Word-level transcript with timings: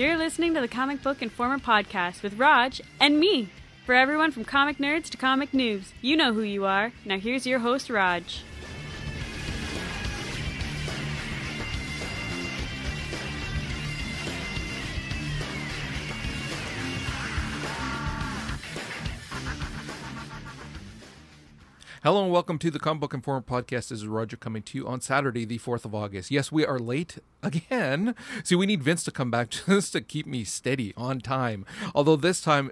You're 0.00 0.16
listening 0.16 0.54
to 0.54 0.62
the 0.62 0.66
Comic 0.66 1.02
Book 1.02 1.20
Informer 1.20 1.58
podcast 1.58 2.22
with 2.22 2.38
Raj 2.38 2.80
and 2.98 3.20
me. 3.20 3.50
For 3.84 3.94
everyone 3.94 4.32
from 4.32 4.46
comic 4.46 4.78
nerds 4.78 5.10
to 5.10 5.18
comic 5.18 5.52
noobs, 5.52 5.92
you 6.00 6.16
know 6.16 6.32
who 6.32 6.40
you 6.40 6.64
are. 6.64 6.92
Now 7.04 7.18
here's 7.18 7.46
your 7.46 7.58
host, 7.58 7.90
Raj. 7.90 8.42
Hello 22.02 22.22
and 22.22 22.32
welcome 22.32 22.58
to 22.60 22.70
the 22.70 22.78
Comic 22.78 23.02
Book 23.02 23.12
Informer 23.12 23.42
podcast. 23.42 23.88
This 23.88 23.92
is 23.92 24.06
Roger 24.06 24.38
coming 24.38 24.62
to 24.62 24.78
you 24.78 24.88
on 24.88 25.02
Saturday, 25.02 25.44
the 25.44 25.58
4th 25.58 25.84
of 25.84 25.94
August. 25.94 26.30
Yes, 26.30 26.50
we 26.50 26.64
are 26.64 26.78
late 26.78 27.18
again. 27.42 28.14
See, 28.42 28.54
we 28.54 28.64
need 28.64 28.82
Vince 28.82 29.04
to 29.04 29.10
come 29.10 29.30
back 29.30 29.50
just 29.66 29.92
to 29.92 30.00
keep 30.00 30.26
me 30.26 30.44
steady 30.44 30.94
on 30.96 31.20
time. 31.20 31.66
Although 31.94 32.16
this 32.16 32.40
time, 32.40 32.70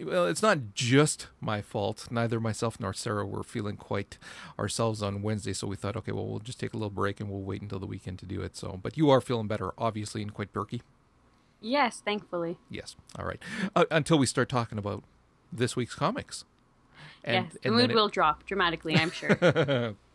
well, 0.00 0.26
it's 0.28 0.42
not 0.42 0.74
just 0.74 1.26
my 1.40 1.60
fault. 1.60 2.06
Neither 2.12 2.38
myself 2.38 2.78
nor 2.78 2.92
Sarah 2.92 3.26
were 3.26 3.42
feeling 3.42 3.76
quite 3.76 4.16
ourselves 4.56 5.02
on 5.02 5.22
Wednesday, 5.22 5.54
so 5.54 5.66
we 5.66 5.74
thought, 5.74 5.96
okay, 5.96 6.12
well, 6.12 6.28
we'll 6.28 6.38
just 6.38 6.60
take 6.60 6.72
a 6.72 6.76
little 6.76 6.88
break 6.88 7.18
and 7.18 7.28
we'll 7.28 7.42
wait 7.42 7.62
until 7.62 7.80
the 7.80 7.86
weekend 7.86 8.20
to 8.20 8.26
do 8.26 8.42
it. 8.42 8.56
So, 8.56 8.78
but 8.80 8.96
you 8.96 9.10
are 9.10 9.20
feeling 9.20 9.48
better, 9.48 9.72
obviously, 9.76 10.22
and 10.22 10.32
quite 10.32 10.52
perky. 10.52 10.82
Yes, 11.60 12.00
thankfully. 12.04 12.58
Yes. 12.70 12.94
All 13.18 13.24
right. 13.24 13.42
Uh, 13.74 13.86
until 13.90 14.18
we 14.18 14.26
start 14.26 14.48
talking 14.48 14.78
about 14.78 15.02
this 15.52 15.74
week's 15.74 15.96
comics. 15.96 16.44
Yes, 17.32 17.56
the 17.62 17.70
mood 17.70 17.90
it- 17.90 17.94
will 17.94 18.08
drop 18.08 18.46
dramatically, 18.46 18.96
I'm 18.96 19.10
sure. 19.10 19.94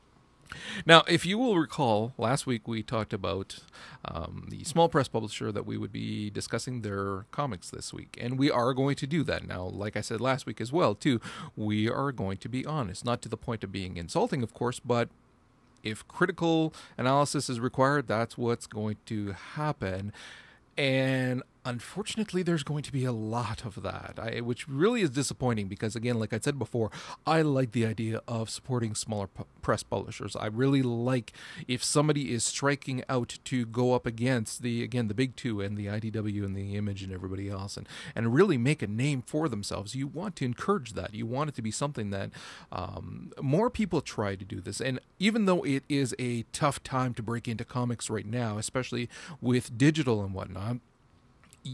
Now, 0.85 1.03
if 1.07 1.25
you 1.25 1.37
will 1.37 1.57
recall, 1.57 2.13
last 2.17 2.45
week 2.45 2.67
we 2.67 2.83
talked 2.83 3.13
about 3.13 3.59
um, 4.05 4.47
the 4.49 4.63
small 4.63 4.89
press 4.89 5.07
publisher 5.07 5.51
that 5.51 5.65
we 5.65 5.77
would 5.77 5.91
be 5.91 6.29
discussing 6.29 6.81
their 6.81 7.25
comics 7.31 7.69
this 7.69 7.93
week, 7.93 8.17
and 8.19 8.37
we 8.37 8.51
are 8.51 8.73
going 8.73 8.95
to 8.97 9.07
do 9.07 9.23
that 9.23 9.47
now. 9.47 9.63
Like 9.63 9.95
I 9.97 10.01
said 10.01 10.21
last 10.21 10.45
week 10.45 10.61
as 10.61 10.71
well, 10.71 10.95
too, 10.95 11.19
we 11.55 11.89
are 11.89 12.11
going 12.11 12.37
to 12.37 12.49
be 12.49 12.65
honest, 12.65 13.05
not 13.05 13.21
to 13.23 13.29
the 13.29 13.37
point 13.37 13.63
of 13.63 13.71
being 13.71 13.97
insulting, 13.97 14.43
of 14.43 14.53
course, 14.53 14.79
but 14.79 15.09
if 15.83 16.07
critical 16.07 16.73
analysis 16.97 17.49
is 17.49 17.59
required, 17.59 18.07
that's 18.07 18.37
what's 18.37 18.67
going 18.67 18.97
to 19.07 19.31
happen. 19.31 20.13
And 20.77 21.43
unfortunately, 21.65 22.43
there's 22.43 22.63
going 22.63 22.83
to 22.83 22.91
be 22.91 23.05
a 23.05 23.11
lot 23.11 23.65
of 23.65 23.81
that, 23.83 24.19
I, 24.21 24.41
which 24.41 24.67
really 24.67 25.01
is 25.01 25.09
disappointing 25.09 25.67
because, 25.67 25.95
again, 25.95 26.19
like 26.19 26.33
I 26.33 26.39
said 26.39 26.59
before, 26.59 26.91
I 27.25 27.41
like 27.41 27.71
the 27.71 27.85
idea 27.85 28.21
of 28.27 28.49
supporting 28.49 28.95
smaller 28.95 29.27
press 29.61 29.83
publishers. 29.83 30.35
I 30.35 30.47
really 30.47 30.81
like 30.81 31.33
if 31.67 31.83
somebody 31.83 32.33
is 32.33 32.43
striking 32.43 33.03
out 33.07 33.39
to 33.45 33.65
go 33.65 33.93
up 33.93 34.05
against 34.05 34.61
the, 34.61 34.83
again, 34.83 35.07
the 35.07 35.13
big 35.13 35.35
two 35.35 35.61
and 35.61 35.77
the 35.77 35.87
IDW 35.87 36.43
and 36.43 36.55
the 36.55 36.75
Image 36.75 37.03
and 37.03 37.13
everybody 37.13 37.49
else 37.49 37.77
and, 37.77 37.87
and 38.15 38.33
really 38.33 38.57
make 38.57 38.81
a 38.81 38.87
name 38.87 39.21
for 39.21 39.47
themselves. 39.47 39.95
You 39.95 40.07
want 40.07 40.35
to 40.37 40.45
encourage 40.45 40.93
that. 40.93 41.13
You 41.13 41.25
want 41.25 41.49
it 41.49 41.55
to 41.55 41.61
be 41.61 41.71
something 41.71 42.09
that 42.09 42.31
um, 42.71 43.31
more 43.41 43.69
people 43.69 44.01
try 44.01 44.35
to 44.35 44.45
do 44.45 44.59
this. 44.59 44.81
And 44.81 44.99
even 45.19 45.45
though 45.45 45.63
it 45.63 45.83
is 45.87 46.15
a 46.19 46.43
tough 46.51 46.83
time 46.83 47.13
to 47.15 47.23
break 47.23 47.47
into 47.47 47.63
comics 47.63 48.09
right 48.09 48.25
now, 48.25 48.57
especially 48.57 49.09
with 49.41 49.77
digital 49.77 50.23
and 50.23 50.33
whatnot, 50.33 50.77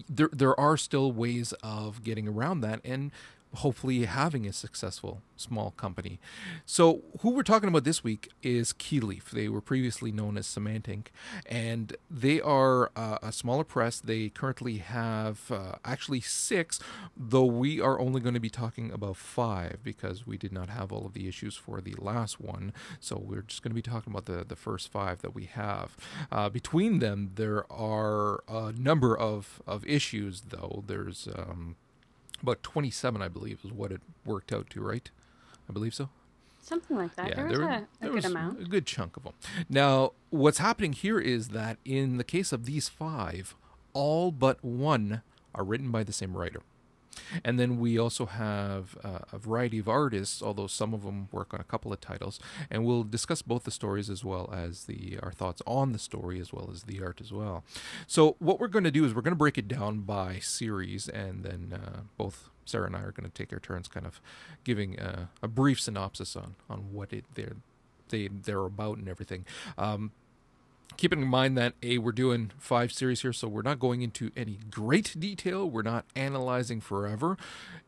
there 0.09 0.29
there 0.31 0.59
are 0.59 0.77
still 0.77 1.11
ways 1.11 1.53
of 1.63 2.03
getting 2.03 2.27
around 2.27 2.61
that. 2.61 2.81
And 2.83 3.11
hopefully 3.55 4.05
having 4.05 4.45
a 4.45 4.53
successful 4.53 5.21
small 5.35 5.71
company. 5.71 6.19
So 6.65 7.01
who 7.21 7.31
we're 7.31 7.43
talking 7.43 7.69
about 7.69 7.83
this 7.83 8.03
week 8.03 8.29
is 8.43 8.73
Keyleaf. 8.73 9.31
They 9.31 9.49
were 9.49 9.61
previously 9.61 10.11
known 10.11 10.37
as 10.37 10.45
Semantic, 10.45 11.11
and 11.45 11.95
they 12.09 12.39
are 12.41 12.91
uh, 12.95 13.17
a 13.23 13.31
smaller 13.31 13.63
press. 13.63 13.99
They 13.99 14.29
currently 14.29 14.77
have 14.77 15.51
uh, 15.51 15.75
actually 15.83 16.21
six, 16.21 16.79
though 17.17 17.45
we 17.45 17.81
are 17.81 17.99
only 17.99 18.21
going 18.21 18.35
to 18.35 18.39
be 18.39 18.49
talking 18.49 18.91
about 18.91 19.17
five 19.17 19.79
because 19.83 20.27
we 20.27 20.37
did 20.37 20.51
not 20.51 20.69
have 20.69 20.91
all 20.91 21.05
of 21.05 21.13
the 21.13 21.27
issues 21.27 21.55
for 21.55 21.81
the 21.81 21.95
last 21.97 22.39
one. 22.39 22.73
So 22.99 23.17
we're 23.17 23.41
just 23.41 23.63
going 23.63 23.71
to 23.71 23.75
be 23.75 23.81
talking 23.81 24.13
about 24.13 24.25
the 24.25 24.43
the 24.43 24.55
first 24.55 24.91
five 24.91 25.21
that 25.21 25.33
we 25.33 25.45
have. 25.45 25.97
Uh, 26.31 26.49
between 26.49 26.99
them, 26.99 27.31
there 27.35 27.71
are 27.71 28.43
a 28.47 28.73
number 28.73 29.17
of 29.17 29.61
of 29.65 29.85
issues, 29.87 30.41
though. 30.49 30.83
There's 30.85 31.27
um, 31.35 31.75
about 32.41 32.61
27 32.63 33.21
i 33.21 33.27
believe 33.27 33.59
is 33.63 33.71
what 33.71 33.91
it 33.91 34.01
worked 34.25 34.51
out 34.53 34.69
to 34.69 34.81
right 34.81 35.11
i 35.69 35.73
believe 35.73 35.93
so 35.93 36.09
Something 36.61 36.97
like 36.97 37.15
that. 37.15 37.35
there 37.35 37.47
was 37.47 37.57
were- 37.57 37.63
a, 37.63 37.67
a 37.77 37.87
there 38.01 38.09
good 38.09 38.13
was 38.15 38.25
amount. 38.25 38.59
a 38.61 38.65
good 38.65 38.85
chunk 38.85 39.17
of 39.17 39.23
them 39.23 39.33
now 39.69 40.11
what's 40.29 40.57
happening 40.59 40.93
here 40.93 41.19
is 41.19 41.49
that 41.49 41.77
in 41.85 42.17
the 42.17 42.23
case 42.23 42.51
of 42.51 42.65
these 42.65 42.89
five 42.89 43.55
all 43.93 44.31
but 44.31 44.63
one 44.63 45.21
are 45.55 45.63
written 45.63 45.89
by 45.89 46.03
the 46.03 46.13
same 46.13 46.35
writer 46.37 46.61
and 47.43 47.59
then 47.59 47.79
we 47.79 47.97
also 47.97 48.25
have 48.25 48.97
uh, 49.03 49.19
a 49.31 49.37
variety 49.37 49.79
of 49.79 49.87
artists, 49.87 50.41
although 50.41 50.67
some 50.67 50.93
of 50.93 51.03
them 51.03 51.27
work 51.31 51.53
on 51.53 51.59
a 51.59 51.63
couple 51.63 51.93
of 51.93 51.99
titles. 51.99 52.39
And 52.69 52.85
we'll 52.85 53.03
discuss 53.03 53.41
both 53.41 53.63
the 53.63 53.71
stories 53.71 54.09
as 54.09 54.23
well 54.23 54.49
as 54.53 54.85
the 54.85 55.19
our 55.21 55.31
thoughts 55.31 55.61
on 55.65 55.91
the 55.91 55.99
story 55.99 56.39
as 56.39 56.53
well 56.53 56.69
as 56.71 56.83
the 56.83 57.01
art 57.01 57.21
as 57.21 57.31
well. 57.31 57.63
So 58.07 58.35
what 58.39 58.59
we're 58.59 58.67
going 58.67 58.83
to 58.83 58.91
do 58.91 59.05
is 59.05 59.13
we're 59.13 59.21
going 59.21 59.31
to 59.31 59.37
break 59.37 59.57
it 59.57 59.67
down 59.67 60.01
by 60.01 60.39
series, 60.39 61.07
and 61.07 61.43
then 61.43 61.79
uh, 61.81 61.99
both 62.17 62.49
Sarah 62.65 62.87
and 62.87 62.95
I 62.95 63.01
are 63.01 63.11
going 63.11 63.29
to 63.29 63.33
take 63.33 63.51
our 63.51 63.59
turns, 63.59 63.87
kind 63.87 64.05
of 64.05 64.21
giving 64.63 64.99
a 64.99 65.47
brief 65.47 65.79
synopsis 65.81 66.35
on 66.35 66.55
on 66.69 66.93
what 66.93 67.13
it 67.13 67.25
they're 67.33 67.57
they 68.09 68.27
they're 68.27 68.65
about 68.65 68.97
and 68.97 69.07
everything. 69.07 69.45
Um, 69.77 70.11
keeping 70.97 71.21
in 71.21 71.27
mind 71.27 71.57
that 71.57 71.73
a 71.81 71.97
we're 71.97 72.11
doing 72.11 72.51
five 72.57 72.91
series 72.91 73.21
here 73.21 73.33
so 73.33 73.47
we're 73.47 73.61
not 73.61 73.79
going 73.79 74.01
into 74.01 74.31
any 74.35 74.59
great 74.69 75.15
detail. 75.17 75.69
We're 75.69 75.81
not 75.81 76.05
analyzing 76.15 76.81
forever. 76.81 77.37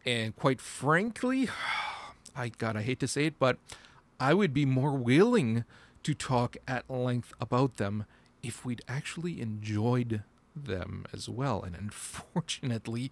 And 0.05 0.35
quite 0.35 0.61
frankly 0.61 1.49
i 2.35 2.47
god 2.47 2.77
i 2.77 2.81
hate 2.81 2.97
to 2.97 3.07
say 3.09 3.25
it 3.25 3.37
but 3.39 3.57
i 4.17 4.33
would 4.33 4.53
be 4.53 4.65
more 4.65 4.93
willing 4.93 5.65
to 6.01 6.13
talk 6.13 6.55
at 6.65 6.89
length 6.89 7.33
about 7.41 7.75
them 7.75 8.05
if 8.41 8.65
we'd 8.65 8.81
actually 8.87 9.41
enjoyed 9.41 10.23
them 10.55 11.05
as 11.13 11.29
well. 11.29 11.63
And 11.63 11.75
unfortunately 11.75 13.11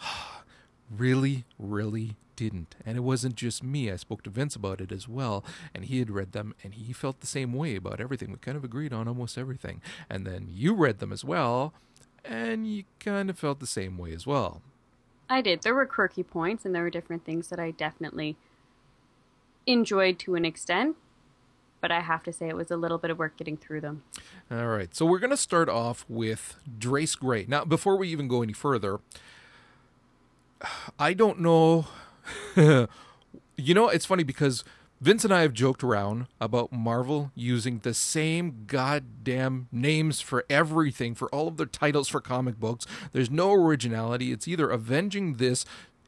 really, 0.90 1.44
really 1.58 2.16
didn't. 2.36 2.76
And 2.86 2.96
it 2.96 3.00
wasn't 3.00 3.34
just 3.34 3.62
me. 3.64 3.90
I 3.90 3.96
spoke 3.96 4.22
to 4.22 4.30
Vince 4.30 4.54
about 4.54 4.80
it 4.80 4.92
as 4.92 5.08
well, 5.08 5.44
and 5.74 5.84
he 5.84 5.98
had 5.98 6.10
read 6.10 6.32
them, 6.32 6.54
and 6.62 6.74
he 6.74 6.92
felt 6.92 7.20
the 7.20 7.26
same 7.26 7.52
way 7.52 7.76
about 7.76 8.00
everything. 8.00 8.30
We 8.30 8.38
kind 8.38 8.56
of 8.56 8.64
agreed 8.64 8.92
on 8.92 9.08
almost 9.08 9.36
everything. 9.36 9.82
And 10.08 10.26
then 10.26 10.46
you 10.48 10.74
read 10.74 11.00
them 11.00 11.12
as 11.12 11.24
well, 11.24 11.74
and 12.24 12.66
you 12.66 12.84
kind 13.00 13.28
of 13.28 13.38
felt 13.38 13.60
the 13.60 13.66
same 13.66 13.98
way 13.98 14.12
as 14.12 14.26
well. 14.26 14.62
I 15.28 15.42
did. 15.42 15.62
There 15.62 15.74
were 15.74 15.86
quirky 15.86 16.22
points, 16.22 16.64
and 16.64 16.74
there 16.74 16.82
were 16.82 16.90
different 16.90 17.24
things 17.24 17.48
that 17.48 17.58
I 17.58 17.72
definitely 17.72 18.36
enjoyed 19.66 20.18
to 20.20 20.36
an 20.36 20.44
extent. 20.44 20.96
But 21.80 21.92
I 21.92 22.00
have 22.00 22.22
to 22.24 22.32
say, 22.32 22.48
it 22.48 22.56
was 22.56 22.70
a 22.70 22.76
little 22.76 22.98
bit 22.98 23.10
of 23.10 23.18
work 23.18 23.36
getting 23.36 23.56
through 23.56 23.82
them. 23.82 24.02
All 24.50 24.66
right, 24.66 24.94
so 24.94 25.06
we're 25.06 25.20
going 25.20 25.30
to 25.30 25.36
start 25.36 25.68
off 25.68 26.04
with 26.08 26.56
Drace 26.78 27.16
Gray. 27.16 27.46
Now, 27.46 27.64
before 27.64 27.96
we 27.96 28.08
even 28.08 28.26
go 28.26 28.42
any 28.42 28.52
further, 28.52 28.98
I 30.98 31.14
don't 31.14 31.40
know. 31.40 31.86
you 32.56 33.74
know, 33.74 33.88
it's 33.88 34.06
funny 34.06 34.24
because 34.24 34.64
Vince 35.00 35.24
and 35.24 35.32
I 35.32 35.42
have 35.42 35.52
joked 35.52 35.84
around 35.84 36.26
about 36.40 36.72
Marvel 36.72 37.30
using 37.36 37.78
the 37.78 37.94
same 37.94 38.64
goddamn 38.66 39.68
names 39.70 40.20
for 40.20 40.44
everything, 40.50 41.14
for 41.14 41.32
all 41.32 41.46
of 41.46 41.56
their 41.56 41.66
titles 41.66 42.08
for 42.08 42.20
comic 42.20 42.58
books. 42.58 42.84
There's 43.12 43.30
no 43.30 43.52
originality. 43.52 44.32
It's 44.32 44.48
either 44.48 44.68
avenging 44.70 45.34
this, 45.34 45.64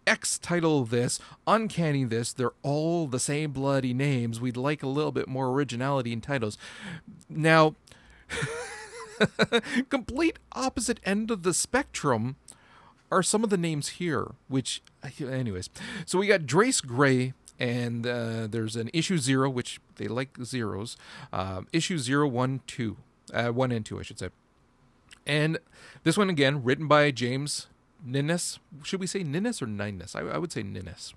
X 0.08 0.38
title 0.38 0.84
this, 0.84 1.20
uncanny 1.46 2.02
this. 2.02 2.32
They're 2.32 2.52
all 2.62 3.06
the 3.06 3.20
same 3.20 3.52
bloody 3.52 3.94
names. 3.94 4.40
We'd 4.40 4.56
like 4.56 4.82
a 4.82 4.88
little 4.88 5.12
bit 5.12 5.28
more 5.28 5.50
originality 5.50 6.12
in 6.12 6.20
titles. 6.20 6.58
Now, 7.28 7.76
complete 9.88 10.40
opposite 10.52 10.98
end 11.04 11.30
of 11.30 11.44
the 11.44 11.54
spectrum 11.54 12.36
are 13.10 13.22
some 13.22 13.44
of 13.44 13.50
the 13.50 13.56
names 13.56 13.88
here, 13.88 14.32
which, 14.48 14.82
anyways. 15.20 15.70
So 16.06 16.18
we 16.18 16.26
got 16.26 16.42
Drace 16.42 16.84
Gray, 16.84 17.32
and 17.58 18.06
uh, 18.06 18.46
there's 18.46 18.76
an 18.76 18.90
issue 18.92 19.18
zero, 19.18 19.50
which 19.50 19.80
they 19.96 20.08
like 20.08 20.38
zeros. 20.42 20.96
Um, 21.32 21.66
issue 21.72 21.98
zero, 21.98 22.26
one, 22.26 22.60
two, 22.66 22.96
uh, 23.32 23.48
one 23.48 23.72
and 23.72 23.84
two, 23.84 23.98
I 23.98 24.02
should 24.02 24.18
say. 24.18 24.28
And 25.26 25.58
this 26.02 26.16
one 26.16 26.30
again, 26.30 26.64
written 26.64 26.88
by 26.88 27.10
James 27.10 27.66
Ninnis. 28.04 28.58
Should 28.82 29.00
we 29.00 29.06
say 29.06 29.22
Ninnis 29.22 29.60
or 29.60 29.66
Ninus? 29.66 30.16
I, 30.16 30.20
I 30.20 30.38
would 30.38 30.52
say 30.52 30.62
Ninnis. 30.62 31.14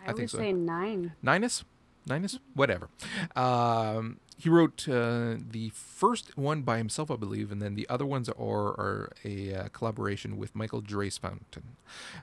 I, 0.00 0.04
I 0.04 0.06
think 0.08 0.18
would 0.18 0.30
so. 0.30 0.38
say 0.38 0.52
nine. 0.52 1.12
Ninus? 1.22 1.64
Ninus? 2.06 2.38
Whatever. 2.54 2.88
Um, 3.36 4.18
he 4.42 4.48
wrote 4.48 4.88
uh, 4.88 5.36
the 5.50 5.70
first 5.72 6.36
one 6.36 6.62
by 6.62 6.76
himself, 6.78 7.12
I 7.12 7.14
believe, 7.16 7.52
and 7.52 7.62
then 7.62 7.76
the 7.76 7.88
other 7.88 8.04
ones 8.04 8.28
are, 8.28 8.34
are 8.34 9.12
a 9.24 9.54
uh, 9.54 9.68
collaboration 9.68 10.36
with 10.36 10.56
Michael 10.56 10.82
Drace 10.82 11.16
Fountain. 11.20 11.76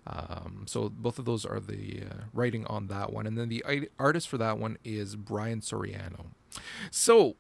Um, 0.06 0.66
so 0.68 0.90
both 0.90 1.18
of 1.18 1.24
those 1.24 1.46
are 1.46 1.62
the 1.62 2.02
uh, 2.12 2.16
writing 2.34 2.66
on 2.66 2.88
that 2.88 3.14
one. 3.14 3.26
And 3.26 3.38
then 3.38 3.48
the 3.48 3.64
artist 3.98 4.28
for 4.28 4.38
that 4.38 4.58
one 4.58 4.78
is 4.84 5.16
Brian 5.16 5.62
Soriano. 5.62 6.26
So 6.92 7.38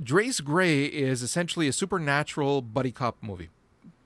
Drace 0.00 0.44
Gray 0.44 0.84
is 0.84 1.22
essentially 1.22 1.66
a 1.66 1.72
supernatural 1.72 2.62
buddy 2.62 2.92
cop 2.92 3.16
movie. 3.20 3.48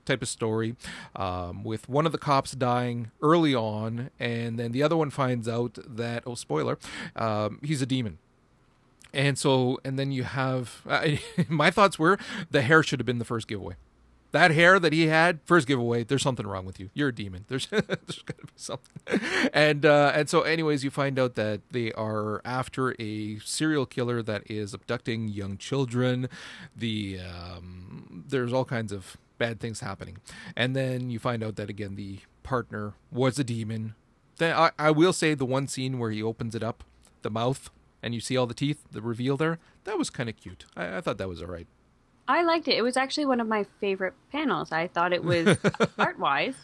type 0.05 0.21
of 0.21 0.27
story, 0.27 0.75
um, 1.15 1.63
with 1.63 1.89
one 1.89 2.05
of 2.05 2.11
the 2.11 2.17
cops 2.17 2.51
dying 2.51 3.11
early 3.21 3.53
on, 3.55 4.09
and 4.19 4.57
then 4.59 4.71
the 4.71 4.83
other 4.83 4.95
one 4.95 5.09
finds 5.09 5.47
out 5.47 5.77
that 5.87 6.23
oh 6.25 6.35
spoiler, 6.35 6.77
um, 7.15 7.59
he's 7.63 7.81
a 7.81 7.85
demon. 7.85 8.19
And 9.15 9.37
so, 9.37 9.79
and 9.85 9.97
then 9.97 10.11
you 10.11 10.23
have 10.23 10.85
my 11.49 11.71
thoughts 11.71 11.97
were 11.97 12.19
the 12.51 12.61
hair 12.61 12.83
should 12.83 12.99
have 12.99 13.05
been 13.05 13.19
the 13.19 13.25
first 13.25 13.47
giveaway. 13.47 13.75
That 14.31 14.51
hair 14.51 14.81
that 14.81 14.91
he 14.91 15.07
had 15.07 15.39
first 15.45 15.65
giveaway 15.65 16.03
there's 16.03 16.21
something 16.21 16.45
wrong 16.45 16.65
with 16.65 16.77
you. 16.77 16.89
You're 16.93 17.07
a 17.07 17.15
demon. 17.15 17.45
There's 17.47 17.67
there's 17.67 17.85
got 17.85 18.37
to 18.37 18.45
be 18.45 18.53
something. 18.57 19.21
And 19.53 19.85
uh, 19.85 20.11
and 20.13 20.29
so 20.29 20.41
anyways 20.41 20.83
you 20.83 20.89
find 20.91 21.17
out 21.17 21.35
that 21.35 21.61
they 21.71 21.93
are 21.93 22.41
after 22.43 22.93
a 22.99 23.39
serial 23.39 23.85
killer 23.85 24.21
that 24.23 24.43
is 24.51 24.73
abducting 24.73 25.29
young 25.29 25.57
children. 25.57 26.27
The 26.75 27.19
um, 27.21 28.25
there's 28.27 28.51
all 28.51 28.65
kinds 28.65 28.91
of 28.91 29.15
bad 29.37 29.61
things 29.61 29.79
happening. 29.79 30.17
And 30.57 30.75
then 30.75 31.09
you 31.09 31.17
find 31.17 31.41
out 31.41 31.55
that 31.55 31.69
again 31.69 31.95
the 31.95 32.19
partner 32.43 32.95
was 33.11 33.39
a 33.39 33.45
demon. 33.45 33.95
Then 34.37 34.53
I, 34.53 34.71
I 34.77 34.91
will 34.91 35.13
say 35.13 35.33
the 35.33 35.45
one 35.45 35.67
scene 35.67 35.97
where 35.97 36.11
he 36.11 36.21
opens 36.21 36.55
it 36.55 36.63
up 36.63 36.83
the 37.21 37.29
mouth 37.29 37.69
and 38.05 38.13
you 38.13 38.21
see 38.21 38.37
all 38.37 38.45
the 38.45 38.53
teeth 38.53 38.83
the 38.91 39.01
reveal 39.01 39.35
there 39.35 39.59
that 39.83 39.97
was 39.97 40.09
kind 40.09 40.29
of 40.29 40.37
cute 40.37 40.65
I, 40.77 40.97
I 40.97 41.01
thought 41.01 41.17
that 41.17 41.27
was 41.27 41.41
all 41.41 41.49
right 41.49 41.67
I 42.27 42.43
liked 42.43 42.67
it. 42.67 42.75
It 42.75 42.81
was 42.81 42.97
actually 42.97 43.25
one 43.25 43.39
of 43.39 43.47
my 43.47 43.65
favorite 43.79 44.13
panels. 44.31 44.71
I 44.71 44.87
thought 44.87 45.13
it 45.13 45.23
was 45.23 45.57
art 45.97 46.17
wise. 46.17 46.55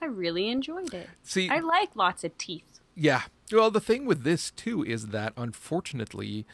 I 0.00 0.06
really 0.06 0.48
enjoyed 0.48 0.94
it. 0.94 1.08
See, 1.22 1.48
I 1.48 1.60
like 1.60 1.94
lots 1.94 2.24
of 2.24 2.36
teeth. 2.38 2.80
Yeah. 2.94 3.22
Well, 3.52 3.70
the 3.70 3.80
thing 3.80 4.06
with 4.06 4.24
this 4.24 4.50
too 4.50 4.82
is 4.84 5.08
that 5.08 5.32
unfortunately, 5.36 6.46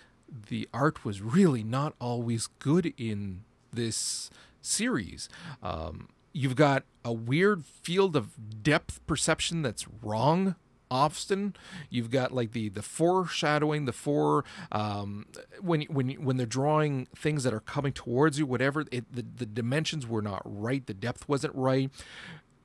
the 0.48 0.68
art 0.72 1.04
was 1.04 1.22
really 1.22 1.62
not 1.62 1.94
always 2.00 2.48
good 2.58 2.92
in 2.96 3.44
this 3.72 4.30
series. 4.60 5.28
Um, 5.62 6.08
you've 6.32 6.56
got 6.56 6.84
a 7.04 7.12
weird 7.12 7.64
field 7.64 8.16
of 8.16 8.62
depth 8.62 9.04
perception 9.06 9.62
that's 9.62 9.86
wrong 10.02 10.56
often 10.92 11.56
you've 11.88 12.10
got 12.10 12.32
like 12.32 12.52
the 12.52 12.68
the 12.68 12.82
foreshadowing 12.82 13.86
the 13.86 13.92
four 13.92 14.44
um, 14.70 15.24
when 15.60 15.82
when 15.82 16.10
when 16.22 16.36
they're 16.36 16.44
drawing 16.46 17.06
things 17.16 17.44
that 17.44 17.54
are 17.54 17.60
coming 17.60 17.92
towards 17.94 18.38
you 18.38 18.44
whatever 18.44 18.84
it, 18.92 19.10
the, 19.10 19.24
the 19.36 19.46
dimensions 19.46 20.06
were 20.06 20.20
not 20.20 20.42
right 20.44 20.86
the 20.86 20.94
depth 20.94 21.26
wasn't 21.28 21.54
right. 21.54 21.90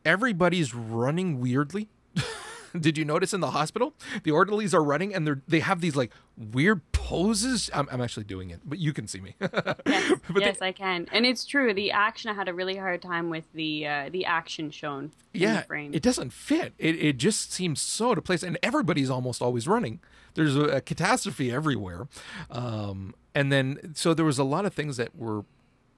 Everybody's 0.04 0.74
running 0.74 1.40
weirdly 1.40 1.90
Did 2.82 2.98
you 2.98 3.06
notice 3.06 3.34
in 3.34 3.40
the 3.40 3.52
hospital 3.52 3.94
the 4.24 4.32
orderlies 4.32 4.74
are 4.74 4.84
running 4.84 5.14
and 5.14 5.26
they're 5.26 5.42
they 5.48 5.60
have 5.60 5.82
these 5.82 5.96
like 5.96 6.12
weird 6.38 6.82
poses? 6.92 7.70
I'm, 7.74 7.88
I'm 7.92 8.02
actually 8.02 8.26
doing 8.26 8.50
it, 8.50 8.62
but 8.66 8.80
you 8.80 8.94
can 8.94 9.08
see 9.08 9.20
me. 9.20 9.36
yes, 9.42 9.52
yes 10.36 10.60
they, 10.60 10.68
I 10.68 10.72
can, 10.72 11.08
and 11.12 11.26
it's 11.26 11.46
true. 11.46 11.74
The 11.74 11.92
action 11.92 12.30
I 12.30 12.34
had 12.34 12.48
a 12.48 12.54
really 12.54 12.78
hard 12.78 13.02
time 13.02 13.30
with 13.30 13.46
the 13.54 13.88
uh, 13.88 14.10
the 14.12 14.26
action 14.26 14.72
shown. 14.72 15.12
Yeah, 15.34 15.64
it 15.70 16.02
doesn't 16.02 16.32
fit. 16.32 16.74
It 16.78 16.96
it 16.96 17.18
just 17.18 17.52
seems 17.52 17.82
so 17.82 18.16
to 18.16 18.22
place, 18.22 18.44
and 18.44 18.58
everybody's 18.64 19.10
almost 19.10 19.42
always 19.42 19.68
running. 19.68 20.00
There's 20.34 20.56
a, 20.56 20.64
a 20.64 20.82
catastrophe 20.82 21.52
everywhere, 21.52 22.08
um, 22.50 23.16
and 23.34 23.52
then 23.52 23.94
so 23.96 24.14
there 24.14 24.26
was 24.26 24.40
a 24.40 24.44
lot 24.44 24.66
of 24.66 24.74
things 24.74 24.98
that 24.98 25.16
were 25.16 25.46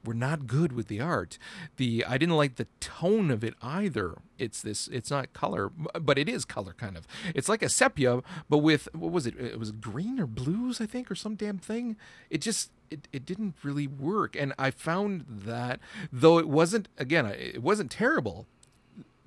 were 0.05 0.13
not 0.13 0.47
good 0.47 0.71
with 0.71 0.87
the 0.87 0.99
art. 1.01 1.37
The 1.77 2.05
I 2.07 2.17
didn't 2.17 2.37
like 2.37 2.55
the 2.55 2.67
tone 2.79 3.31
of 3.31 3.43
it 3.43 3.53
either. 3.61 4.15
It's 4.37 4.61
this 4.61 4.87
it's 4.87 5.11
not 5.11 5.33
color, 5.33 5.71
but 5.99 6.17
it 6.17 6.29
is 6.29 6.45
color 6.45 6.73
kind 6.73 6.97
of. 6.97 7.07
It's 7.35 7.49
like 7.49 7.61
a 7.61 7.69
sepia, 7.69 8.21
but 8.47 8.59
with 8.59 8.87
what 8.93 9.11
was 9.11 9.27
it? 9.27 9.39
It 9.39 9.59
was 9.59 9.71
green 9.71 10.19
or 10.19 10.27
blues, 10.27 10.79
I 10.79 10.85
think, 10.85 11.11
or 11.11 11.15
some 11.15 11.35
damn 11.35 11.57
thing. 11.57 11.97
It 12.29 12.41
just 12.41 12.71
it, 12.89 13.07
it 13.11 13.25
didn't 13.25 13.55
really 13.63 13.87
work. 13.87 14.35
And 14.35 14.53
I 14.57 14.71
found 14.71 15.25
that 15.27 15.79
though 16.11 16.37
it 16.39 16.47
wasn't 16.47 16.87
again, 16.97 17.25
it 17.25 17.61
wasn't 17.61 17.91
terrible. 17.91 18.45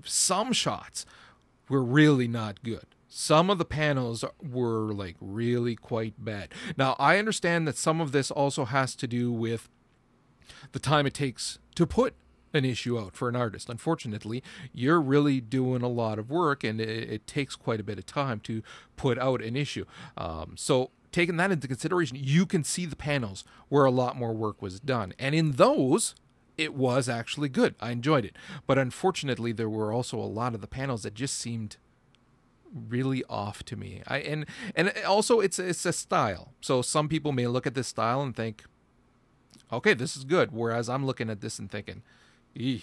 Some 0.05 0.53
shots 0.53 1.07
were 1.69 1.83
really 1.83 2.29
not 2.29 2.63
good 2.63 2.87
some 3.15 3.51
of 3.51 3.59
the 3.59 3.65
panels 3.67 4.25
were 4.43 4.91
like 4.95 5.17
really 5.21 5.77
quite 5.77 6.15
bad. 6.17 6.49
Now, 6.79 6.97
I 6.99 7.19
understand 7.19 7.69
that 7.69 7.77
some 7.77 8.01
of 8.01 8.11
this 8.11 8.31
also 8.31 8.65
has 8.65 8.97
to 8.97 9.07
do 9.07 9.31
with 9.31 9.69
the 10.73 10.79
time 10.79 11.07
it 11.07 11.15
takes 11.15 11.59
to 11.75 11.87
put 11.87 12.15
an 12.55 12.65
issue 12.65 12.99
out 12.99 13.15
for 13.15 13.29
an 13.29 13.37
artist. 13.37 13.69
Unfortunately, 13.69 14.43
you're 14.73 15.01
really 15.01 15.41
doing 15.41 15.83
a 15.83 15.89
lot 15.89 16.19
of 16.19 16.31
work, 16.31 16.65
and 16.65 16.81
it, 16.81 17.11
it 17.11 17.27
takes 17.27 17.57
quite 17.57 17.81
a 17.81 17.85
bit 17.85 17.99
of 17.99 18.07
time 18.07 18.41
to 18.41 18.63
put 18.97 19.19
out 19.19 19.43
an 19.43 19.57
issue. 19.57 19.85
Um, 20.17 20.55
so, 20.57 20.91
taking 21.11 21.37
that 21.39 21.51
into 21.51 21.69
consideration, 21.69 22.19
you 22.21 22.47
can 22.47 22.65
see 22.65 22.87
the 22.87 22.97
panels 22.97 23.45
where 23.69 23.85
a 23.85 23.91
lot 23.91 24.17
more 24.17 24.33
work 24.33 24.61
was 24.61 24.81
done, 24.81 25.13
and 25.19 25.35
in 25.35 25.53
those. 25.53 26.15
It 26.59 26.75
was 26.75 27.09
actually 27.09 27.49
good. 27.49 27.75
I 27.81 27.93
enjoyed 27.93 28.27
it. 28.27 28.37
But 28.67 28.77
unfortunately, 28.77 29.53
there 29.53 29.71
were 29.71 29.91
also 29.91 30.19
a 30.19 30.29
lot 30.29 30.55
of 30.55 30.61
the 30.61 30.67
panels 30.67 31.03
that 31.03 31.15
just 31.15 31.39
seemed 31.39 31.79
really 32.73 33.25
off 33.29 33.63
to 33.65 33.77
me. 33.77 34.03
I 34.07 34.19
and 34.19 34.47
and 34.75 34.93
also 35.07 35.41
it's 35.41 35.59
it's 35.59 35.85
a 35.87 35.93
style. 35.93 36.53
So 36.61 36.83
some 36.83 37.09
people 37.09 37.33
may 37.33 37.47
look 37.47 37.67
at 37.67 37.75
this 37.75 37.89
style 37.89 38.23
and 38.23 38.37
think, 38.37 38.65
okay, 39.73 39.95
this 39.95 40.17
is 40.17 40.25
good. 40.25 40.53
Whereas 40.53 40.89
I'm 40.89 41.07
looking 41.07 41.31
at 41.31 41.41
this 41.41 41.59
and 41.59 41.71
thinking, 41.71 42.03
eeh, 42.57 42.83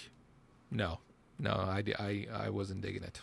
no, 0.71 0.99
no, 1.37 1.51
I, 1.51 1.83
I, 1.99 2.27
I 2.33 2.49
wasn't 2.49 2.81
digging 2.81 3.03
it. 3.03 3.21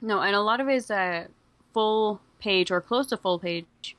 No, 0.00 0.20
and 0.20 0.34
a 0.34 0.40
lot 0.40 0.60
of 0.60 0.68
his 0.68 0.90
uh, 0.90 1.26
full 1.72 2.20
page 2.38 2.70
or 2.70 2.80
close 2.80 3.08
to 3.08 3.16
full 3.16 3.38
page 3.38 3.96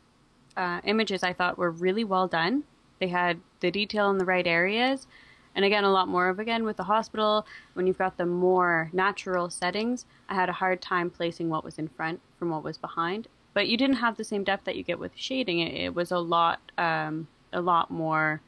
uh, 0.57 0.81
images 0.83 1.23
I 1.23 1.33
thought 1.33 1.57
were 1.57 1.71
really 1.71 2.03
well 2.03 2.27
done. 2.27 2.63
They 2.99 3.07
had 3.07 3.39
the 3.59 3.71
detail 3.71 4.09
in 4.09 4.17
the 4.17 4.25
right 4.25 4.47
areas. 4.47 5.07
And 5.55 5.65
again, 5.65 5.83
a 5.83 5.91
lot 5.91 6.07
more 6.07 6.29
of 6.29 6.39
again 6.39 6.63
with 6.63 6.77
the 6.77 6.83
hospital, 6.83 7.45
when 7.73 7.87
you've 7.87 7.97
got 7.97 8.17
the 8.17 8.25
more 8.25 8.89
natural 8.93 9.49
settings, 9.49 10.05
I 10.29 10.35
had 10.35 10.49
a 10.49 10.53
hard 10.53 10.81
time 10.81 11.09
placing 11.09 11.49
what 11.49 11.63
was 11.63 11.77
in 11.77 11.87
front 11.87 12.21
from 12.37 12.49
what 12.49 12.63
was 12.63 12.77
behind. 12.77 13.27
But 13.53 13.67
you 13.67 13.75
didn't 13.75 13.97
have 13.97 14.15
the 14.15 14.23
same 14.23 14.43
depth 14.43 14.65
that 14.65 14.75
you 14.75 14.83
get 14.83 14.99
with 14.99 15.11
shading. 15.15 15.59
It, 15.59 15.73
it 15.73 15.95
was 15.95 16.11
a 16.11 16.19
lot 16.19 16.71
um, 16.77 17.27
a 17.51 17.61
lot 17.61 17.91
more 17.91 18.41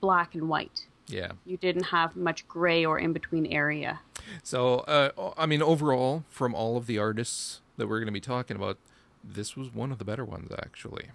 black 0.00 0.34
and 0.34 0.48
white. 0.48 0.86
Yeah. 1.06 1.32
You 1.44 1.56
didn't 1.56 1.84
have 1.84 2.16
much 2.16 2.46
gray 2.48 2.84
or 2.84 2.98
in 2.98 3.12
between 3.12 3.46
area. 3.46 4.00
So, 4.42 4.78
uh, 4.80 5.32
I 5.36 5.46
mean, 5.46 5.62
overall, 5.62 6.24
from 6.28 6.54
all 6.54 6.76
of 6.76 6.86
the 6.86 6.98
artists 6.98 7.60
that 7.76 7.88
we're 7.88 7.98
going 7.98 8.06
to 8.06 8.12
be 8.12 8.20
talking 8.20 8.56
about, 8.56 8.78
this 9.22 9.56
was 9.56 9.72
one 9.72 9.92
of 9.92 9.98
the 9.98 10.04
better 10.04 10.24
ones, 10.24 10.50
actually. 10.58 11.08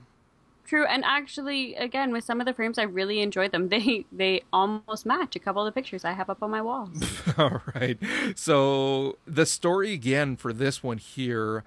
True, 0.70 0.86
and 0.86 1.04
actually, 1.04 1.74
again, 1.74 2.12
with 2.12 2.24
some 2.24 2.40
of 2.40 2.46
the 2.46 2.54
frames, 2.54 2.78
I 2.78 2.84
really 2.84 3.22
enjoyed 3.22 3.52
them. 3.52 3.70
They 3.70 4.06
they 4.12 4.44
almost 4.54 5.04
match 5.04 5.36
a 5.36 5.40
couple 5.40 5.66
of 5.66 5.74
the 5.74 5.80
pictures 5.80 6.06
I 6.06 6.12
have 6.12 6.30
up 6.30 6.44
on 6.44 6.52
my 6.52 6.62
walls. 6.62 7.04
all 7.40 7.62
right. 7.74 7.98
So 8.36 9.18
the 9.26 9.48
story 9.48 9.94
again 9.94 10.36
for 10.36 10.54
this 10.54 10.84
one 10.84 11.00
here 11.00 11.64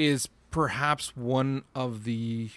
is 0.00 0.28
perhaps 0.50 1.16
one 1.16 1.64
of 1.74 2.04
the 2.04 2.50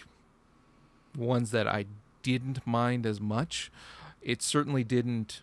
ones 1.16 1.50
that 1.52 1.66
I 1.66 1.86
didn't 2.22 2.66
mind 2.66 3.06
as 3.06 3.20
much. 3.20 3.70
It 4.22 4.42
certainly 4.42 4.84
didn't 4.84 5.42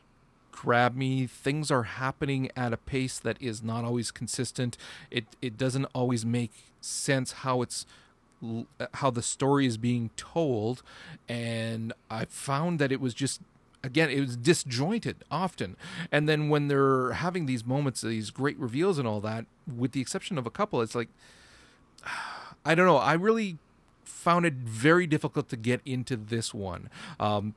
grab 0.51 0.95
me. 0.95 1.27
Things 1.27 1.71
are 1.71 1.83
happening 1.83 2.49
at 2.55 2.73
a 2.73 2.77
pace 2.77 3.19
that 3.19 3.37
is 3.41 3.63
not 3.63 3.83
always 3.85 4.11
consistent. 4.11 4.77
It 5.09 5.25
it 5.41 5.57
doesn't 5.57 5.85
always 5.93 6.25
make 6.25 6.51
sense 6.81 7.31
how 7.31 7.61
it's 7.61 7.85
uh, 8.43 8.87
how 8.95 9.11
the 9.11 9.21
story 9.21 9.65
is 9.65 9.77
being 9.77 10.09
told 10.17 10.81
and 11.29 11.93
I 12.09 12.25
found 12.25 12.79
that 12.79 12.91
it 12.91 12.99
was 12.99 13.13
just 13.13 13.39
again 13.83 14.09
it 14.09 14.19
was 14.19 14.35
disjointed 14.35 15.17
often 15.29 15.77
and 16.11 16.27
then 16.27 16.49
when 16.49 16.67
they're 16.67 17.11
having 17.13 17.45
these 17.45 17.63
moments 17.63 18.01
these 18.01 18.31
great 18.31 18.57
reveals 18.57 18.97
and 18.97 19.07
all 19.07 19.21
that 19.21 19.45
with 19.67 19.91
the 19.91 20.01
exception 20.01 20.39
of 20.39 20.47
a 20.47 20.49
couple 20.49 20.81
it's 20.81 20.95
like 20.95 21.09
I 22.65 22.75
don't 22.75 22.85
know. 22.85 22.97
I 22.97 23.13
really 23.13 23.57
found 24.03 24.45
it 24.45 24.53
very 24.53 25.07
difficult 25.07 25.49
to 25.49 25.57
get 25.57 25.81
into 25.85 26.15
this 26.15 26.53
one. 26.53 26.89
Um, 27.19 27.55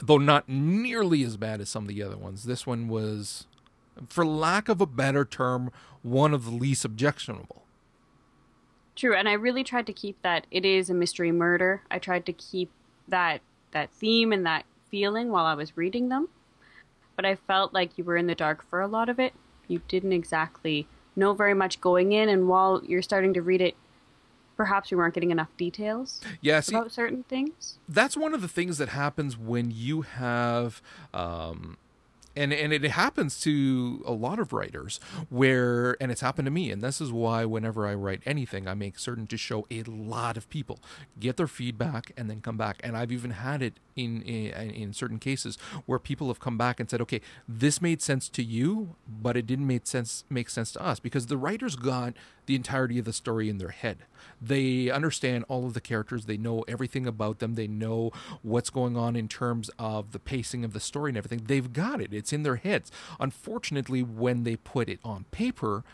though 0.00 0.18
not 0.18 0.48
nearly 0.48 1.22
as 1.22 1.36
bad 1.36 1.60
as 1.60 1.68
some 1.68 1.84
of 1.84 1.88
the 1.88 2.02
other 2.02 2.16
ones. 2.16 2.44
This 2.44 2.66
one 2.66 2.88
was, 2.88 3.46
for 4.08 4.26
lack 4.26 4.68
of 4.68 4.80
a 4.80 4.86
better 4.86 5.24
term, 5.24 5.70
one 6.02 6.34
of 6.34 6.44
the 6.44 6.50
least 6.50 6.84
objectionable. 6.84 7.62
True, 8.96 9.14
and 9.14 9.28
I 9.28 9.32
really 9.32 9.64
tried 9.64 9.86
to 9.86 9.92
keep 9.92 10.20
that 10.22 10.46
it 10.50 10.64
is 10.64 10.88
a 10.88 10.94
mystery 10.94 11.32
murder. 11.32 11.82
I 11.90 11.98
tried 11.98 12.26
to 12.26 12.32
keep 12.32 12.70
that 13.08 13.40
that 13.72 13.90
theme 13.90 14.32
and 14.32 14.46
that 14.46 14.64
feeling 14.88 15.30
while 15.30 15.44
I 15.44 15.54
was 15.54 15.76
reading 15.76 16.08
them. 16.08 16.28
But 17.16 17.24
I 17.24 17.34
felt 17.34 17.74
like 17.74 17.98
you 17.98 18.04
were 18.04 18.16
in 18.16 18.28
the 18.28 18.36
dark 18.36 18.64
for 18.70 18.80
a 18.80 18.86
lot 18.86 19.08
of 19.08 19.18
it. 19.18 19.32
You 19.66 19.80
didn't 19.88 20.12
exactly 20.12 20.86
know 21.16 21.32
very 21.32 21.54
much 21.54 21.80
going 21.80 22.12
in, 22.12 22.28
and 22.28 22.48
while 22.48 22.82
you're 22.84 23.02
starting 23.02 23.34
to 23.34 23.42
read 23.42 23.60
it, 23.60 23.74
perhaps 24.56 24.90
we 24.90 24.96
weren't 24.96 25.14
getting 25.14 25.30
enough 25.30 25.54
details 25.56 26.20
yeah, 26.40 26.60
see, 26.60 26.74
about 26.74 26.92
certain 26.92 27.22
things. 27.24 27.78
That's 27.88 28.16
one 28.16 28.34
of 28.34 28.42
the 28.42 28.48
things 28.48 28.78
that 28.78 28.90
happens 28.90 29.36
when 29.36 29.70
you 29.70 30.02
have 30.02 30.82
um, 31.12 31.76
and 32.36 32.52
and 32.52 32.72
it 32.72 32.84
happens 32.84 33.40
to 33.40 34.02
a 34.06 34.12
lot 34.12 34.38
of 34.38 34.52
writers 34.52 35.00
where 35.28 35.96
and 36.00 36.10
it's 36.10 36.20
happened 36.20 36.46
to 36.46 36.50
me 36.50 36.70
and 36.70 36.82
this 36.82 37.00
is 37.00 37.12
why 37.12 37.44
whenever 37.44 37.86
i 37.86 37.94
write 37.94 38.22
anything 38.26 38.66
i 38.66 38.74
make 38.74 38.98
certain 38.98 39.26
to 39.26 39.36
show 39.36 39.66
a 39.70 39.82
lot 39.84 40.36
of 40.36 40.48
people 40.50 40.78
get 41.18 41.36
their 41.36 41.46
feedback 41.46 42.12
and 42.16 42.28
then 42.28 42.40
come 42.40 42.56
back. 42.56 42.80
And 42.82 42.96
i've 42.96 43.12
even 43.12 43.32
had 43.32 43.62
it 43.62 43.78
in 43.96 44.22
in, 44.22 44.70
in 44.70 44.92
certain 44.92 45.18
cases 45.18 45.56
where 45.86 45.98
people 45.98 46.28
have 46.28 46.40
come 46.40 46.58
back 46.58 46.80
and 46.80 46.90
said 46.90 47.00
okay 47.00 47.20
this 47.48 47.80
made 47.80 48.02
sense 48.02 48.28
to 48.30 48.42
you 48.42 48.96
but 49.08 49.36
it 49.36 49.46
didn't 49.46 49.66
make 49.66 49.86
sense 49.86 50.24
make 50.28 50.50
sense 50.50 50.72
to 50.72 50.82
us 50.82 51.00
because 51.00 51.26
the 51.26 51.36
writers 51.36 51.76
got 51.76 52.14
the 52.46 52.54
entirety 52.54 52.98
of 52.98 53.04
the 53.04 53.12
story 53.12 53.48
in 53.48 53.58
their 53.58 53.70
head. 53.70 53.98
They 54.40 54.90
understand 54.90 55.44
all 55.48 55.66
of 55.66 55.74
the 55.74 55.80
characters 55.80 56.26
they 56.26 56.36
know 56.36 56.64
everything 56.68 57.06
about 57.06 57.38
them 57.38 57.54
they 57.54 57.66
know 57.66 58.10
what's 58.42 58.70
going 58.70 58.96
on 58.96 59.16
in 59.16 59.28
terms 59.28 59.70
of 59.78 60.12
the 60.12 60.18
pacing 60.18 60.64
of 60.64 60.72
the 60.72 60.80
story 60.80 61.10
and 61.10 61.18
everything. 61.18 61.42
They've 61.46 61.72
got 61.72 62.00
it 62.00 62.12
it's 62.24 62.32
in 62.32 62.42
their 62.42 62.56
heads. 62.56 62.90
Unfortunately 63.20 64.02
when 64.02 64.44
they 64.44 64.56
put 64.56 64.88
it 64.88 64.98
on 65.04 65.26
paper 65.30 65.84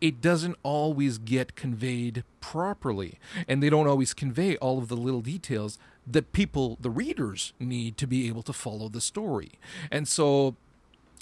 it 0.00 0.20
doesn't 0.20 0.56
always 0.62 1.16
get 1.16 1.54
conveyed 1.54 2.24
properly. 2.40 3.18
And 3.48 3.62
they 3.62 3.70
don't 3.70 3.86
always 3.86 4.12
convey 4.12 4.56
all 4.56 4.78
of 4.78 4.88
the 4.88 4.96
little 4.96 5.22
details 5.22 5.78
that 6.06 6.32
people 6.32 6.76
the 6.80 6.90
readers 6.90 7.54
need 7.58 7.96
to 7.98 8.06
be 8.06 8.26
able 8.28 8.42
to 8.42 8.52
follow 8.52 8.88
the 8.88 9.00
story. 9.00 9.52
And 9.90 10.06
so 10.06 10.56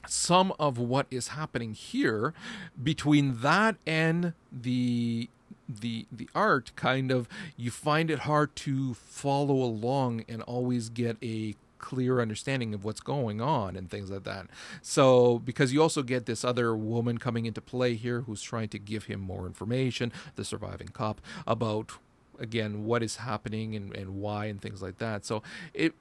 some 0.08 0.52
of 0.58 0.78
what 0.78 1.06
is 1.10 1.28
happening 1.28 1.74
here 1.74 2.34
between 2.82 3.40
that 3.42 3.76
and 3.86 4.32
the 4.50 5.28
the 5.68 6.06
the 6.10 6.28
art 6.34 6.72
kind 6.74 7.12
of 7.12 7.28
you 7.56 7.70
find 7.70 8.10
it 8.10 8.20
hard 8.20 8.56
to 8.56 8.94
follow 8.94 9.62
along 9.62 10.24
and 10.28 10.42
always 10.42 10.88
get 10.88 11.16
a 11.22 11.54
clear 11.82 12.20
understanding 12.20 12.72
of 12.72 12.84
what's 12.84 13.00
going 13.00 13.42
on 13.42 13.76
and 13.76 13.90
things 13.90 14.10
like 14.10 14.24
that. 14.24 14.46
So, 14.80 15.40
because 15.40 15.74
you 15.74 15.82
also 15.82 16.02
get 16.02 16.24
this 16.24 16.44
other 16.44 16.74
woman 16.74 17.18
coming 17.18 17.44
into 17.44 17.60
play 17.60 17.94
here 17.94 18.22
who's 18.22 18.40
trying 18.40 18.68
to 18.70 18.78
give 18.78 19.04
him 19.04 19.20
more 19.20 19.46
information, 19.46 20.12
the 20.36 20.44
surviving 20.44 20.88
cop, 20.88 21.20
about 21.46 21.92
again 22.38 22.84
what 22.84 23.02
is 23.02 23.16
happening 23.16 23.76
and, 23.76 23.94
and 23.94 24.14
why 24.14 24.46
and 24.46 24.62
things 24.62 24.80
like 24.80 24.96
that. 24.96 25.26
So, 25.26 25.42
it 25.74 25.92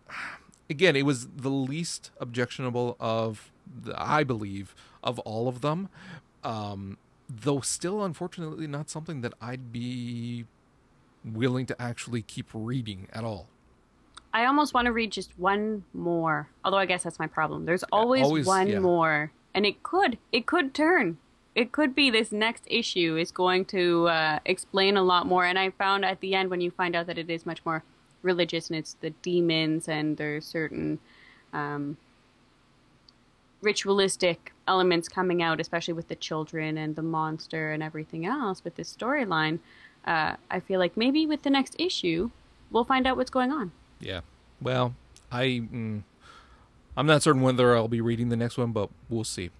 again, 0.69 0.95
it 0.95 1.05
was 1.05 1.27
the 1.27 1.49
least 1.49 2.11
objectionable 2.21 2.95
of 3.01 3.51
the, 3.83 3.93
I 4.01 4.23
believe 4.23 4.73
of 5.03 5.19
all 5.19 5.49
of 5.49 5.59
them. 5.59 5.89
Um, 6.43 6.97
though 7.29 7.61
still 7.61 8.03
unfortunately 8.03 8.67
not 8.67 8.89
something 8.89 9.21
that 9.21 9.33
I'd 9.39 9.71
be 9.71 10.45
willing 11.23 11.65
to 11.67 11.81
actually 11.81 12.21
keep 12.21 12.47
reading 12.53 13.07
at 13.13 13.23
all. 13.23 13.47
I 14.33 14.45
almost 14.45 14.73
want 14.73 14.85
to 14.85 14.91
read 14.91 15.11
just 15.11 15.37
one 15.37 15.83
more. 15.93 16.49
Although 16.63 16.77
I 16.77 16.85
guess 16.85 17.03
that's 17.03 17.19
my 17.19 17.27
problem. 17.27 17.65
There's 17.65 17.83
always, 17.91 18.23
always 18.23 18.45
one 18.45 18.67
yeah. 18.67 18.79
more, 18.79 19.31
and 19.53 19.65
it 19.65 19.83
could 19.83 20.17
it 20.31 20.45
could 20.45 20.73
turn. 20.73 21.17
It 21.53 21.73
could 21.73 21.93
be 21.93 22.09
this 22.09 22.31
next 22.31 22.63
issue 22.67 23.17
is 23.17 23.29
going 23.31 23.65
to 23.65 24.07
uh, 24.07 24.39
explain 24.45 24.95
a 24.95 25.03
lot 25.03 25.27
more. 25.27 25.45
And 25.45 25.59
I 25.59 25.71
found 25.71 26.05
at 26.05 26.21
the 26.21 26.33
end 26.33 26.49
when 26.49 26.61
you 26.61 26.71
find 26.71 26.95
out 26.95 27.07
that 27.07 27.17
it 27.17 27.29
is 27.29 27.45
much 27.45 27.65
more 27.65 27.83
religious 28.21 28.69
and 28.69 28.79
it's 28.79 28.93
the 29.01 29.09
demons 29.09 29.89
and 29.89 30.15
there's 30.15 30.45
certain 30.45 30.99
um, 31.51 31.97
ritualistic 33.61 34.53
elements 34.65 35.09
coming 35.09 35.41
out, 35.41 35.59
especially 35.59 35.93
with 35.93 36.07
the 36.07 36.15
children 36.15 36.77
and 36.77 36.95
the 36.95 37.01
monster 37.01 37.73
and 37.73 37.83
everything 37.83 38.25
else 38.25 38.63
with 38.63 38.75
this 38.75 38.95
storyline. 38.95 39.59
Uh, 40.05 40.35
I 40.49 40.61
feel 40.61 40.79
like 40.79 40.95
maybe 40.95 41.25
with 41.25 41.43
the 41.43 41.49
next 41.49 41.75
issue, 41.77 42.31
we'll 42.71 42.85
find 42.85 43.05
out 43.05 43.17
what's 43.17 43.29
going 43.29 43.51
on. 43.51 43.71
Yeah. 44.01 44.21
Well, 44.61 44.95
I 45.31 45.45
mm, 45.45 46.03
I'm 46.97 47.05
not 47.05 47.23
certain 47.23 47.41
whether 47.41 47.75
I'll 47.75 47.87
be 47.87 48.01
reading 48.01 48.29
the 48.29 48.35
next 48.35 48.57
one, 48.57 48.71
but 48.71 48.89
we'll 49.09 49.23
see. 49.23 49.51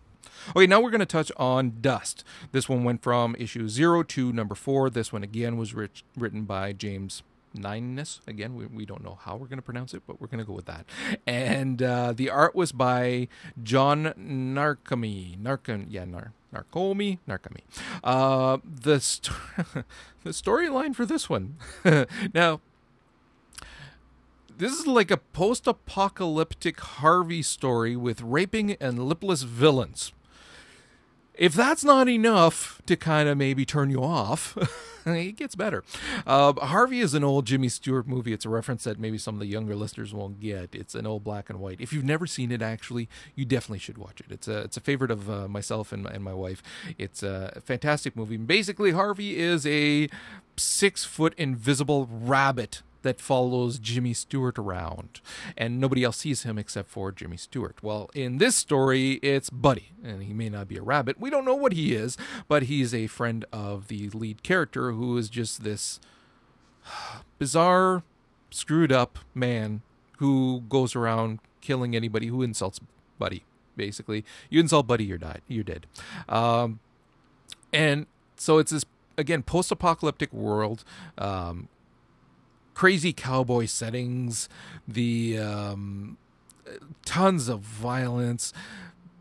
Okay, 0.55 0.67
now 0.67 0.81
we're 0.81 0.89
going 0.89 0.99
to 0.99 1.05
touch 1.05 1.31
on 1.37 1.77
Dust. 1.81 2.23
This 2.51 2.67
one 2.67 2.83
went 2.83 3.03
from 3.03 3.35
issue 3.37 3.67
zero 3.67 4.03
to 4.03 4.33
number 4.33 4.55
four. 4.55 4.89
This 4.89 5.13
one 5.13 5.23
again 5.23 5.57
was 5.57 5.73
rich, 5.73 6.03
written 6.17 6.43
by 6.43 6.73
James 6.73 7.23
Nineness. 7.55 8.19
Again, 8.27 8.55
we, 8.55 8.65
we 8.65 8.85
don't 8.85 9.03
know 9.03 9.17
how 9.21 9.35
we're 9.35 9.47
going 9.47 9.59
to 9.59 9.63
pronounce 9.63 9.93
it, 9.93 10.03
but 10.07 10.19
we're 10.19 10.27
going 10.27 10.39
to 10.39 10.45
go 10.45 10.53
with 10.53 10.65
that. 10.65 10.85
And 11.27 11.81
uh, 11.81 12.13
the 12.13 12.29
art 12.29 12.55
was 12.55 12.71
by 12.71 13.27
John 13.61 14.13
Narkami. 14.17 15.37
Narkan, 15.37 15.87
yeah, 15.89 16.05
Nar, 16.05 16.33
Narcomi, 16.53 17.19
Narkami. 17.27 17.61
Uh, 18.03 18.57
the 18.63 18.99
st- 18.99 19.35
the 20.23 20.31
storyline 20.31 20.95
for 20.95 21.05
this 21.05 21.29
one. 21.29 21.57
now, 22.33 22.61
this 24.61 24.73
is 24.73 24.85
like 24.85 25.09
a 25.09 25.17
post-apocalyptic 25.17 26.79
Harvey 26.79 27.41
story 27.41 27.95
with 27.95 28.21
raping 28.21 28.73
and 28.73 29.09
lipless 29.09 29.41
villains. 29.41 30.11
If 31.33 31.55
that's 31.55 31.83
not 31.83 32.07
enough 32.07 32.79
to 32.85 32.95
kind 32.95 33.27
of 33.27 33.39
maybe 33.39 33.65
turn 33.65 33.89
you 33.89 34.03
off, 34.03 34.55
it 35.07 35.37
gets 35.37 35.55
better. 35.55 35.83
Uh, 36.27 36.53
Harvey 36.53 36.99
is 36.99 37.15
an 37.15 37.23
old 37.23 37.47
Jimmy 37.47 37.69
Stewart 37.69 38.07
movie. 38.07 38.33
It's 38.33 38.45
a 38.45 38.49
reference 38.49 38.83
that 38.83 38.99
maybe 38.99 39.17
some 39.17 39.33
of 39.33 39.39
the 39.39 39.47
younger 39.47 39.75
listeners 39.75 40.13
won't 40.13 40.39
get. 40.39 40.75
It's 40.75 40.93
an 40.93 41.07
old 41.07 41.23
black 41.23 41.49
and 41.49 41.59
white. 41.59 41.81
If 41.81 41.91
you've 41.91 42.03
never 42.03 42.27
seen 42.27 42.51
it, 42.51 42.61
actually, 42.61 43.09
you 43.33 43.45
definitely 43.45 43.79
should 43.79 43.97
watch 43.97 44.19
it. 44.19 44.27
It's 44.29 44.47
a 44.47 44.59
it's 44.59 44.77
a 44.77 44.81
favorite 44.81 45.09
of 45.09 45.27
uh, 45.27 45.47
myself 45.47 45.91
and, 45.91 46.05
and 46.05 46.23
my 46.23 46.35
wife. 46.35 46.61
It's 46.99 47.23
a 47.23 47.63
fantastic 47.65 48.15
movie. 48.15 48.37
Basically, 48.37 48.91
Harvey 48.91 49.39
is 49.39 49.65
a 49.65 50.07
six 50.55 51.03
foot 51.03 51.33
invisible 51.39 52.07
rabbit 52.11 52.83
that 53.01 53.19
follows 53.19 53.79
Jimmy 53.79 54.13
Stewart 54.13 54.57
around, 54.59 55.21
and 55.57 55.79
nobody 55.79 56.03
else 56.03 56.17
sees 56.17 56.43
him 56.43 56.57
except 56.57 56.89
for 56.89 57.11
Jimmy 57.11 57.37
Stewart. 57.37 57.81
Well, 57.81 58.09
in 58.13 58.37
this 58.37 58.55
story, 58.55 59.13
it's 59.23 59.49
Buddy, 59.49 59.91
and 60.03 60.23
he 60.23 60.33
may 60.33 60.49
not 60.49 60.67
be 60.67 60.77
a 60.77 60.81
rabbit. 60.83 61.19
We 61.19 61.29
don't 61.29 61.45
know 61.45 61.55
what 61.55 61.73
he 61.73 61.93
is, 61.93 62.17
but 62.47 62.63
he's 62.63 62.93
a 62.93 63.07
friend 63.07 63.45
of 63.51 63.87
the 63.87 64.09
lead 64.09 64.43
character 64.43 64.91
who 64.91 65.17
is 65.17 65.29
just 65.29 65.63
this 65.63 65.99
bizarre, 67.39 68.03
screwed 68.49 68.91
up 68.91 69.19
man 69.33 69.81
who 70.17 70.63
goes 70.69 70.95
around 70.95 71.39
killing 71.61 71.95
anybody 71.95 72.27
who 72.27 72.41
insults 72.41 72.79
Buddy. 73.17 73.43
Basically, 73.75 74.25
you 74.49 74.59
insult 74.59 74.87
Buddy, 74.87 75.05
you're 75.05 75.17
died. 75.17 75.41
You're 75.47 75.63
dead. 75.63 75.87
Um, 76.27 76.79
and 77.71 78.05
so 78.35 78.57
it's 78.57 78.71
this 78.71 78.85
again 79.17 79.43
post-apocalyptic 79.43 80.33
world 80.33 80.83
um, 81.17 81.67
crazy 82.73 83.13
cowboy 83.13 83.65
settings, 83.65 84.49
the 84.87 85.37
um, 85.37 86.17
tons 87.05 87.47
of 87.47 87.61
violence. 87.61 88.53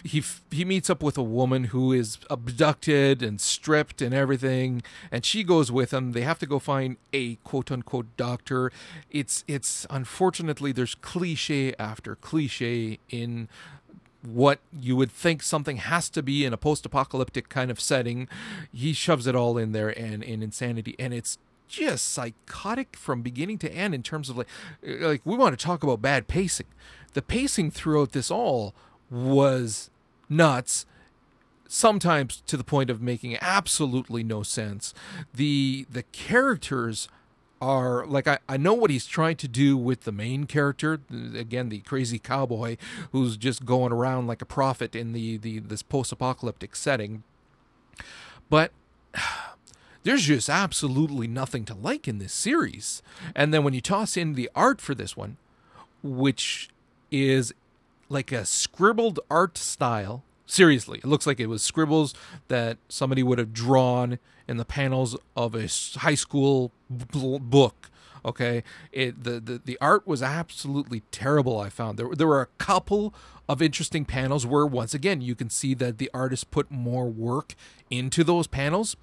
He 0.02 0.22
he 0.50 0.64
meets 0.64 0.88
up 0.88 1.02
with 1.02 1.18
a 1.18 1.22
woman 1.22 1.64
who 1.64 1.92
is 1.92 2.16
abducted 2.30 3.22
and 3.22 3.38
stripped 3.38 4.00
and 4.00 4.14
everything, 4.14 4.82
and 5.12 5.26
she 5.26 5.44
goes 5.44 5.70
with 5.70 5.92
him. 5.92 6.12
They 6.12 6.22
have 6.22 6.38
to 6.38 6.46
go 6.46 6.58
find 6.58 6.96
a 7.12 7.34
quote 7.36 7.70
unquote 7.70 8.06
doctor. 8.16 8.72
It's 9.10 9.44
it's 9.46 9.86
unfortunately 9.90 10.72
there's 10.72 10.94
cliche 10.94 11.74
after 11.78 12.16
cliche 12.16 12.98
in 13.10 13.48
what 14.22 14.60
you 14.78 14.96
would 14.96 15.10
think 15.10 15.42
something 15.42 15.76
has 15.76 16.10
to 16.10 16.22
be 16.22 16.44
in 16.44 16.52
a 16.52 16.56
post-apocalyptic 16.56 17.48
kind 17.48 17.70
of 17.70 17.80
setting. 17.80 18.28
He 18.72 18.92
shoves 18.92 19.26
it 19.26 19.34
all 19.34 19.56
in 19.56 19.72
there 19.72 19.88
and 19.98 20.22
in 20.22 20.42
insanity, 20.42 20.94
and 20.98 21.12
it's 21.14 21.38
just 21.70 22.12
psychotic 22.12 22.96
from 22.96 23.22
beginning 23.22 23.58
to 23.58 23.72
end 23.72 23.94
in 23.94 24.02
terms 24.02 24.28
of 24.28 24.36
like 24.36 24.48
like 24.82 25.22
we 25.24 25.36
want 25.36 25.58
to 25.58 25.64
talk 25.64 25.82
about 25.82 26.02
bad 26.02 26.28
pacing. 26.28 26.66
The 27.14 27.22
pacing 27.22 27.70
throughout 27.70 28.12
this 28.12 28.30
all 28.30 28.74
was 29.10 29.90
nuts 30.28 30.86
sometimes 31.68 32.42
to 32.46 32.56
the 32.56 32.64
point 32.64 32.90
of 32.90 33.00
making 33.00 33.36
absolutely 33.40 34.24
no 34.24 34.42
sense. 34.42 34.92
The 35.32 35.86
the 35.88 36.02
characters 36.02 37.08
are 37.60 38.06
like 38.06 38.26
I, 38.26 38.38
I 38.48 38.56
know 38.56 38.74
what 38.74 38.90
he's 38.90 39.06
trying 39.06 39.36
to 39.36 39.48
do 39.48 39.76
with 39.76 40.02
the 40.02 40.12
main 40.12 40.46
character 40.46 41.00
again 41.36 41.68
the 41.68 41.80
crazy 41.80 42.18
cowboy 42.18 42.78
who's 43.12 43.36
just 43.36 43.66
going 43.66 43.92
around 43.92 44.26
like 44.26 44.40
a 44.40 44.46
prophet 44.46 44.96
in 44.96 45.12
the, 45.12 45.36
the 45.36 45.58
this 45.58 45.82
post-apocalyptic 45.82 46.74
setting 46.74 47.22
but 48.48 48.72
there's 50.02 50.22
just 50.22 50.48
absolutely 50.48 51.26
nothing 51.26 51.64
to 51.66 51.74
like 51.74 52.08
in 52.08 52.18
this 52.18 52.32
series. 52.32 53.02
And 53.34 53.52
then 53.52 53.64
when 53.64 53.74
you 53.74 53.80
toss 53.80 54.16
in 54.16 54.34
the 54.34 54.50
art 54.54 54.80
for 54.80 54.94
this 54.94 55.16
one, 55.16 55.36
which 56.02 56.70
is 57.10 57.52
like 58.08 58.32
a 58.32 58.44
scribbled 58.44 59.20
art 59.30 59.58
style, 59.58 60.24
seriously, 60.46 60.98
it 60.98 61.06
looks 61.06 61.26
like 61.26 61.38
it 61.38 61.46
was 61.46 61.62
scribbles 61.62 62.14
that 62.48 62.78
somebody 62.88 63.22
would 63.22 63.38
have 63.38 63.52
drawn 63.52 64.18
in 64.48 64.56
the 64.56 64.64
panels 64.64 65.16
of 65.36 65.54
a 65.54 65.68
high 66.00 66.14
school 66.14 66.72
book. 66.88 67.90
Okay, 68.22 68.62
it 68.92 69.24
the, 69.24 69.40
the 69.40 69.62
the 69.64 69.78
art 69.80 70.06
was 70.06 70.22
absolutely 70.22 71.00
terrible. 71.10 71.58
I 71.58 71.70
found 71.70 71.98
there 71.98 72.14
there 72.14 72.26
were 72.26 72.42
a 72.42 72.46
couple 72.58 73.14
of 73.48 73.62
interesting 73.62 74.04
panels 74.04 74.46
where 74.46 74.66
once 74.66 74.92
again 74.92 75.22
you 75.22 75.34
can 75.34 75.48
see 75.48 75.72
that 75.74 75.96
the 75.98 76.10
artist 76.12 76.50
put 76.50 76.70
more 76.70 77.06
work 77.06 77.54
into 77.88 78.22
those 78.22 78.46
panels 78.46 78.96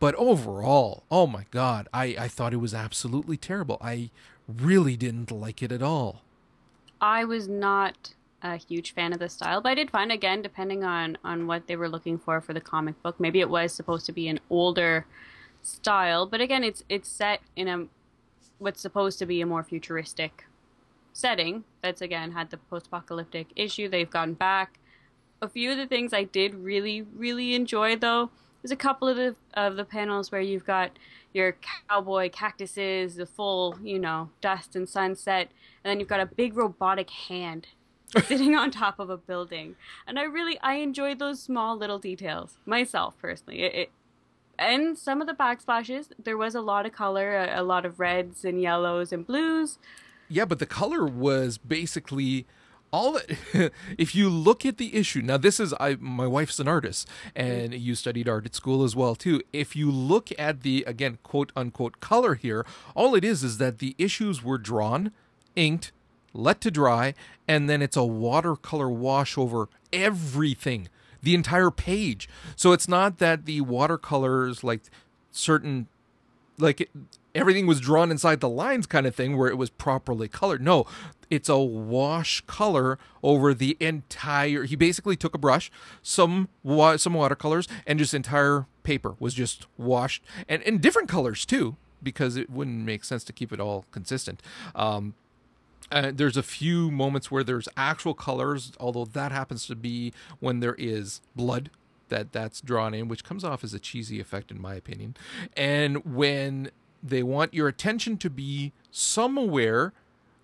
but 0.00 0.14
overall, 0.16 1.04
oh 1.10 1.28
my 1.28 1.44
God, 1.50 1.86
I, 1.94 2.16
I 2.18 2.28
thought 2.28 2.52
it 2.52 2.56
was 2.56 2.74
absolutely 2.74 3.36
terrible. 3.36 3.78
I 3.80 4.10
really 4.48 4.96
didn't 4.96 5.30
like 5.30 5.62
it 5.62 5.70
at 5.70 5.82
all. 5.82 6.22
I 7.00 7.24
was 7.24 7.46
not 7.46 8.14
a 8.42 8.56
huge 8.56 8.94
fan 8.94 9.12
of 9.12 9.18
the 9.18 9.28
style, 9.28 9.60
but 9.60 9.70
I 9.70 9.74
did 9.74 9.90
find 9.90 10.10
again, 10.10 10.42
depending 10.42 10.82
on 10.82 11.18
on 11.22 11.46
what 11.46 11.66
they 11.66 11.76
were 11.76 11.88
looking 11.88 12.18
for 12.18 12.40
for 12.40 12.52
the 12.52 12.60
comic 12.60 13.00
book, 13.02 13.20
maybe 13.20 13.40
it 13.40 13.50
was 13.50 13.72
supposed 13.72 14.06
to 14.06 14.12
be 14.12 14.26
an 14.28 14.40
older 14.50 15.06
style, 15.62 16.26
but 16.26 16.40
again, 16.40 16.64
it's 16.64 16.82
it's 16.88 17.08
set 17.08 17.40
in 17.54 17.68
a 17.68 17.86
what's 18.58 18.80
supposed 18.80 19.18
to 19.18 19.26
be 19.26 19.40
a 19.40 19.46
more 19.46 19.62
futuristic 19.62 20.46
setting. 21.12 21.64
That's 21.82 22.00
again 22.00 22.32
had 22.32 22.50
the 22.50 22.56
post-apocalyptic 22.56 23.48
issue. 23.56 23.88
They've 23.88 24.10
gone 24.10 24.34
back. 24.34 24.78
A 25.42 25.48
few 25.48 25.70
of 25.70 25.78
the 25.78 25.86
things 25.86 26.12
I 26.12 26.24
did 26.24 26.54
really 26.54 27.02
really 27.02 27.54
enjoy 27.54 27.96
though. 27.96 28.30
There's 28.62 28.72
a 28.72 28.76
couple 28.76 29.08
of 29.08 29.16
the 29.16 29.36
of 29.54 29.76
the 29.76 29.84
panels 29.84 30.30
where 30.30 30.40
you've 30.40 30.66
got 30.66 30.92
your 31.32 31.56
cowboy 31.88 32.30
cactuses, 32.30 33.16
the 33.16 33.26
full, 33.26 33.78
you 33.82 33.98
know, 33.98 34.30
dust 34.40 34.76
and 34.76 34.88
sunset, 34.88 35.48
and 35.84 35.90
then 35.90 36.00
you've 36.00 36.08
got 36.08 36.20
a 36.20 36.26
big 36.26 36.56
robotic 36.56 37.10
hand 37.10 37.68
sitting 38.26 38.54
on 38.54 38.70
top 38.70 38.98
of 38.98 39.10
a 39.10 39.16
building. 39.16 39.76
And 40.06 40.18
I 40.18 40.24
really 40.24 40.58
I 40.60 40.74
enjoyed 40.74 41.18
those 41.18 41.42
small 41.42 41.76
little 41.76 41.98
details 41.98 42.58
myself 42.66 43.16
personally. 43.18 43.62
It, 43.62 43.74
it 43.74 43.90
and 44.58 44.98
some 44.98 45.22
of 45.22 45.26
the 45.26 45.32
backsplashes, 45.32 46.08
there 46.22 46.36
was 46.36 46.54
a 46.54 46.60
lot 46.60 46.84
of 46.84 46.92
color, 46.92 47.34
a, 47.34 47.60
a 47.60 47.62
lot 47.62 47.86
of 47.86 47.98
reds 47.98 48.44
and 48.44 48.60
yellows 48.60 49.10
and 49.10 49.26
blues. 49.26 49.78
Yeah, 50.28 50.44
but 50.44 50.58
the 50.58 50.66
color 50.66 51.06
was 51.06 51.56
basically 51.56 52.46
all 52.92 53.12
that 53.12 53.72
if 53.98 54.14
you 54.14 54.28
look 54.28 54.66
at 54.66 54.78
the 54.78 54.94
issue 54.94 55.22
now 55.22 55.36
this 55.36 55.60
is 55.60 55.72
i 55.80 55.96
my 56.00 56.26
wife's 56.26 56.58
an 56.58 56.68
artist 56.68 57.08
and 57.34 57.74
you 57.74 57.94
studied 57.94 58.28
art 58.28 58.46
at 58.46 58.54
school 58.54 58.82
as 58.82 58.96
well 58.96 59.14
too. 59.14 59.40
If 59.52 59.76
you 59.76 59.90
look 59.90 60.28
at 60.38 60.62
the 60.62 60.84
again 60.86 61.18
quote 61.22 61.52
unquote 61.56 62.00
color 62.00 62.34
here 62.34 62.66
all 62.94 63.14
it 63.14 63.24
is 63.24 63.42
is 63.42 63.58
that 63.58 63.78
the 63.78 63.94
issues 63.98 64.42
were 64.42 64.58
drawn 64.58 65.12
inked 65.56 65.92
let 66.32 66.60
to 66.60 66.70
dry 66.70 67.14
and 67.48 67.68
then 67.68 67.82
it's 67.82 67.96
a 67.96 68.04
watercolor 68.04 68.88
wash 68.88 69.36
over 69.36 69.68
everything 69.92 70.88
the 71.22 71.34
entire 71.34 71.70
page. 71.70 72.28
So 72.56 72.72
it's 72.72 72.88
not 72.88 73.18
that 73.18 73.44
the 73.44 73.60
watercolors 73.60 74.64
like 74.64 74.82
certain 75.30 75.86
like 76.60 76.90
everything 77.34 77.66
was 77.66 77.80
drawn 77.80 78.10
inside 78.10 78.40
the 78.40 78.48
lines 78.48 78.86
kind 78.86 79.06
of 79.06 79.14
thing 79.14 79.36
where 79.36 79.48
it 79.48 79.56
was 79.56 79.70
properly 79.70 80.28
colored. 80.28 80.62
No, 80.62 80.86
it's 81.28 81.48
a 81.48 81.58
wash 81.58 82.42
color 82.42 82.98
over 83.22 83.54
the 83.54 83.76
entire. 83.80 84.64
He 84.64 84.76
basically 84.76 85.16
took 85.16 85.34
a 85.34 85.38
brush, 85.38 85.70
some 86.02 86.48
wa- 86.62 86.96
some 86.96 87.14
watercolors, 87.14 87.68
and 87.86 87.98
just 87.98 88.14
entire 88.14 88.66
paper 88.82 89.14
was 89.18 89.34
just 89.34 89.66
washed 89.76 90.22
and 90.48 90.62
in 90.62 90.78
different 90.78 91.08
colors 91.08 91.44
too, 91.44 91.76
because 92.02 92.36
it 92.36 92.50
wouldn't 92.50 92.84
make 92.84 93.04
sense 93.04 93.24
to 93.24 93.32
keep 93.32 93.52
it 93.52 93.60
all 93.60 93.84
consistent. 93.90 94.42
Um, 94.74 95.14
uh, 95.92 96.12
there's 96.14 96.36
a 96.36 96.42
few 96.42 96.90
moments 96.90 97.30
where 97.30 97.42
there's 97.42 97.68
actual 97.76 98.14
colors, 98.14 98.72
although 98.78 99.04
that 99.04 99.32
happens 99.32 99.66
to 99.66 99.74
be 99.74 100.12
when 100.38 100.60
there 100.60 100.76
is 100.78 101.20
blood 101.34 101.70
that 102.10 102.32
that's 102.32 102.60
drawn 102.60 102.94
in, 102.94 103.08
which 103.08 103.24
comes 103.24 103.42
off 103.42 103.64
as 103.64 103.74
a 103.74 103.78
cheesy 103.78 104.20
effect 104.20 104.50
in 104.50 104.60
my 104.60 104.74
opinion. 104.74 105.16
And 105.56 106.04
when 106.04 106.70
they 107.02 107.22
want 107.22 107.54
your 107.54 107.66
attention 107.66 108.18
to 108.18 108.30
be 108.30 108.72
somewhere 108.90 109.92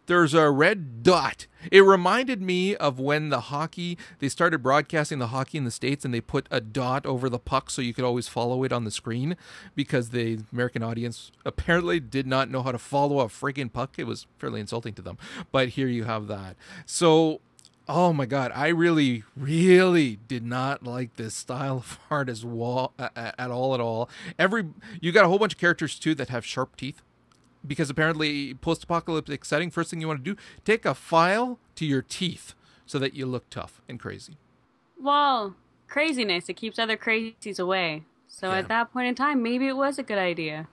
there's 0.07 0.35
a 0.35 0.51
red 0.51 1.03
dot. 1.03 1.47
It 1.71 1.81
reminded 1.81 2.41
me 2.41 2.77
of 2.77 3.01
when 3.01 3.29
the 3.29 3.41
hockey, 3.41 3.99
they 4.21 4.29
started 4.29 4.63
broadcasting 4.63 5.19
the 5.19 5.29
hockey 5.29 5.59
in 5.59 5.65
the 5.65 5.71
States 5.71 6.05
and 6.05 6.15
they 6.15 6.21
put 6.21 6.47
a 6.51 6.61
dot 6.61 7.05
over 7.05 7.29
the 7.29 7.39
puck 7.39 7.71
so 7.71 7.83
you 7.83 7.93
could 7.93 8.05
always 8.05 8.29
follow 8.29 8.63
it 8.63 8.73
on 8.73 8.85
the 8.85 8.91
screen 8.91 9.37
because 9.75 10.11
the 10.11 10.39
American 10.53 10.83
audience 10.83 11.33
apparently 11.45 11.99
did 11.99 12.27
not 12.27 12.51
know 12.51 12.63
how 12.63 12.73
to 12.73 12.79
follow 12.79 13.21
a 13.21 13.27
friggin' 13.27 13.73
puck. 13.73 13.95
It 13.99 14.05
was 14.05 14.27
fairly 14.39 14.61
insulting 14.61 14.95
to 14.95 15.03
them. 15.03 15.19
But 15.51 15.71
here 15.71 15.89
you 15.89 16.05
have 16.05 16.29
that. 16.29 16.57
So 16.85 17.41
oh 17.89 18.13
my 18.13 18.27
god 18.27 18.51
i 18.55 18.69
really 18.69 19.23
really 19.37 20.19
did 20.29 20.45
not 20.45 20.83
like 20.83 21.17
this 21.17 21.35
style 21.35 21.79
of 21.79 21.99
art 22.11 22.29
as 22.29 22.45
well 22.45 22.93
at 22.99 23.51
all 23.51 23.75
at 23.75 23.81
all. 23.81 24.09
Every 24.39 24.67
you 25.01 25.13
got 25.13 25.25
a 25.25 25.29
whole 25.29 25.39
bunch 25.39 25.55
of 25.55 25.59
characters 25.59 25.99
too 25.99 26.15
that 26.17 26.29
have 26.29 26.45
sharp 26.45 26.77
teeth. 26.77 27.03
Because 27.67 27.91
apparently 27.91 28.55
post-apocalyptic 28.55 29.45
setting 29.45 29.71
first 29.73 29.91
thing 29.91 30.01
you 30.01 30.07
want 30.07 30.25
to 30.25 30.35
do 30.35 30.41
take 30.65 30.85
a 30.85 30.95
file 30.95 31.59
to 31.75 31.85
your 31.85 32.01
teeth 32.03 32.55
so 32.87 32.99
that 33.01 33.15
you 33.15 33.27
look 33.27 33.51
tough 33.51 33.81
and 33.89 33.99
crazy. 33.99 34.37
Well 35.01 35.57
craziness 35.89 36.49
it 36.49 36.55
keeps 36.55 36.79
other 36.79 36.97
crazies 36.97 37.59
away. 37.59 38.05
So 38.29 38.51
yeah. 38.51 38.59
at 38.59 38.69
that 38.69 38.93
point 38.93 39.09
in 39.09 39.15
time 39.15 39.43
maybe 39.43 39.67
it 39.67 39.77
was 39.77 39.99
a 39.99 40.03
good 40.03 40.19
idea 40.19 40.69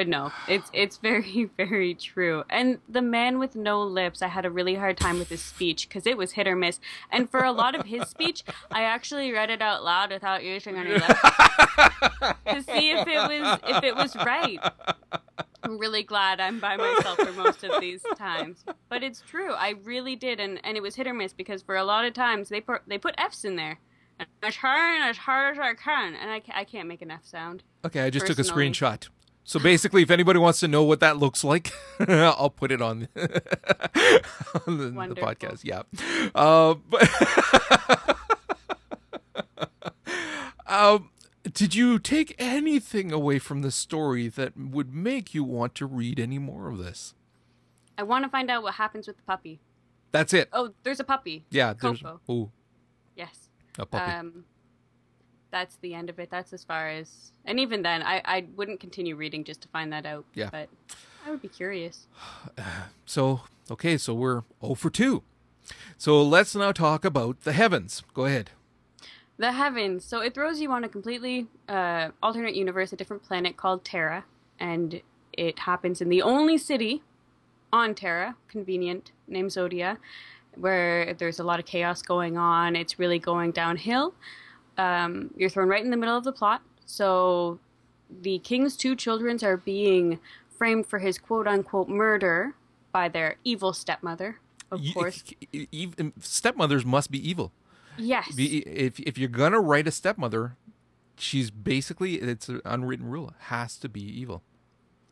but 0.00 0.08
no, 0.08 0.32
it's 0.48 0.70
it's 0.72 0.96
very 0.96 1.50
very 1.58 1.92
true. 1.92 2.42
And 2.48 2.78
the 2.88 3.02
man 3.02 3.38
with 3.38 3.54
no 3.54 3.82
lips, 3.82 4.22
I 4.22 4.28
had 4.28 4.46
a 4.46 4.50
really 4.50 4.76
hard 4.76 4.96
time 4.96 5.18
with 5.18 5.28
his 5.28 5.42
speech 5.42 5.86
because 5.86 6.06
it 6.06 6.16
was 6.16 6.32
hit 6.32 6.48
or 6.48 6.56
miss. 6.56 6.80
And 7.12 7.30
for 7.30 7.44
a 7.44 7.52
lot 7.52 7.74
of 7.74 7.84
his 7.84 8.08
speech, 8.08 8.42
I 8.70 8.84
actually 8.84 9.30
read 9.30 9.50
it 9.50 9.60
out 9.60 9.84
loud 9.84 10.10
without 10.10 10.42
using 10.42 10.76
any 10.76 10.92
lips 10.92 11.04
to 11.04 12.62
see 12.62 12.92
if 12.92 13.06
it 13.06 13.28
was 13.28 13.60
if 13.66 13.84
it 13.84 13.94
was 13.94 14.16
right. 14.16 14.58
I'm 15.64 15.76
really 15.76 16.02
glad 16.02 16.40
I'm 16.40 16.60
by 16.60 16.78
myself 16.78 17.18
for 17.18 17.32
most 17.32 17.62
of 17.62 17.78
these 17.78 18.02
times, 18.16 18.64
but 18.88 19.02
it's 19.02 19.20
true. 19.20 19.52
I 19.52 19.74
really 19.84 20.16
did, 20.16 20.40
and 20.40 20.64
and 20.64 20.78
it 20.78 20.82
was 20.82 20.94
hit 20.94 21.08
or 21.08 21.12
miss 21.12 21.34
because 21.34 21.60
for 21.60 21.76
a 21.76 21.84
lot 21.84 22.06
of 22.06 22.14
times 22.14 22.48
they 22.48 22.62
put 22.62 22.80
they 22.86 22.96
put 22.96 23.14
F's 23.18 23.44
in 23.44 23.56
there. 23.56 23.80
I'm 24.18 24.50
trying 24.50 25.02
as 25.02 25.18
hard 25.18 25.58
as 25.58 25.60
I 25.60 25.74
can, 25.74 26.14
and 26.14 26.30
I, 26.30 26.40
I 26.54 26.64
can't 26.64 26.88
make 26.88 27.02
an 27.02 27.10
F 27.10 27.26
sound. 27.26 27.64
Okay, 27.84 28.00
I 28.00 28.08
just 28.08 28.26
personally. 28.26 28.44
took 28.44 28.54
a 28.54 28.58
screenshot. 28.58 29.08
So 29.44 29.58
basically, 29.58 30.02
if 30.02 30.10
anybody 30.10 30.38
wants 30.38 30.60
to 30.60 30.68
know 30.68 30.84
what 30.84 31.00
that 31.00 31.16
looks 31.16 31.42
like, 31.42 31.72
I'll 32.08 32.50
put 32.50 32.70
it 32.70 32.80
on, 32.80 33.08
on 33.16 34.78
the, 34.78 34.90
the, 34.90 35.16
podcast. 35.16 35.64
Yeah. 35.64 35.82
Uh, 36.34 36.74
but 36.88 37.08
um, 40.66 41.10
did 41.52 41.74
you 41.74 41.98
take 41.98 42.34
anything 42.38 43.12
away 43.12 43.38
from 43.38 43.62
the 43.62 43.70
story 43.70 44.28
that 44.28 44.56
would 44.56 44.94
make 44.94 45.34
you 45.34 45.42
want 45.42 45.74
to 45.76 45.86
read 45.86 46.20
any 46.20 46.38
more 46.38 46.68
of 46.68 46.78
this? 46.78 47.14
I 47.98 48.02
want 48.02 48.24
to 48.24 48.30
find 48.30 48.50
out 48.50 48.62
what 48.62 48.74
happens 48.74 49.06
with 49.06 49.16
the 49.16 49.22
puppy. 49.24 49.60
That's 50.12 50.32
it. 50.32 50.48
Oh, 50.52 50.72
there's 50.82 51.00
a 51.00 51.04
puppy. 51.04 51.44
Yeah, 51.50 51.74
there's. 51.80 52.02
Oh. 52.28 52.50
Yes. 53.16 53.48
A 53.78 53.86
puppy. 53.86 54.12
Um, 54.12 54.44
that's 55.50 55.76
the 55.76 55.94
end 55.94 56.10
of 56.10 56.18
it. 56.18 56.30
That's 56.30 56.52
as 56.52 56.64
far 56.64 56.88
as, 56.88 57.32
and 57.44 57.58
even 57.60 57.82
then, 57.82 58.02
I 58.02 58.22
I 58.24 58.46
wouldn't 58.56 58.80
continue 58.80 59.16
reading 59.16 59.44
just 59.44 59.60
to 59.62 59.68
find 59.68 59.92
that 59.92 60.06
out. 60.06 60.24
Yeah, 60.34 60.50
but 60.50 60.68
I 61.26 61.30
would 61.30 61.42
be 61.42 61.48
curious. 61.48 62.06
So 63.04 63.40
okay, 63.68 63.98
so 63.98 64.14
we're 64.14 64.42
0 64.62 64.74
for 64.76 64.88
two. 64.88 65.24
So 65.96 66.22
let's 66.22 66.54
now 66.54 66.70
talk 66.70 67.04
about 67.04 67.40
the 67.42 67.52
heavens. 67.52 68.04
Go 68.14 68.24
ahead. 68.26 68.50
The 69.36 69.52
heavens. 69.52 70.04
So 70.04 70.20
it 70.20 70.32
throws 70.32 70.60
you 70.60 70.70
on 70.70 70.84
a 70.84 70.88
completely 70.88 71.48
uh, 71.68 72.10
alternate 72.22 72.54
universe, 72.54 72.92
a 72.92 72.96
different 72.96 73.24
planet 73.24 73.56
called 73.56 73.84
Terra, 73.84 74.24
and 74.60 75.02
it 75.32 75.60
happens 75.60 76.00
in 76.00 76.08
the 76.08 76.22
only 76.22 76.56
city 76.56 77.02
on 77.72 77.94
Terra, 77.96 78.36
convenient, 78.48 79.10
named 79.26 79.50
Zodia, 79.50 79.96
where 80.54 81.14
there's 81.14 81.40
a 81.40 81.44
lot 81.44 81.58
of 81.58 81.66
chaos 81.66 82.02
going 82.02 82.36
on. 82.36 82.76
It's 82.76 82.98
really 82.98 83.18
going 83.18 83.50
downhill 83.50 84.14
um, 84.78 85.30
you're 85.36 85.50
thrown 85.50 85.68
right 85.68 85.84
in 85.84 85.90
the 85.90 85.96
middle 85.96 86.16
of 86.16 86.24
the 86.24 86.32
plot. 86.32 86.62
So 86.86 87.58
the 88.10 88.38
king's 88.40 88.76
two 88.76 88.96
children 88.96 89.38
are 89.42 89.56
being 89.56 90.18
framed 90.56 90.86
for 90.86 90.98
his 90.98 91.18
quote 91.18 91.46
unquote 91.46 91.88
murder 91.88 92.54
by 92.92 93.08
their 93.08 93.36
evil 93.44 93.72
stepmother, 93.72 94.40
of 94.70 94.80
course. 94.94 95.22
Stepmothers 96.20 96.84
must 96.84 97.10
be 97.10 97.28
evil. 97.28 97.52
Yes. 97.96 98.32
If 98.36 98.98
if 99.00 99.18
you're 99.18 99.28
gonna 99.28 99.60
write 99.60 99.86
a 99.86 99.90
stepmother, 99.90 100.56
she's 101.16 101.50
basically 101.50 102.16
it's 102.16 102.48
an 102.48 102.60
unwritten 102.64 103.06
rule 103.06 103.32
has 103.38 103.76
to 103.78 103.88
be 103.88 104.02
evil. 104.02 104.42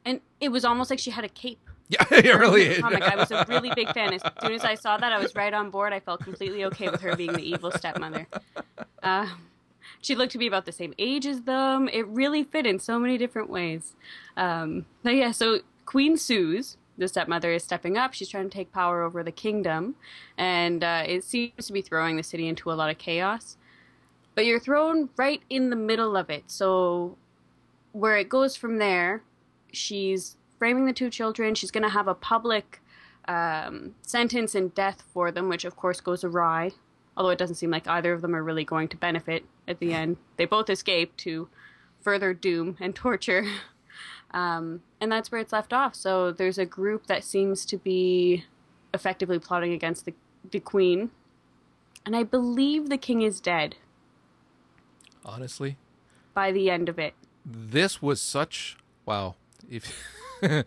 And 0.05 0.21
it 0.41 0.49
was 0.49 0.65
almost 0.65 0.91
like 0.91 0.99
she 0.99 1.11
had 1.11 1.25
a 1.25 1.29
cape. 1.29 1.69
Yeah, 1.91 2.05
it 2.11 2.39
really 2.39 2.63
is. 2.67 2.81
Comic. 2.81 3.03
I 3.03 3.17
was 3.17 3.31
a 3.31 3.47
really 3.49 3.71
big 3.75 3.93
fan. 3.95 4.13
As 4.13 4.21
soon 4.43 4.53
as 4.53 4.63
I 4.65 4.75
saw 4.75 4.99
that, 4.99 5.11
I 5.11 5.19
was 5.19 5.35
right 5.35 5.55
on 5.55 5.71
board. 5.71 5.95
I 5.95 6.01
felt 6.01 6.23
completely 6.23 6.65
okay 6.67 6.91
with 6.91 7.01
her 7.01 7.17
being 7.17 7.33
the 7.33 7.43
evil 7.43 7.71
stepmother. 7.71 8.27
Uh, 9.03 9.27
she 10.03 10.15
looked 10.15 10.33
to 10.33 10.39
be 10.39 10.47
about 10.47 10.67
the 10.67 10.73
same 10.73 10.93
age 10.99 11.27
as 11.27 11.43
them. 11.43 11.89
It 11.91 12.07
really 12.09 12.45
fit 12.45 12.67
in 12.67 12.79
so 12.79 12.99
many 12.99 13.17
different 13.17 13.49
ways. 13.49 13.95
Um, 14.37 14.85
but 15.03 15.15
yeah, 15.15 15.33
so 15.33 15.61
Queen 15.87 16.17
Suze, 16.19 16.77
the 16.99 17.09
stepmother, 17.09 17.53
is 17.53 17.65
stepping 17.65 17.97
up. 17.97 18.13
She's 18.13 18.29
trying 18.29 18.51
to 18.51 18.55
take 18.55 18.71
power 18.71 19.03
over 19.03 19.23
the 19.23 19.33
kingdom, 19.33 19.97
and 20.37 20.85
uh, 20.85 21.05
it 21.07 21.25
seems 21.25 21.67
to 21.67 21.73
be 21.73 21.81
throwing 21.81 22.17
the 22.17 22.23
city 22.23 22.49
into 22.49 22.71
a 22.71 22.75
lot 22.75 22.91
of 22.91 22.99
chaos. 22.99 23.57
But 24.35 24.45
you're 24.45 24.61
thrown 24.61 25.09
right 25.17 25.41
in 25.49 25.71
the 25.71 25.77
middle 25.77 26.17
of 26.17 26.29
it. 26.29 26.45
So 26.49 27.17
where 27.93 28.19
it 28.19 28.29
goes 28.29 28.57
from 28.57 28.79
there, 28.79 29.23
she's 29.73 30.37
framing 30.59 30.87
the 30.87 30.93
two 30.93 31.11
children. 31.11 31.55
She's 31.55 31.71
going 31.71 31.85
to 31.85 31.91
have 31.91 32.09
a 32.09 32.15
public 32.15 32.81
um, 33.27 33.95
sentence 34.03 34.55
and 34.55 34.75
death 34.75 35.03
for 35.13 35.31
them, 35.31 35.49
which 35.49 35.65
of 35.65 35.77
course 35.77 36.01
goes 36.01 36.25
awry 36.25 36.73
although 37.19 37.31
it 37.31 37.39
doesn't 37.39 37.57
seem 37.57 37.73
like 37.73 37.89
either 37.89 38.13
of 38.13 38.23
them 38.23 38.33
are 38.33 38.45
really 38.45 38.65
going 38.65 38.87
to 38.87 38.97
benefit 38.97 39.45
at 39.67 39.81
the 39.81 39.93
end. 39.93 40.17
They 40.37 40.45
both 40.45 40.71
escape 40.71 41.17
to 41.17 41.49
further 42.01 42.33
doom 42.33 42.77
and 42.81 42.95
torture. 42.95 43.45
Um, 44.31 44.83
and 45.01 45.11
that's 45.11 45.33
where 45.33 45.41
it's 45.41 45.53
left 45.53 45.73
off. 45.73 45.97
So 45.97 46.31
there's 46.31 46.59
a 46.59 46.65
group 46.65 47.07
that 47.09 47.25
seems 47.25 47.67
to 47.67 47.77
be 47.77 48.45
effectively 48.95 49.41
plotting 49.41 49.73
against 49.73 50.05
the, 50.05 50.15
the 50.51 50.61
queen 50.61 51.11
and 52.07 52.17
I 52.17 52.23
believe 52.23 52.89
the 52.89 52.97
king 52.97 53.21
is 53.21 53.39
dead 53.39 53.77
Honestly, 55.25 55.77
by 56.33 56.53
the 56.53 56.71
end 56.71 56.89
of 56.89 56.99
it. 56.99 57.13
this 57.45 58.01
was 58.01 58.19
such 58.19 58.79
wow. 59.05 59.35
If 59.69 59.93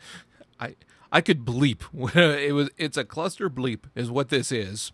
I 0.59 0.75
I 1.11 1.21
could 1.21 1.45
bleep. 1.45 1.81
it 2.15 2.53
was 2.53 2.69
it's 2.77 2.97
a 2.97 3.03
cluster 3.03 3.49
bleep 3.49 3.83
is 3.95 4.09
what 4.09 4.29
this 4.29 4.51
is. 4.51 4.91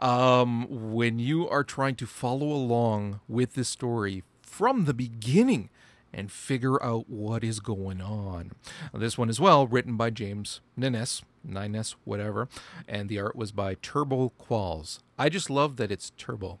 Um, 0.00 0.66
when 0.68 1.18
you 1.18 1.48
are 1.48 1.64
trying 1.64 1.96
to 1.96 2.06
follow 2.06 2.48
along 2.48 3.20
with 3.28 3.54
this 3.54 3.68
story 3.68 4.24
from 4.42 4.84
the 4.84 4.94
beginning 4.94 5.70
and 6.12 6.32
figure 6.32 6.82
out 6.82 7.08
what 7.08 7.44
is 7.44 7.60
going 7.60 8.00
on. 8.00 8.52
This 8.94 9.18
one 9.18 9.28
as 9.28 9.40
well, 9.40 9.66
written 9.66 9.96
by 9.96 10.10
James 10.10 10.60
Nines, 10.76 11.22
Nines, 11.44 11.96
whatever, 12.04 12.48
and 12.86 13.08
the 13.08 13.20
art 13.20 13.36
was 13.36 13.52
by 13.52 13.74
Turbo 13.74 14.32
Qualls. 14.40 15.00
I 15.18 15.28
just 15.28 15.50
love 15.50 15.76
that 15.76 15.92
it's 15.92 16.12
Turbo. 16.16 16.58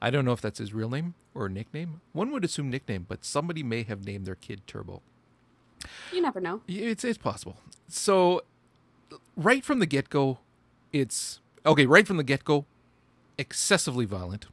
I 0.00 0.10
don't 0.10 0.24
know 0.24 0.32
if 0.32 0.40
that's 0.40 0.58
his 0.58 0.74
real 0.74 0.90
name 0.90 1.14
or 1.34 1.48
nickname. 1.48 2.00
One 2.12 2.30
would 2.30 2.44
assume 2.44 2.70
nickname, 2.70 3.06
but 3.08 3.24
somebody 3.24 3.62
may 3.62 3.82
have 3.82 4.04
named 4.04 4.26
their 4.26 4.34
kid 4.34 4.66
Turbo. 4.66 5.02
You 6.12 6.22
never 6.22 6.40
know. 6.40 6.62
It's 6.68 7.04
it's 7.04 7.18
possible. 7.18 7.56
So 7.88 8.42
right 9.36 9.64
from 9.64 9.78
the 9.78 9.86
get 9.86 10.08
go, 10.10 10.38
it's 10.92 11.40
okay. 11.66 11.86
Right 11.86 12.06
from 12.06 12.16
the 12.16 12.24
get 12.24 12.44
go, 12.44 12.66
excessively 13.38 14.04
violent. 14.04 14.46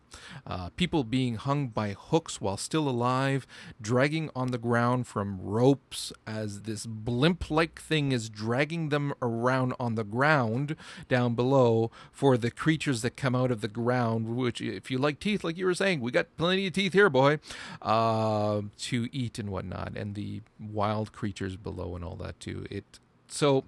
Uh, 0.46 0.70
people 0.76 1.04
being 1.04 1.36
hung 1.36 1.68
by 1.68 1.96
hooks 1.98 2.42
while 2.42 2.58
still 2.58 2.90
alive, 2.90 3.48
dragging 3.80 4.30
on 4.36 4.52
the 4.52 4.58
ground 4.58 5.08
from 5.08 5.40
ropes 5.42 6.12
as 6.28 6.62
this 6.62 6.86
blimp 6.86 7.50
like 7.50 7.82
thing 7.82 8.12
is 8.12 8.30
dragging 8.30 8.90
them 8.90 9.14
around 9.22 9.74
on 9.80 9.96
the 9.96 10.04
ground 10.04 10.76
down 11.08 11.36
below 11.36 11.92
for 12.12 12.38
the 12.38 12.52
creatures 12.52 13.02
that 13.02 13.16
come 13.16 13.36
out 13.36 13.52
of 13.52 13.62
the 13.62 13.68
ground, 13.68 14.36
which, 14.36 14.62
if 14.62 14.92
you 14.92 14.98
like 14.98 15.20
teeth, 15.20 15.44
like 15.44 15.58
you 15.58 15.66
were 15.66 15.74
saying, 15.74 16.02
we 16.02 16.12
got 16.12 16.36
plenty 16.38 16.68
of 16.68 16.74
teeth 16.74 16.94
here, 16.94 17.10
boy, 17.10 17.40
uh, 17.82 18.62
to 18.78 19.08
eat 19.12 19.40
and 19.40 19.50
whatnot, 19.50 19.96
and 19.96 20.16
the 20.16 20.42
wild 20.60 21.12
creatures 21.12 21.56
below 21.56 21.96
and 21.96 22.04
all 22.04 22.16
that 22.16 22.40
too. 22.40 22.66
It 22.70 23.00
so, 23.28 23.64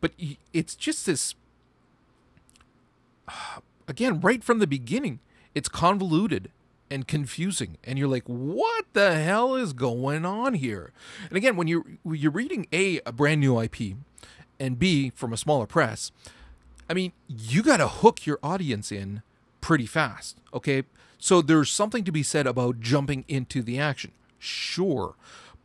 but 0.00 0.12
it's 0.52 0.74
just 0.74 1.06
this 1.06 1.34
again, 3.88 4.20
right 4.20 4.44
from 4.44 4.60
the 4.60 4.66
beginning, 4.66 5.18
it's 5.54 5.68
convoluted 5.68 6.50
and 6.90 7.08
confusing, 7.08 7.76
and 7.84 7.98
you're 7.98 8.08
like, 8.08 8.24
"What 8.26 8.86
the 8.92 9.16
hell 9.16 9.54
is 9.54 9.72
going 9.72 10.24
on 10.24 10.54
here?" 10.54 10.92
And 11.28 11.36
again, 11.36 11.56
when 11.56 11.66
you're 11.66 11.84
when 12.02 12.20
you're 12.20 12.30
reading 12.30 12.66
a 12.72 13.00
a 13.04 13.12
brand 13.12 13.40
new 13.40 13.60
IP, 13.60 13.96
and 14.60 14.78
B 14.78 15.12
from 15.14 15.32
a 15.32 15.36
smaller 15.36 15.66
press, 15.66 16.12
I 16.88 16.94
mean, 16.94 17.12
you 17.28 17.62
got 17.62 17.78
to 17.78 17.88
hook 17.88 18.26
your 18.26 18.38
audience 18.42 18.90
in 18.92 19.22
pretty 19.60 19.86
fast. 19.86 20.38
Okay, 20.52 20.84
so 21.18 21.42
there's 21.42 21.70
something 21.70 22.04
to 22.04 22.12
be 22.12 22.22
said 22.22 22.46
about 22.46 22.80
jumping 22.80 23.24
into 23.28 23.62
the 23.62 23.78
action, 23.78 24.12
sure, 24.38 25.14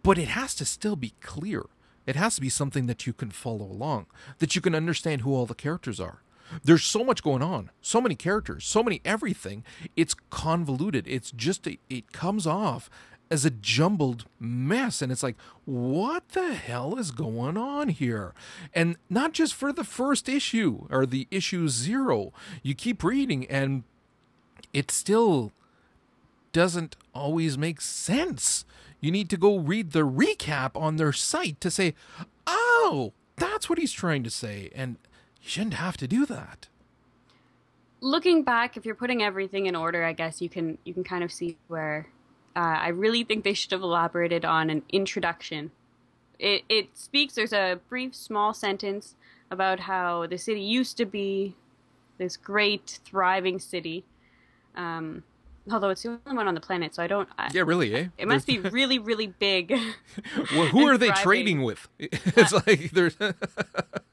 but 0.02 0.18
it 0.18 0.30
has 0.30 0.56
to 0.56 0.66
still 0.66 0.96
be 0.96 1.14
clear. 1.22 1.66
It 2.06 2.16
has 2.18 2.36
to 2.36 2.42
be 2.42 2.50
something 2.50 2.88
that 2.88 3.08
you 3.08 3.14
can 3.14 3.32
follow 3.32 3.66
along, 3.66 4.08
that 4.40 4.56
you 4.56 4.62
can 4.62 4.76
understand 4.76 5.22
who 5.22 5.34
all 5.34 5.46
the 5.46 5.56
characters 5.56 6.00
are. 6.00 6.22
There's 6.64 6.84
so 6.84 7.04
much 7.04 7.24
going 7.24 7.42
on, 7.42 7.72
so 7.82 8.02
many 8.02 8.16
characters, 8.16 8.66
so 8.66 8.84
many 8.84 9.02
everything. 9.06 9.64
It's 9.96 10.16
convoluted. 10.30 11.08
It's 11.08 11.32
just, 11.32 11.68
a, 11.68 11.78
it 11.90 12.12
comes 12.12 12.46
off 12.46 12.90
as 13.32 13.46
a 13.46 13.50
jumbled 13.50 14.26
mess. 14.40 15.02
And 15.02 15.12
it's 15.12 15.24
like, 15.24 15.38
what 15.66 16.30
the 16.30 16.54
hell 16.54 16.98
is 17.00 17.12
going 17.12 17.58
on 17.58 17.90
here? 17.90 18.34
And 18.74 18.98
not 19.10 19.34
just 19.34 19.54
for 19.54 19.74
the 19.74 19.84
first 19.84 20.30
issue 20.30 20.86
or 20.90 21.06
the 21.06 21.28
issue 21.32 21.68
zero. 21.68 22.34
You 22.62 22.76
keep 22.76 23.04
reading 23.04 23.46
and 23.48 23.84
it 24.72 24.92
still 24.92 25.52
doesn't 26.52 26.96
always 27.14 27.58
make 27.58 27.82
sense. 27.82 28.66
You 29.00 29.12
need 29.12 29.30
to 29.32 29.38
go 29.38 29.58
read 29.58 29.92
the 29.92 30.08
recap 30.08 30.80
on 30.80 30.98
their 30.98 31.12
site 31.12 31.60
to 31.62 31.72
say, 31.72 31.96
oh, 32.46 33.14
that's 33.36 33.68
what 33.68 33.80
he's 33.80 33.92
trying 33.92 34.24
to 34.24 34.30
say. 34.30 34.70
And 34.76 34.98
you 35.44 35.50
shouldn't 35.50 35.76
have 35.76 35.98
to 35.98 36.08
do 36.08 36.26
that. 36.26 36.68
Looking 38.00 38.44
back, 38.44 38.76
if 38.78 38.86
you're 38.86 38.96
putting 38.96 39.22
everything 39.22 39.66
in 39.66 39.76
order, 39.76 40.04
I 40.04 40.14
guess 40.14 40.42
you 40.42 40.50
can 40.50 40.78
you 40.84 40.94
can 40.94 41.04
kind 41.04 41.24
of 41.24 41.32
see 41.32 41.58
where 41.68 42.08
uh, 42.56 42.60
I 42.60 42.90
really 42.90 43.24
think 43.24 43.44
they 43.44 43.54
should 43.54 43.72
have 43.72 43.82
elaborated 43.82 44.46
on 44.46 44.70
an 44.70 44.84
introduction. 44.90 45.72
It 46.40 46.64
it 46.70 46.98
speaks. 46.98 47.36
There's 47.36 47.54
a 47.54 47.80
brief, 47.90 48.16
small 48.16 48.54
sentence 48.54 49.16
about 49.52 49.82
how 49.82 50.28
the 50.28 50.38
city 50.38 50.62
used 50.62 50.98
to 50.98 51.06
be 51.06 51.56
this 52.18 52.38
great, 52.38 53.00
thriving 53.06 53.60
city. 53.60 54.04
Um, 54.76 55.24
although 55.72 55.90
it's 55.90 56.04
the 56.04 56.20
only 56.26 56.38
one 56.38 56.48
on 56.48 56.56
the 56.56 56.62
planet, 56.62 56.96
so 56.96 57.04
I 57.04 57.08
don't. 57.08 57.30
I, 57.38 57.50
Yeah, 57.54 57.64
really, 57.64 57.94
eh? 57.94 58.08
It 58.18 58.28
must 58.28 58.48
be 58.48 58.60
really, 58.80 59.00
really 59.00 59.28
big. 59.28 59.72
Well, 60.54 60.68
who 60.68 60.88
are 60.88 60.98
they 60.98 61.08
thriving. 61.08 61.24
trading 61.24 61.64
with? 61.64 61.88
It's 62.00 62.54
like 62.54 62.92
there's. 62.92 63.18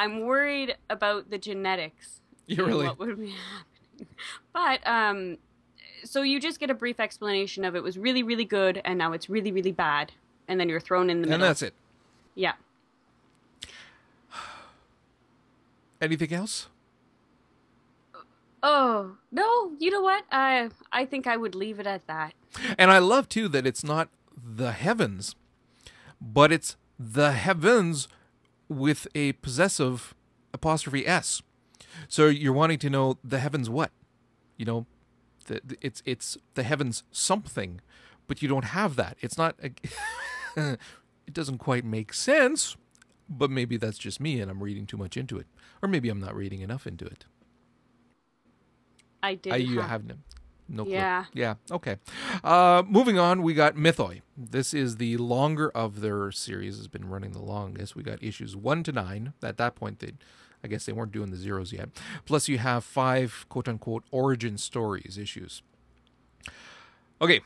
I'm 0.00 0.20
worried 0.20 0.76
about 0.88 1.28
the 1.28 1.36
genetics. 1.36 2.22
You 2.46 2.64
really? 2.64 2.86
What 2.86 2.98
would 2.98 3.20
be 3.20 3.34
happening? 3.98 4.16
But 4.54 4.86
um, 4.88 5.36
so 6.04 6.22
you 6.22 6.40
just 6.40 6.58
get 6.58 6.70
a 6.70 6.74
brief 6.74 6.98
explanation 6.98 7.66
of 7.66 7.76
it 7.76 7.82
was 7.82 7.98
really, 7.98 8.22
really 8.22 8.46
good, 8.46 8.80
and 8.82 8.98
now 8.98 9.12
it's 9.12 9.28
really, 9.28 9.52
really 9.52 9.72
bad, 9.72 10.12
and 10.48 10.58
then 10.58 10.70
you're 10.70 10.80
thrown 10.80 11.10
in 11.10 11.20
the 11.20 11.26
middle. 11.26 11.34
and 11.34 11.42
that's 11.42 11.60
it. 11.60 11.74
Yeah. 12.34 12.54
Anything 16.00 16.32
else? 16.32 16.68
Oh 18.62 19.16
no! 19.30 19.72
You 19.78 19.90
know 19.90 20.00
what? 20.00 20.24
I 20.32 20.70
I 20.90 21.04
think 21.04 21.26
I 21.26 21.36
would 21.36 21.54
leave 21.54 21.78
it 21.78 21.86
at 21.86 22.06
that. 22.06 22.32
And 22.78 22.90
I 22.90 22.98
love 22.98 23.28
too 23.28 23.48
that 23.48 23.66
it's 23.66 23.84
not 23.84 24.08
the 24.34 24.72
heavens, 24.72 25.34
but 26.22 26.50
it's 26.52 26.76
the 26.98 27.32
heavens 27.32 28.08
with 28.70 29.06
a 29.14 29.32
possessive 29.32 30.14
apostrophe 30.54 31.06
s. 31.06 31.42
So 32.08 32.28
you're 32.28 32.52
wanting 32.54 32.78
to 32.78 32.88
know 32.90 33.18
the 33.22 33.38
heavens 33.40 33.68
what? 33.68 33.90
You 34.56 34.64
know, 34.64 34.86
the, 35.46 35.60
the- 35.64 35.76
it's 35.82 36.02
it's 36.06 36.38
the 36.54 36.62
heavens 36.62 37.02
something, 37.10 37.80
but 38.28 38.40
you 38.40 38.48
don't 38.48 38.66
have 38.66 38.96
that. 38.96 39.16
It's 39.20 39.36
not. 39.36 39.56
A, 39.62 39.70
it 41.26 41.34
doesn't 41.34 41.58
quite 41.58 41.84
make 41.84 42.12
sense, 42.14 42.76
but 43.28 43.50
maybe 43.50 43.76
that's 43.76 43.98
just 43.98 44.20
me 44.20 44.40
and 44.40 44.50
I'm 44.50 44.62
reading 44.62 44.86
too 44.86 44.96
much 44.96 45.16
into 45.16 45.36
it, 45.38 45.46
or 45.82 45.88
maybe 45.88 46.08
I'm 46.08 46.20
not 46.20 46.34
reading 46.34 46.60
enough 46.60 46.86
into 46.86 47.04
it. 47.06 47.24
I 49.22 49.34
did. 49.34 49.52
I, 49.52 49.56
you 49.56 49.80
have- 49.80 49.90
have 49.90 50.16
no, 50.70 50.84
clue. 50.84 50.94
Yeah. 50.94 51.24
Yeah. 51.32 51.54
Okay. 51.70 51.96
Uh, 52.42 52.82
moving 52.86 53.18
on, 53.18 53.42
we 53.42 53.54
got 53.54 53.74
Mythoi. 53.74 54.22
This 54.36 54.72
is 54.72 54.96
the 54.96 55.16
longer 55.16 55.70
of 55.70 56.00
their 56.00 56.30
series. 56.30 56.76
Has 56.76 56.88
been 56.88 57.08
running 57.08 57.32
the 57.32 57.42
longest. 57.42 57.96
We 57.96 58.02
got 58.02 58.22
issues 58.22 58.56
one 58.56 58.82
to 58.84 58.92
nine. 58.92 59.32
At 59.42 59.58
that 59.58 59.74
point, 59.74 59.98
they, 59.98 60.12
I 60.64 60.68
guess 60.68 60.86
they 60.86 60.92
weren't 60.92 61.12
doing 61.12 61.30
the 61.30 61.36
zeros 61.36 61.72
yet. 61.72 61.88
Plus, 62.24 62.48
you 62.48 62.58
have 62.58 62.84
five 62.84 63.46
quote 63.48 63.68
unquote 63.68 64.04
origin 64.10 64.56
stories 64.56 65.18
issues. 65.18 65.62
Okay. 67.20 67.40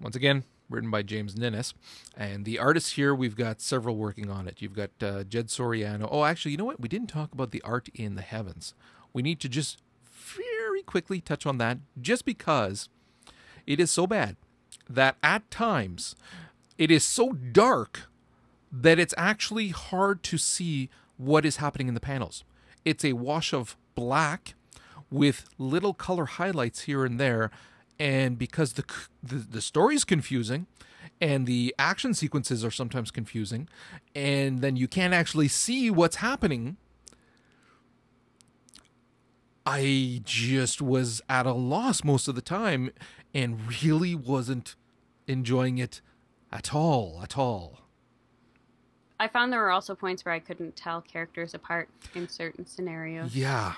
Once 0.00 0.16
again, 0.16 0.44
written 0.68 0.90
by 0.90 1.02
James 1.02 1.36
Ninnis. 1.36 1.74
And 2.16 2.44
the 2.44 2.58
artists 2.58 2.92
here, 2.92 3.14
we've 3.14 3.36
got 3.36 3.60
several 3.60 3.96
working 3.96 4.30
on 4.30 4.48
it. 4.48 4.62
You've 4.62 4.74
got 4.74 4.90
uh, 5.02 5.24
Jed 5.24 5.48
Soriano. 5.48 6.08
Oh, 6.10 6.24
actually, 6.24 6.52
you 6.52 6.58
know 6.58 6.64
what? 6.64 6.80
We 6.80 6.88
didn't 6.88 7.08
talk 7.08 7.32
about 7.32 7.50
the 7.50 7.62
art 7.62 7.88
in 7.94 8.14
the 8.14 8.22
heavens. 8.22 8.74
We 9.12 9.22
need 9.22 9.40
to 9.40 9.48
just 9.48 9.78
very 10.80 10.84
quickly 10.84 11.20
touch 11.20 11.46
on 11.46 11.58
that 11.58 11.78
just 12.00 12.24
because 12.24 12.88
it 13.66 13.80
is 13.80 13.90
so 13.90 14.06
bad 14.06 14.36
that 14.88 15.16
at 15.22 15.50
times 15.50 16.16
it 16.78 16.90
is 16.90 17.04
so 17.04 17.32
dark 17.32 18.08
that 18.72 18.98
it's 18.98 19.14
actually 19.16 19.68
hard 19.68 20.22
to 20.22 20.38
see 20.38 20.88
what 21.16 21.44
is 21.44 21.56
happening 21.56 21.88
in 21.88 21.94
the 21.94 22.00
panels. 22.00 22.44
It's 22.84 23.04
a 23.04 23.12
wash 23.12 23.52
of 23.52 23.76
black 23.94 24.54
with 25.10 25.44
little 25.58 25.92
color 25.92 26.24
highlights 26.24 26.82
here 26.82 27.04
and 27.04 27.20
there 27.20 27.50
and 27.98 28.38
because 28.38 28.74
the 28.74 28.84
the, 29.22 29.36
the 29.36 29.60
story 29.60 29.94
is 29.94 30.04
confusing 30.04 30.66
and 31.20 31.46
the 31.46 31.74
action 31.78 32.14
sequences 32.14 32.64
are 32.64 32.70
sometimes 32.70 33.10
confusing 33.10 33.68
and 34.14 34.60
then 34.60 34.76
you 34.76 34.88
can't 34.88 35.12
actually 35.12 35.48
see 35.48 35.90
what's 35.90 36.16
happening 36.16 36.76
I 39.66 40.22
just 40.24 40.80
was 40.80 41.20
at 41.28 41.46
a 41.46 41.52
loss 41.52 42.02
most 42.02 42.28
of 42.28 42.34
the 42.34 42.40
time 42.40 42.90
and 43.34 43.82
really 43.82 44.14
wasn't 44.14 44.74
enjoying 45.26 45.78
it 45.78 46.00
at 46.50 46.74
all, 46.74 47.20
at 47.22 47.38
all. 47.38 47.78
I 49.18 49.28
found 49.28 49.52
there 49.52 49.60
were 49.60 49.70
also 49.70 49.94
points 49.94 50.24
where 50.24 50.32
I 50.32 50.38
couldn't 50.38 50.76
tell 50.76 51.02
characters 51.02 51.52
apart 51.52 51.90
in 52.14 52.28
certain 52.28 52.66
scenarios. 52.66 53.36
Yeah. 53.36 53.74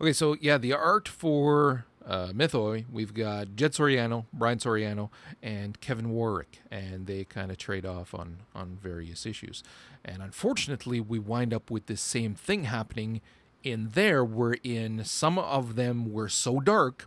Okay, 0.00 0.14
so 0.14 0.36
yeah, 0.40 0.56
the 0.56 0.72
art 0.72 1.06
for 1.06 1.84
uh, 2.06 2.28
Mythoi, 2.28 2.86
we've 2.90 3.12
got 3.12 3.56
Jed 3.56 3.72
Soriano, 3.72 4.24
Brian 4.32 4.58
Soriano, 4.58 5.10
and 5.42 5.78
Kevin 5.82 6.10
Warwick, 6.10 6.60
and 6.70 7.06
they 7.06 7.24
kind 7.24 7.50
of 7.50 7.58
trade 7.58 7.84
off 7.84 8.14
on 8.14 8.38
on 8.54 8.78
various 8.82 9.26
issues. 9.26 9.62
And 10.02 10.22
unfortunately, 10.22 10.98
we 10.98 11.18
wind 11.18 11.52
up 11.52 11.70
with 11.70 11.84
this 11.84 12.00
same 12.00 12.34
thing 12.34 12.64
happening 12.64 13.20
in 13.62 13.90
there 13.92 14.24
were 14.24 14.56
in 14.62 15.04
some 15.04 15.38
of 15.38 15.76
them 15.76 16.12
were 16.12 16.28
so 16.28 16.60
dark 16.60 17.06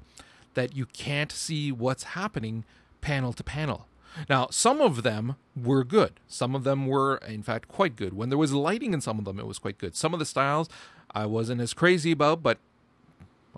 that 0.54 0.76
you 0.76 0.86
can't 0.86 1.32
see 1.32 1.72
what's 1.72 2.04
happening 2.04 2.64
panel 3.02 3.34
to 3.34 3.44
panel. 3.44 3.88
Now, 4.30 4.48
some 4.52 4.80
of 4.80 5.04
them 5.04 5.36
were 5.56 5.84
good. 5.84 6.20
Some 6.28 6.54
of 6.54 6.64
them 6.64 6.86
were, 6.86 7.18
in 7.18 7.42
fact, 7.42 7.68
quite 7.68 7.96
good. 7.96 8.14
When 8.14 8.30
there 8.30 8.38
was 8.38 8.54
lighting 8.54 8.94
in 8.94 9.02
some 9.02 9.18
of 9.18 9.26
them, 9.26 9.40
it 9.40 9.48
was 9.48 9.58
quite 9.58 9.80
good. 9.80 9.96
Some 9.96 10.14
of 10.14 10.20
the 10.20 10.26
styles 10.26 10.70
I 11.12 11.26
wasn't 11.26 11.62
as 11.62 11.74
crazy 11.74 12.12
about, 12.12 12.44
but 12.44 12.60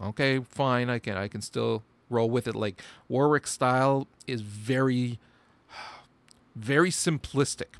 okay, 0.01 0.39
fine. 0.39 0.89
I 0.89 0.99
can 0.99 1.17
I 1.17 1.27
can 1.27 1.41
still 1.41 1.83
roll 2.09 2.29
with 2.29 2.47
it. 2.47 2.55
Like 2.55 2.81
Warwick's 3.09 3.51
style 3.51 4.07
is 4.27 4.41
very, 4.41 5.19
very 6.55 6.89
simplistic. 6.89 7.75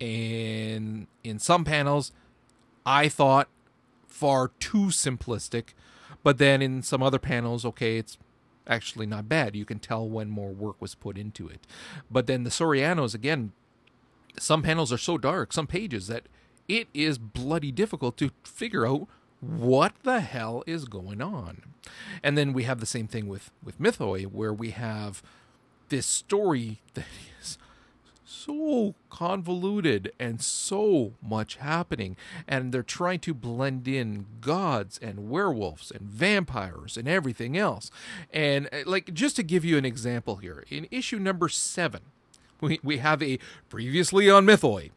And 0.00 1.06
in 1.22 1.38
some 1.38 1.64
panels, 1.64 2.12
I 2.86 3.08
thought 3.08 3.48
far 4.10 4.48
too 4.60 4.86
simplistic. 4.86 5.68
But 6.22 6.38
then 6.38 6.60
in 6.60 6.82
some 6.82 7.02
other 7.02 7.18
panels, 7.18 7.64
okay, 7.64 7.96
it's 7.96 8.18
actually 8.66 9.06
not 9.06 9.28
bad. 9.28 9.56
You 9.56 9.64
can 9.64 9.78
tell 9.78 10.06
when 10.08 10.28
more 10.28 10.50
work 10.50 10.80
was 10.80 10.94
put 10.94 11.16
into 11.16 11.48
it. 11.48 11.66
But 12.10 12.26
then 12.26 12.44
the 12.44 12.50
Sorianos, 12.50 13.14
again, 13.14 13.52
some 14.38 14.62
panels 14.62 14.92
are 14.92 14.98
so 14.98 15.16
dark, 15.18 15.52
some 15.52 15.66
pages, 15.66 16.06
that 16.08 16.24
it 16.68 16.88
is 16.92 17.18
bloody 17.18 17.72
difficult 17.72 18.16
to 18.18 18.30
figure 18.44 18.86
out 18.86 19.08
what 19.40 19.94
the 20.02 20.20
hell 20.20 20.62
is 20.66 20.84
going 20.84 21.22
on. 21.22 21.62
And 22.22 22.36
then 22.36 22.52
we 22.52 22.64
have 22.64 22.80
the 22.80 22.86
same 22.86 23.08
thing 23.08 23.26
with, 23.26 23.50
with 23.62 23.80
Mythoi, 23.80 24.26
where 24.26 24.52
we 24.52 24.70
have 24.70 25.22
this 25.88 26.06
story 26.06 26.80
that 26.94 27.06
is 27.40 27.58
so 28.30 28.94
convoluted 29.08 30.12
and 30.18 30.40
so 30.40 31.14
much 31.20 31.56
happening 31.56 32.16
and 32.46 32.72
they're 32.72 32.82
trying 32.82 33.18
to 33.20 33.34
blend 33.34 33.88
in 33.88 34.26
gods 34.40 34.98
and 35.02 35.28
werewolves 35.28 35.90
and 35.90 36.02
vampires 36.02 36.96
and 36.96 37.08
everything 37.08 37.56
else. 37.56 37.90
And 38.32 38.68
uh, 38.72 38.78
like 38.86 39.12
just 39.12 39.36
to 39.36 39.42
give 39.42 39.64
you 39.64 39.76
an 39.76 39.84
example 39.84 40.36
here 40.36 40.64
in 40.70 40.86
issue 40.90 41.18
number 41.18 41.48
7 41.48 42.00
we, 42.60 42.78
we 42.82 42.98
have 42.98 43.22
a 43.22 43.38
previously 43.68 44.30
on 44.30 44.44
mythoi 44.44 44.90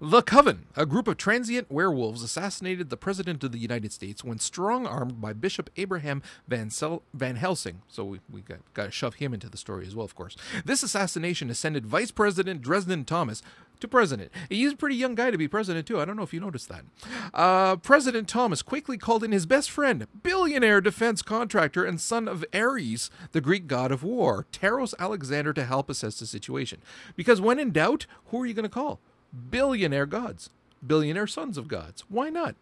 the 0.00 0.22
Coven, 0.22 0.66
a 0.76 0.86
group 0.86 1.08
of 1.08 1.16
transient 1.16 1.70
werewolves, 1.70 2.22
assassinated 2.22 2.90
the 2.90 2.96
President 2.96 3.44
of 3.44 3.52
the 3.52 3.58
United 3.58 3.92
States 3.92 4.24
when 4.24 4.38
strong 4.38 4.86
armed 4.86 5.20
by 5.20 5.32
Bishop 5.32 5.70
Abraham 5.76 6.22
Van, 6.46 6.70
Sel- 6.70 7.02
Van 7.14 7.36
Helsing. 7.36 7.82
So 7.88 8.04
we, 8.04 8.20
we 8.30 8.40
got, 8.40 8.58
got 8.74 8.84
to 8.86 8.90
shove 8.90 9.14
him 9.14 9.34
into 9.34 9.48
the 9.48 9.56
story 9.56 9.86
as 9.86 9.94
well, 9.94 10.04
of 10.04 10.14
course. 10.14 10.36
This 10.64 10.82
assassination 10.82 11.50
ascended 11.50 11.86
Vice 11.86 12.10
President 12.10 12.62
Dresden 12.62 13.04
Thomas 13.04 13.42
to 13.80 13.88
president. 13.88 14.32
He's 14.48 14.72
a 14.72 14.76
pretty 14.76 14.96
young 14.96 15.14
guy 15.14 15.30
to 15.30 15.38
be 15.38 15.48
president, 15.48 15.86
too. 15.86 16.00
I 16.00 16.04
don't 16.04 16.16
know 16.16 16.22
if 16.22 16.34
you 16.34 16.40
noticed 16.40 16.68
that. 16.68 16.84
Uh, 17.32 17.76
president 17.76 18.28
Thomas 18.28 18.62
quickly 18.62 18.98
called 18.98 19.24
in 19.24 19.32
his 19.32 19.46
best 19.46 19.70
friend, 19.70 20.06
billionaire 20.22 20.80
defense 20.80 21.22
contractor 21.22 21.84
and 21.84 22.00
son 22.00 22.28
of 22.28 22.44
Ares, 22.52 23.10
the 23.32 23.40
Greek 23.40 23.66
god 23.66 23.92
of 23.92 24.02
war, 24.02 24.46
Taros 24.52 24.94
Alexander, 24.98 25.52
to 25.52 25.64
help 25.64 25.88
assess 25.88 26.18
the 26.18 26.26
situation. 26.26 26.82
Because 27.16 27.40
when 27.40 27.58
in 27.58 27.70
doubt, 27.70 28.06
who 28.26 28.42
are 28.42 28.46
you 28.46 28.54
going 28.54 28.64
to 28.64 28.68
call? 28.68 29.00
Billionaire 29.32 30.06
gods, 30.06 30.50
billionaire 30.86 31.26
sons 31.26 31.58
of 31.58 31.68
gods. 31.68 32.04
Why 32.08 32.30
not? 32.30 32.54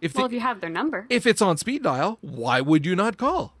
If 0.00 0.14
well, 0.14 0.26
if 0.26 0.32
you 0.32 0.40
have 0.40 0.60
their 0.60 0.70
number. 0.70 1.06
If 1.10 1.26
it's 1.26 1.42
on 1.42 1.56
speed 1.56 1.82
dial, 1.82 2.18
why 2.20 2.60
would 2.60 2.86
you 2.86 2.94
not 2.94 3.16
call? 3.16 3.54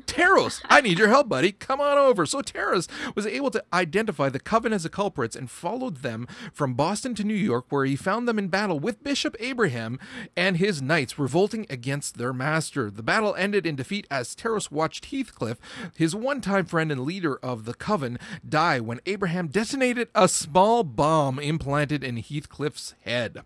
Taros, 0.00 0.62
I 0.70 0.80
need 0.80 0.98
your 0.98 1.08
help, 1.08 1.28
buddy. 1.28 1.52
Come 1.52 1.78
on 1.80 1.98
over. 1.98 2.24
So 2.24 2.40
Taros 2.40 2.88
was 3.14 3.26
able 3.26 3.50
to 3.50 3.62
identify 3.74 4.30
the 4.30 4.40
coven 4.40 4.72
as 4.72 4.84
the 4.84 4.88
culprits 4.88 5.36
and 5.36 5.50
followed 5.50 5.98
them 5.98 6.26
from 6.52 6.72
Boston 6.72 7.14
to 7.16 7.24
New 7.24 7.34
York, 7.34 7.66
where 7.68 7.84
he 7.84 7.94
found 7.94 8.26
them 8.26 8.38
in 8.38 8.48
battle 8.48 8.80
with 8.80 9.04
Bishop 9.04 9.36
Abraham 9.38 9.98
and 10.34 10.56
his 10.56 10.80
knights 10.80 11.18
revolting 11.18 11.66
against 11.68 12.16
their 12.16 12.32
master. 12.32 12.90
The 12.90 13.02
battle 13.02 13.34
ended 13.34 13.66
in 13.66 13.76
defeat 13.76 14.06
as 14.10 14.34
Taros 14.34 14.70
watched 14.70 15.06
Heathcliff, 15.06 15.58
his 15.94 16.14
one-time 16.14 16.64
friend 16.64 16.90
and 16.90 17.02
leader 17.02 17.36
of 17.36 17.66
the 17.66 17.74
coven, 17.74 18.18
die 18.48 18.80
when 18.80 19.00
Abraham 19.04 19.48
detonated 19.48 20.08
a 20.14 20.26
small 20.26 20.84
bomb 20.84 21.38
implanted 21.38 22.02
in 22.02 22.16
Heathcliff's 22.16 22.94
head. 23.04 23.42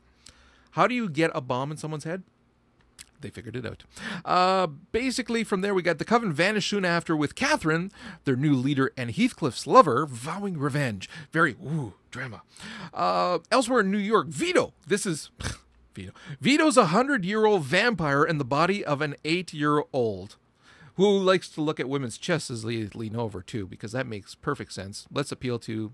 How 0.72 0.86
do 0.86 0.94
you 0.94 1.08
get 1.08 1.32
a 1.34 1.40
bomb 1.40 1.72
in 1.72 1.76
someone's 1.76 2.04
head? 2.04 2.22
They 3.26 3.30
figured 3.30 3.56
it 3.56 3.66
out. 3.66 3.82
Uh, 4.24 4.68
basically, 4.92 5.42
from 5.42 5.60
there, 5.60 5.74
we 5.74 5.82
got 5.82 5.98
the 5.98 6.04
coven 6.04 6.32
vanished 6.32 6.70
soon 6.70 6.84
after 6.84 7.16
with 7.16 7.34
Catherine, 7.34 7.90
their 8.24 8.36
new 8.36 8.54
leader, 8.54 8.92
and 8.96 9.10
Heathcliff's 9.10 9.66
lover, 9.66 10.06
vowing 10.06 10.58
revenge. 10.58 11.08
Very, 11.32 11.52
ooh, 11.54 11.94
drama. 12.10 12.42
Uh, 12.94 13.40
elsewhere 13.50 13.80
in 13.80 13.90
New 13.90 13.98
York, 13.98 14.28
Vito. 14.28 14.72
This 14.86 15.06
is. 15.06 15.30
Vito. 15.94 16.12
Vito's 16.40 16.76
a 16.76 16.86
hundred 16.86 17.24
year 17.24 17.46
old 17.46 17.62
vampire 17.62 18.22
in 18.24 18.38
the 18.38 18.44
body 18.44 18.84
of 18.84 19.00
an 19.00 19.16
eight 19.24 19.54
year 19.54 19.82
old 19.94 20.36
who 20.96 21.18
likes 21.18 21.48
to 21.48 21.60
look 21.60 21.80
at 21.80 21.88
women's 21.88 22.18
chests 22.18 22.50
as 22.50 22.62
they 22.62 22.84
lean 22.94 23.16
over, 23.16 23.42
too, 23.42 23.66
because 23.66 23.92
that 23.92 24.06
makes 24.06 24.34
perfect 24.34 24.72
sense. 24.72 25.06
Let's 25.10 25.32
appeal 25.32 25.58
to 25.60 25.92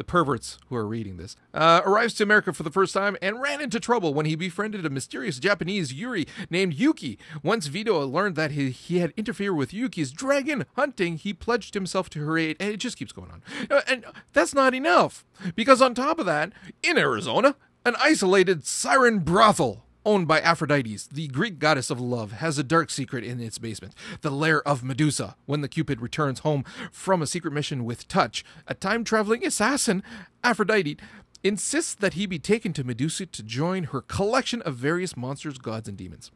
the 0.00 0.04
perverts 0.04 0.56
who 0.70 0.76
are 0.76 0.86
reading 0.86 1.18
this, 1.18 1.36
uh, 1.52 1.82
arrives 1.84 2.14
to 2.14 2.22
America 2.22 2.54
for 2.54 2.62
the 2.62 2.70
first 2.70 2.94
time 2.94 3.18
and 3.20 3.42
ran 3.42 3.60
into 3.60 3.78
trouble 3.78 4.14
when 4.14 4.24
he 4.24 4.34
befriended 4.34 4.86
a 4.86 4.88
mysterious 4.88 5.38
Japanese 5.38 5.92
Yurei 5.92 6.26
named 6.48 6.72
Yuki. 6.72 7.18
Once 7.42 7.66
Vito 7.66 8.02
learned 8.06 8.34
that 8.34 8.52
he, 8.52 8.70
he 8.70 9.00
had 9.00 9.12
interfered 9.14 9.54
with 9.56 9.74
Yuki's 9.74 10.10
dragon 10.10 10.64
hunting, 10.74 11.18
he 11.18 11.34
pledged 11.34 11.74
himself 11.74 12.08
to 12.08 12.24
her 12.24 12.38
aid, 12.38 12.56
and 12.58 12.70
it 12.72 12.78
just 12.78 12.96
keeps 12.96 13.12
going 13.12 13.30
on. 13.30 13.42
Uh, 13.70 13.82
and 13.86 14.06
that's 14.32 14.54
not 14.54 14.72
enough, 14.72 15.26
because 15.54 15.82
on 15.82 15.94
top 15.94 16.18
of 16.18 16.24
that, 16.24 16.50
in 16.82 16.96
Arizona, 16.96 17.54
an 17.84 17.94
isolated 17.98 18.64
siren 18.64 19.18
brothel 19.18 19.84
owned 20.04 20.26
by 20.26 20.40
Aphrodite, 20.40 20.98
the 21.12 21.28
Greek 21.28 21.58
goddess 21.58 21.90
of 21.90 22.00
love, 22.00 22.32
has 22.32 22.58
a 22.58 22.64
dark 22.64 22.90
secret 22.90 23.24
in 23.24 23.40
its 23.40 23.58
basement, 23.58 23.94
the 24.22 24.30
lair 24.30 24.66
of 24.66 24.82
Medusa. 24.82 25.36
When 25.46 25.60
the 25.60 25.68
Cupid 25.68 26.00
returns 26.00 26.40
home 26.40 26.64
from 26.90 27.22
a 27.22 27.26
secret 27.26 27.52
mission 27.52 27.84
with 27.84 28.08
Touch, 28.08 28.44
a 28.66 28.74
time 28.74 29.04
traveling 29.04 29.44
assassin, 29.46 30.02
Aphrodite 30.42 30.96
insists 31.42 31.94
that 31.94 32.14
he 32.14 32.26
be 32.26 32.38
taken 32.38 32.72
to 32.74 32.84
Medusa 32.84 33.26
to 33.26 33.42
join 33.42 33.84
her 33.84 34.00
collection 34.00 34.62
of 34.62 34.76
various 34.76 35.16
monsters, 35.16 35.58
gods, 35.58 35.88
and 35.88 35.96
demons. 35.96 36.30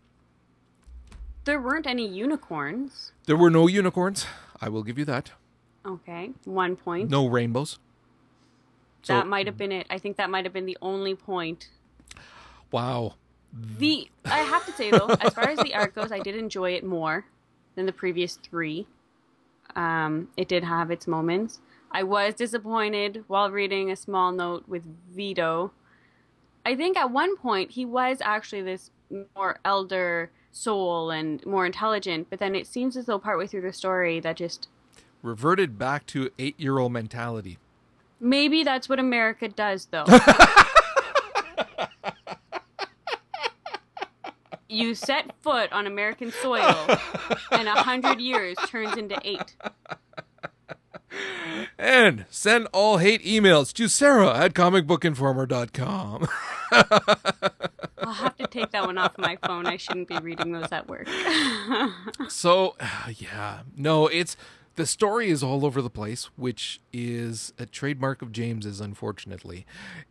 There 1.44 1.61
weren't 1.61 1.87
any 1.87 2.07
unicorns. 2.07 3.12
There 3.27 3.37
were 3.37 3.50
no 3.50 3.66
unicorns. 3.66 4.27
I 4.61 4.70
will 4.70 4.83
give 4.83 4.98
you 4.98 5.05
that. 5.05 5.33
Okay, 5.85 6.31
one 6.44 6.77
point. 6.77 7.11
No 7.11 7.27
rainbows. 7.27 7.79
That 9.07 9.24
so, 9.24 9.29
might 9.29 9.46
have 9.46 9.59
been 9.59 9.72
it. 9.72 9.87
I 9.90 9.98
think 9.98 10.16
that 10.16 10.31
might 10.31 10.46
have 10.46 10.55
been 10.55 10.64
the 10.64 10.79
only 10.81 11.14
point. 11.14 11.68
Wow. 12.70 13.16
The 13.79 14.11
I 14.25 14.38
have 14.38 14.67
to 14.67 14.73
say 14.73 14.90
though, 14.90 15.07
as 15.21 15.33
far 15.33 15.49
as 15.49 15.59
the 15.61 15.75
art 15.75 15.95
goes, 15.95 16.11
I 16.11 16.19
did 16.19 16.35
enjoy 16.35 16.73
it 16.73 16.85
more 16.85 17.25
than 17.77 17.87
the 17.87 17.93
previous 17.93 18.37
three. 18.37 18.87
Um, 19.77 20.29
it 20.37 20.49
did 20.49 20.64
have 20.64 20.90
its 20.90 21.07
moments. 21.07 21.61
I 21.90 22.03
was 22.03 22.35
disappointed 22.35 23.25
while 23.29 23.51
reading 23.51 23.90
a 23.90 23.97
small 23.97 24.33
note 24.33 24.64
with 24.67 24.83
Vito. 25.14 25.73
I 26.67 26.75
think 26.75 26.97
at 26.97 27.11
one 27.11 27.37
point 27.37 27.73
he 27.73 27.85
was 27.85 28.19
actually 28.21 28.62
this 28.62 28.90
more 29.37 29.61
elder 29.64 30.31
soul 30.51 31.11
and 31.11 31.45
more 31.47 31.67
intelligent, 31.67 32.29
but 32.31 32.38
then 32.40 32.55
it 32.55 32.67
seems 32.67 32.97
as 32.97 33.07
though 33.07 33.19
partway 33.19 33.47
through 33.47 33.62
the 33.62 33.73
story 33.73 34.19
that 34.21 34.37
just 34.37 34.69
reverted 35.23 35.79
back 35.79 36.07
to 36.07 36.31
eight 36.38 36.59
year 36.59 36.79
old 36.79 36.93
mentality. 36.93 37.59
Maybe 38.19 38.64
that's 38.64 38.88
what 38.88 38.99
America 38.99 39.49
does 39.49 39.87
though. 39.87 40.07
you 44.75 44.95
set 44.95 45.33
foot 45.41 45.73
on 45.73 45.87
American 45.87 46.31
soil, 46.31 46.75
and 47.51 47.69
a 47.69 47.83
hundred 47.83 48.21
years 48.21 48.57
turns 48.67 48.97
into 48.97 49.19
eight. 49.25 49.57
And 51.79 52.27
send 52.29 52.67
all 52.73 52.99
hate 52.99 53.25
emails 53.25 53.73
to 53.75 53.87
Sarah 53.89 54.37
at 54.37 54.53
comicbookinformer.com. 54.55 56.29
I'll 57.99 58.13
have 58.13 58.37
to 58.37 58.47
take 58.49 58.73
that 58.73 58.85
one 58.85 58.99
off 58.99 59.17
my 59.17 59.39
phone. 59.47 59.67
I 59.67 59.77
shouldn't 59.77 60.09
be 60.09 60.19
reading 60.19 60.53
those 60.53 60.73
at 60.73 60.89
work. 60.89 61.09
so, 62.29 62.77
yeah. 63.17 63.61
No, 63.77 64.09
it's 64.09 64.37
the 64.77 64.87
story 64.87 65.31
is 65.31 65.43
all 65.43 65.65
over 65.65 65.81
the 65.81 65.91
place, 65.91 66.31
which 66.37 66.81
is 66.93 67.53
a 67.59 67.67
trademark 67.67 68.23
of 68.23 68.33
James's. 68.33 68.81
Unfortunately, 68.81 69.67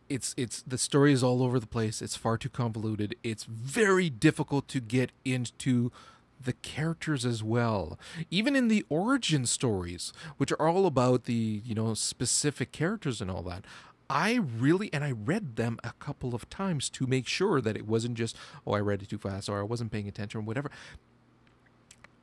it's 0.08 0.34
it's 0.36 0.62
the 0.62 0.78
story 0.78 1.12
is 1.12 1.22
all 1.22 1.42
over 1.42 1.60
the 1.60 1.66
place. 1.66 2.00
It's 2.00 2.16
far 2.16 2.38
too 2.38 2.48
convoluted. 2.48 3.14
It's 3.22 3.44
very 3.44 4.08
difficult 4.08 4.68
to 4.68 4.80
get 4.80 5.12
into 5.24 5.92
the 6.40 6.54
characters 6.54 7.24
as 7.24 7.42
well. 7.42 7.98
Even 8.30 8.56
in 8.56 8.68
the 8.68 8.84
origin 8.88 9.46
stories, 9.46 10.12
which 10.36 10.52
are 10.52 10.68
all 10.68 10.86
about 10.86 11.24
the 11.24 11.62
you 11.64 11.74
know 11.74 11.94
specific 11.94 12.72
characters 12.72 13.20
and 13.20 13.30
all 13.30 13.42
that. 13.42 13.64
I 14.10 14.34
really 14.34 14.92
and 14.92 15.02
I 15.02 15.12
read 15.12 15.56
them 15.56 15.78
a 15.82 15.92
couple 15.98 16.34
of 16.34 16.48
times 16.50 16.90
to 16.90 17.06
make 17.06 17.26
sure 17.26 17.62
that 17.62 17.74
it 17.74 17.86
wasn't 17.86 18.16
just 18.16 18.36
oh 18.66 18.72
I 18.72 18.80
read 18.80 19.02
it 19.02 19.08
too 19.08 19.16
fast 19.16 19.48
or 19.48 19.58
I 19.58 19.62
wasn't 19.62 19.92
paying 19.92 20.06
attention 20.06 20.40
or 20.40 20.42
whatever 20.42 20.70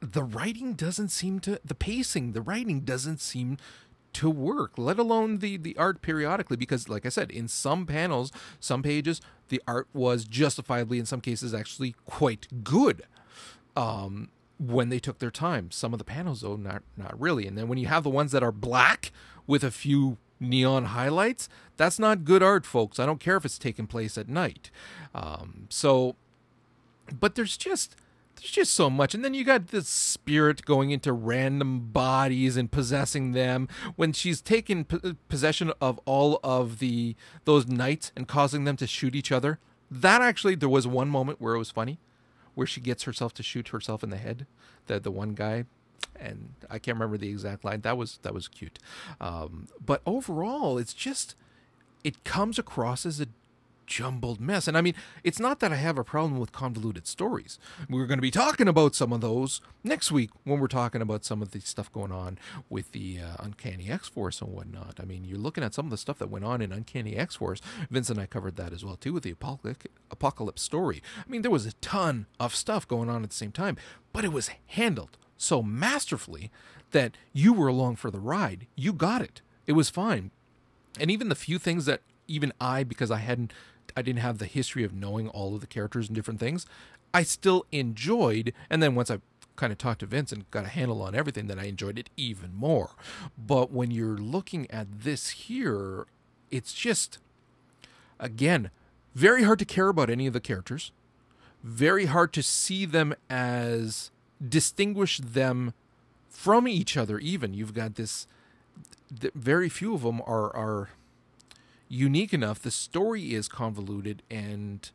the 0.02 0.24
writing 0.24 0.74
doesn't 0.74 1.10
seem 1.10 1.40
to 1.40 1.62
the 1.64 1.76
pacing 1.76 2.34
the 2.34 2.42
writing 2.42 2.82
doesn't 2.82 3.22
seem 3.22 3.58
to 4.14 4.30
work, 4.30 4.74
let 4.78 5.00
alone 5.00 5.40
the 5.40 5.58
the 5.58 5.78
art 5.78 6.02
periodically. 6.02 6.58
Because, 6.58 6.90
like 6.90 7.06
I 7.06 7.10
said, 7.10 7.32
in 7.32 7.48
some 7.48 7.86
panels, 7.86 8.32
some 8.60 8.84
pages, 8.84 9.22
the 9.50 9.62
art 9.68 9.88
was 9.94 10.26
justifiably, 10.26 11.00
in 11.00 11.06
some 11.06 11.22
cases, 11.22 11.54
actually 11.54 11.96
quite 12.06 12.64
good. 12.64 13.04
Um, 13.76 14.30
when 14.60 14.90
they 14.90 15.00
took 15.00 15.18
their 15.18 15.32
time. 15.32 15.72
Some 15.72 15.92
of 15.92 15.98
the 15.98 16.06
panels, 16.06 16.42
though, 16.42 16.56
not 16.56 16.84
not 16.96 17.20
really. 17.20 17.48
And 17.48 17.58
then 17.58 17.68
when 17.68 17.78
you 17.78 17.88
have 17.88 18.04
the 18.04 18.10
ones 18.10 18.32
that 18.32 18.44
are 18.44 18.52
black 18.52 19.12
with 19.48 19.64
a 19.64 19.72
few 19.72 20.18
neon 20.40 20.86
highlights, 20.86 21.50
that's 21.78 21.98
not 21.98 22.26
good 22.26 22.44
art, 22.44 22.66
folks. 22.66 23.00
I 23.00 23.06
don't 23.06 23.20
care 23.20 23.38
if 23.38 23.46
it's 23.46 23.58
taking 23.58 23.88
place 23.88 24.18
at 24.18 24.28
night. 24.28 24.70
Um, 25.16 25.68
so, 25.70 26.16
but 27.20 27.36
there's 27.36 27.58
just 27.58 27.96
there's 28.42 28.52
just 28.52 28.74
so 28.74 28.90
much. 28.90 29.14
And 29.14 29.24
then 29.24 29.36
you 29.36 29.44
got 29.44 29.68
this 29.68 29.88
spirit 29.88 30.66
going 30.66 30.90
into 30.90 31.14
random 31.14 31.92
bodies 31.92 32.58
and 32.58 32.72
possessing 32.72 33.34
them 33.34 33.68
when 33.96 34.14
she's 34.14 34.42
taken 34.42 34.86
p- 34.86 35.16
possession 35.30 35.72
of 35.80 36.00
all 36.06 36.40
of 36.44 36.80
the 36.80 37.16
those 37.46 37.68
knights 37.68 38.12
and 38.16 38.28
causing 38.28 38.64
them 38.64 38.78
to 38.78 38.88
shoot 38.88 39.16
each 39.16 39.32
other. 39.32 39.60
That 39.92 40.22
actually, 40.22 40.56
there 40.56 40.70
was 40.70 40.88
one 40.88 41.10
moment 41.10 41.40
where 41.40 41.54
it 41.54 41.60
was 41.60 41.70
funny 41.70 42.00
where 42.56 42.68
she 42.68 42.82
gets 42.82 43.04
herself 43.04 43.34
to 43.36 43.44
shoot 43.44 43.70
herself 43.70 44.04
in 44.04 44.10
the 44.10 44.18
head. 44.18 44.48
The 44.88 45.00
the 45.00 45.12
one 45.12 45.34
guy, 45.34 45.66
and 46.20 46.54
I 46.70 46.80
can't 46.80 46.96
remember 46.96 47.18
the 47.18 47.30
exact 47.30 47.64
line. 47.64 47.82
That 47.82 47.98
was 47.98 48.20
that 48.24 48.34
was 48.34 48.48
cute. 48.48 48.80
Um, 49.20 49.68
but 49.84 50.02
overall, 50.06 50.80
it's 50.80 50.94
just 50.94 51.36
it 52.04 52.24
comes 52.24 52.58
across 52.58 53.06
as 53.06 53.22
a 53.22 53.28
jumbled 53.92 54.40
mess. 54.40 54.70
And 54.70 54.78
I 54.78 54.82
mean, 54.82 54.96
it's 55.22 55.40
not 55.40 55.60
that 55.60 55.74
I 55.74 55.76
have 55.76 55.98
a 55.98 56.04
problem 56.04 56.40
with 56.40 56.54
convoluted 56.54 57.06
stories. 57.06 57.60
We're 57.90 58.06
going 58.06 58.18
to 58.18 58.22
be 58.22 58.32
talking 58.32 58.70
about 58.70 58.96
some 58.96 59.12
of 59.12 59.20
those 59.20 59.60
next 59.84 60.14
week 60.14 60.30
when 60.46 60.60
we're 60.60 60.68
talking 60.68 61.02
about 61.02 61.26
some 61.26 61.42
of 61.42 61.52
the 61.52 61.60
stuff 61.60 61.92
going 61.92 62.14
on 62.14 62.40
with 62.70 62.94
the 62.94 63.20
uh, 63.20 63.44
Uncanny 63.44 63.92
X 63.92 64.08
Force 64.08 64.42
and 64.42 64.54
whatnot. 64.54 64.96
I 65.02 65.04
mean, 65.04 65.26
you're 65.26 65.38
looking 65.38 65.64
at 65.64 65.74
some 65.74 65.86
of 65.86 65.92
the 65.92 65.98
stuff 65.98 66.18
that 66.20 66.30
went 66.30 66.46
on 66.46 66.62
in 66.62 66.72
Uncanny 66.72 67.18
X 67.18 67.36
Force. 67.36 67.60
Vince 67.90 68.10
and 68.10 68.20
I 68.20 68.28
covered 68.28 68.56
that 68.56 68.72
as 68.72 68.86
well 68.86 68.96
too 68.96 69.12
with 69.12 69.24
the 69.24 69.36
Apocalypse 70.10 70.62
story. 70.62 71.04
I 71.18 71.30
mean, 71.30 71.42
there 71.42 71.52
was 71.52 71.66
a 71.66 71.74
ton 71.74 72.28
of 72.40 72.56
stuff 72.56 72.88
going 72.88 73.10
on 73.10 73.24
at 73.24 73.30
the 73.30 73.36
same 73.36 73.52
time, 73.52 73.76
but 74.14 74.24
it 74.24 74.32
was 74.32 74.52
handled 74.68 75.18
so 75.36 75.62
masterfully 75.62 76.50
that 76.92 77.18
you 77.34 77.52
were 77.52 77.68
along 77.68 77.98
for 77.98 78.10
the 78.10 78.20
ride. 78.20 78.68
You 78.76 78.94
got 78.94 79.22
it. 79.22 79.42
It 79.68 79.74
was 79.74 79.90
fine. 79.90 80.32
And 80.98 81.12
even 81.12 81.28
the 81.28 81.36
few 81.36 81.60
things 81.60 81.86
that 81.86 82.02
even 82.28 82.54
I, 82.62 82.84
because 82.84 83.12
I 83.12 83.18
hadn't 83.18 83.54
I 83.96 84.02
didn't 84.02 84.20
have 84.20 84.38
the 84.38 84.46
history 84.46 84.84
of 84.84 84.94
knowing 84.94 85.28
all 85.30 85.56
of 85.56 85.62
the 85.62 85.68
characters 85.68 86.08
and 86.08 86.16
different 86.16 86.40
things. 86.40 86.66
I 87.14 87.24
still 87.24 87.66
enjoyed, 87.72 88.54
and 88.70 88.82
then 88.82 88.96
once 88.96 89.12
I 89.12 89.20
kind 89.56 89.72
of 89.72 89.78
talked 89.78 90.00
to 90.00 90.06
Vince 90.06 90.32
and 90.32 90.50
got 90.50 90.66
a 90.66 90.70
handle 90.70 91.02
on 91.02 91.14
everything, 91.14 91.48
then 91.48 91.60
I 91.60 91.68
enjoyed 91.68 92.00
it 92.00 92.10
even 92.18 92.56
more. 92.56 92.92
But 93.38 93.72
when 93.72 93.92
you're 93.92 94.18
looking 94.18 94.70
at 94.72 94.88
this 95.04 95.30
here, 95.30 96.06
it's 96.50 96.74
just, 96.74 97.20
again, 98.20 98.72
very 99.14 99.44
hard 99.44 99.60
to 99.60 99.66
care 99.66 99.90
about 99.90 100.10
any 100.10 100.26
of 100.28 100.34
the 100.34 100.40
characters. 100.40 100.92
Very 101.64 102.06
hard 102.06 102.34
to 102.34 102.42
see 102.42 102.86
them 102.86 103.14
as 103.30 104.10
distinguish 104.48 105.20
them 105.20 105.74
from 106.30 106.68
each 106.68 106.98
other. 106.98 107.20
Even 107.20 107.54
you've 107.54 107.74
got 107.74 107.96
this. 107.96 108.26
Very 109.36 109.70
few 109.70 109.94
of 109.94 110.04
them 110.04 110.22
are 110.22 110.56
are 110.56 110.90
unique 111.92 112.34
enough. 112.34 112.62
The 112.62 112.72
story 112.72 113.34
is 113.34 113.48
convoluted, 113.48 114.24
and 114.32 114.90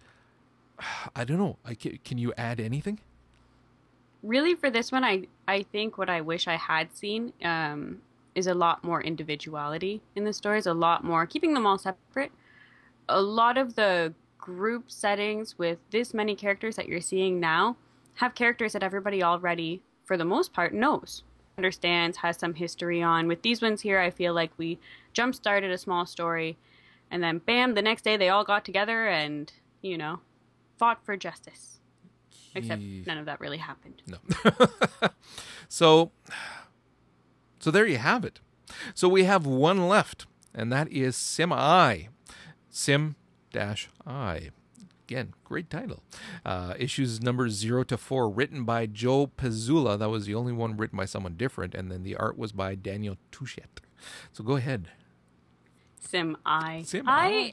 I 1.16 1.24
don't 1.24 1.38
know. 1.38 1.58
I 1.64 1.74
can, 1.74 1.98
can 2.04 2.18
you 2.18 2.32
add 2.36 2.58
anything? 2.58 2.98
Really, 4.22 4.54
for 4.54 4.70
this 4.70 4.90
one, 4.90 5.04
I 5.04 5.26
I 5.46 5.62
think 5.62 5.98
what 5.98 6.08
I 6.08 6.20
wish 6.20 6.48
I 6.48 6.56
had 6.56 6.96
seen 6.96 7.32
um, 7.44 8.00
is 8.34 8.46
a 8.46 8.54
lot 8.54 8.82
more 8.82 9.00
individuality 9.00 10.00
in 10.16 10.24
the 10.24 10.32
stories. 10.32 10.66
A 10.66 10.74
lot 10.74 11.04
more 11.04 11.26
keeping 11.26 11.54
them 11.54 11.66
all 11.66 11.78
separate. 11.78 12.32
A 13.08 13.20
lot 13.20 13.56
of 13.56 13.76
the 13.76 14.14
group 14.38 14.90
settings 14.90 15.58
with 15.58 15.78
this 15.90 16.14
many 16.14 16.34
characters 16.34 16.76
that 16.76 16.88
you're 16.88 17.00
seeing 17.00 17.38
now 17.38 17.76
have 18.14 18.34
characters 18.34 18.72
that 18.72 18.82
everybody 18.82 19.22
already, 19.22 19.82
for 20.04 20.16
the 20.16 20.24
most 20.24 20.52
part, 20.52 20.72
knows, 20.72 21.22
understands, 21.58 22.18
has 22.18 22.38
some 22.38 22.54
history 22.54 23.02
on. 23.02 23.28
With 23.28 23.42
these 23.42 23.60
ones 23.60 23.82
here, 23.82 24.00
I 24.00 24.10
feel 24.10 24.32
like 24.32 24.50
we 24.56 24.78
jump 25.12 25.34
started 25.34 25.70
a 25.70 25.78
small 25.78 26.06
story 26.06 26.56
and 27.10 27.22
then, 27.22 27.38
bam, 27.38 27.74
the 27.74 27.82
next 27.82 28.02
day 28.02 28.16
they 28.16 28.28
all 28.28 28.44
got 28.44 28.64
together 28.64 29.06
and, 29.06 29.52
you 29.82 29.96
know, 29.96 30.20
fought 30.78 31.04
for 31.04 31.16
justice. 31.16 31.80
Except 32.54 32.80
none 33.06 33.18
of 33.18 33.26
that 33.26 33.38
really 33.38 33.58
happened. 33.58 34.02
No. 34.06 34.16
so, 35.68 36.10
so 37.58 37.70
there 37.70 37.86
you 37.86 37.98
have 37.98 38.24
it. 38.24 38.40
So 38.94 39.08
we 39.08 39.24
have 39.24 39.44
one 39.44 39.88
left, 39.88 40.26
and 40.54 40.72
that 40.72 40.90
is 40.90 41.16
Sim 41.16 41.52
I. 41.52 42.08
Sim 42.70 43.16
dash 43.52 43.88
I. 44.06 44.50
Again, 45.06 45.34
great 45.44 45.70
title. 45.70 46.02
Uh, 46.44 46.74
issues 46.78 47.20
number 47.22 47.48
zero 47.48 47.84
to 47.84 47.96
four, 47.96 48.28
written 48.28 48.64
by 48.64 48.86
Joe 48.86 49.28
Pizzula. 49.28 49.98
That 49.98 50.08
was 50.08 50.26
the 50.26 50.34
only 50.34 50.52
one 50.52 50.76
written 50.76 50.96
by 50.96 51.04
someone 51.04 51.34
different, 51.36 51.74
and 51.74 51.92
then 51.92 52.02
the 52.02 52.16
art 52.16 52.36
was 52.38 52.52
by 52.52 52.74
Daniel 52.74 53.16
Touchette. 53.30 53.80
So 54.32 54.42
go 54.42 54.56
ahead. 54.56 54.88
Sim 56.08 56.36
I. 56.44 56.82
Sim 56.82 57.04
I. 57.06 57.52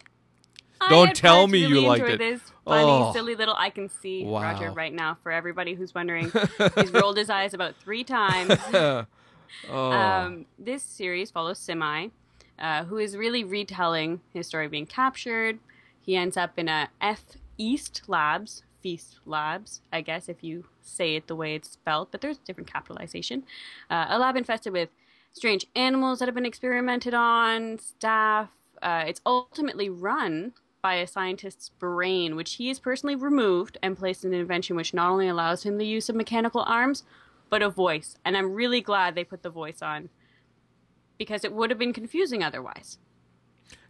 I 0.81 0.89
Don't 0.89 1.15
tell 1.15 1.47
me 1.47 1.63
really 1.65 1.81
you 1.81 1.87
liked 1.87 2.09
it. 2.09 2.17
This 2.19 2.41
funny, 2.65 2.83
oh. 2.83 3.13
silly 3.13 3.35
little. 3.35 3.55
I 3.57 3.69
can 3.69 3.89
see 3.89 4.25
wow. 4.25 4.41
Roger 4.41 4.71
right 4.71 4.93
now. 4.93 5.17
For 5.23 5.31
everybody 5.31 5.75
who's 5.75 5.95
wondering, 5.95 6.31
he's 6.75 6.91
rolled 6.91 7.17
his 7.17 7.29
eyes 7.29 7.53
about 7.53 7.75
three 7.77 8.03
times. 8.03 8.59
oh. 8.73 9.05
um, 9.69 10.45
this 10.59 10.83
series 10.83 11.31
follows 11.31 11.59
Simi, 11.59 12.11
uh, 12.59 12.83
who 12.85 12.97
is 12.97 13.15
really 13.15 13.43
retelling 13.43 14.21
his 14.33 14.47
story 14.47 14.67
being 14.67 14.85
captured. 14.85 15.59
He 16.01 16.17
ends 16.17 16.35
up 16.35 16.59
in 16.59 16.67
a 16.67 16.89
F 16.99 17.23
East 17.57 18.03
Labs, 18.07 18.63
Feast 18.81 19.19
Labs, 19.25 19.81
I 19.91 20.01
guess 20.01 20.27
if 20.27 20.43
you 20.43 20.65
say 20.81 21.15
it 21.15 21.27
the 21.27 21.35
way 21.35 21.55
it's 21.55 21.69
spelled, 21.71 22.09
but 22.11 22.19
there's 22.19 22.37
different 22.39 22.71
capitalization. 22.71 23.43
Uh, 23.89 24.07
a 24.09 24.19
lab 24.19 24.35
infested 24.35 24.73
with 24.73 24.89
strange 25.33 25.65
animals 25.75 26.19
that 26.19 26.27
have 26.27 26.35
been 26.35 26.45
experimented 26.45 27.13
on, 27.13 27.79
staff. 27.79 28.49
Uh, 28.81 29.03
it's 29.07 29.21
ultimately 29.25 29.89
run 29.89 30.53
by 30.81 30.95
a 30.95 31.07
scientist's 31.07 31.69
brain, 31.69 32.35
which 32.35 32.55
he 32.55 32.67
has 32.67 32.79
personally 32.79 33.15
removed 33.15 33.77
and 33.81 33.97
placed 33.97 34.23
in 34.23 34.33
an 34.33 34.39
invention 34.39 34.75
which 34.75 34.93
not 34.93 35.09
only 35.09 35.27
allows 35.27 35.63
him 35.63 35.77
the 35.77 35.87
use 35.87 36.09
of 36.09 36.15
mechanical 36.15 36.61
arms, 36.61 37.03
but 37.49 37.61
a 37.61 37.69
voice. 37.69 38.17
And 38.23 38.37
I'm 38.37 38.53
really 38.53 38.81
glad 38.81 39.15
they 39.15 39.23
put 39.23 39.43
the 39.43 39.49
voice 39.49 39.81
on 39.81 40.09
because 41.17 41.43
it 41.43 41.53
would 41.53 41.69
have 41.69 41.79
been 41.79 41.93
confusing 41.93 42.43
otherwise. 42.43 42.97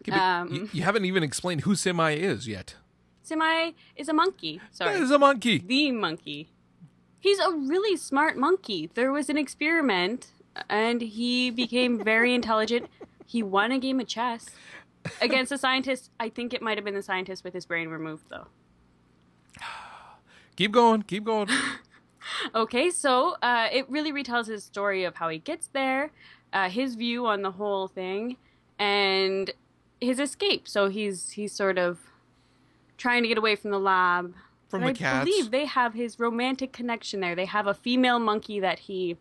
Okay, 0.01 0.11
um, 0.17 0.53
you, 0.53 0.69
you, 0.71 0.83
haven't 0.83 1.05
even 1.05 1.23
explained 1.23 1.61
who 1.61 1.75
Semi 1.75 2.11
is 2.11 2.47
yet. 2.47 2.75
Semi 3.23 3.71
is 3.95 4.09
a 4.09 4.13
monkey. 4.13 4.61
Sorry. 4.71 4.97
Is 4.97 5.11
a 5.11 5.17
monkey. 5.17 5.59
The 5.59 5.91
monkey. 5.91 6.49
He's 7.19 7.39
a 7.39 7.51
really 7.51 7.95
smart 7.95 8.37
monkey. 8.37 8.91
There 8.93 9.11
was 9.11 9.29
an 9.29 9.37
experiment 9.37 10.27
and 10.69 11.01
he 11.01 11.49
became 11.49 12.03
very 12.03 12.33
intelligent. 12.33 12.87
He 13.25 13.43
won 13.43 13.71
a 13.71 13.79
game 13.79 13.99
of 13.99 14.07
chess 14.07 14.49
against 15.21 15.51
a 15.51 15.57
scientist. 15.57 16.11
I 16.19 16.29
think 16.29 16.53
it 16.53 16.61
might 16.61 16.77
have 16.77 16.85
been 16.85 16.93
the 16.93 17.03
scientist 17.03 17.43
with 17.43 17.53
his 17.53 17.65
brain 17.65 17.89
removed, 17.89 18.25
though. 18.29 18.47
Keep 20.55 20.71
going. 20.71 21.01
Keep 21.03 21.25
going. 21.25 21.49
okay, 22.55 22.89
so 22.91 23.35
uh, 23.41 23.67
it 23.71 23.89
really 23.89 24.11
retells 24.11 24.47
his 24.47 24.63
story 24.63 25.03
of 25.03 25.15
how 25.15 25.29
he 25.29 25.39
gets 25.39 25.67
there, 25.67 26.11
uh, 26.51 26.69
his 26.69 26.95
view 26.95 27.25
on 27.25 27.41
the 27.41 27.51
whole 27.51 27.87
thing, 27.87 28.37
and 28.77 29.51
his 29.99 30.19
escape. 30.19 30.67
So 30.67 30.89
he's 30.89 31.31
he's 31.31 31.53
sort 31.53 31.77
of 31.77 31.99
trying 32.97 33.23
to 33.23 33.27
get 33.27 33.37
away 33.37 33.55
from 33.55 33.71
the 33.71 33.79
lab. 33.79 34.33
From 34.67 34.81
the 34.81 34.87
I 34.87 34.93
cats. 34.93 35.25
believe 35.25 35.51
they 35.51 35.65
have 35.65 35.93
his 35.93 36.19
romantic 36.19 36.71
connection 36.73 37.19
there. 37.19 37.35
They 37.35 37.45
have 37.45 37.67
a 37.67 37.73
female 37.73 38.19
monkey 38.19 38.59
that 38.59 38.79
he 38.79 39.17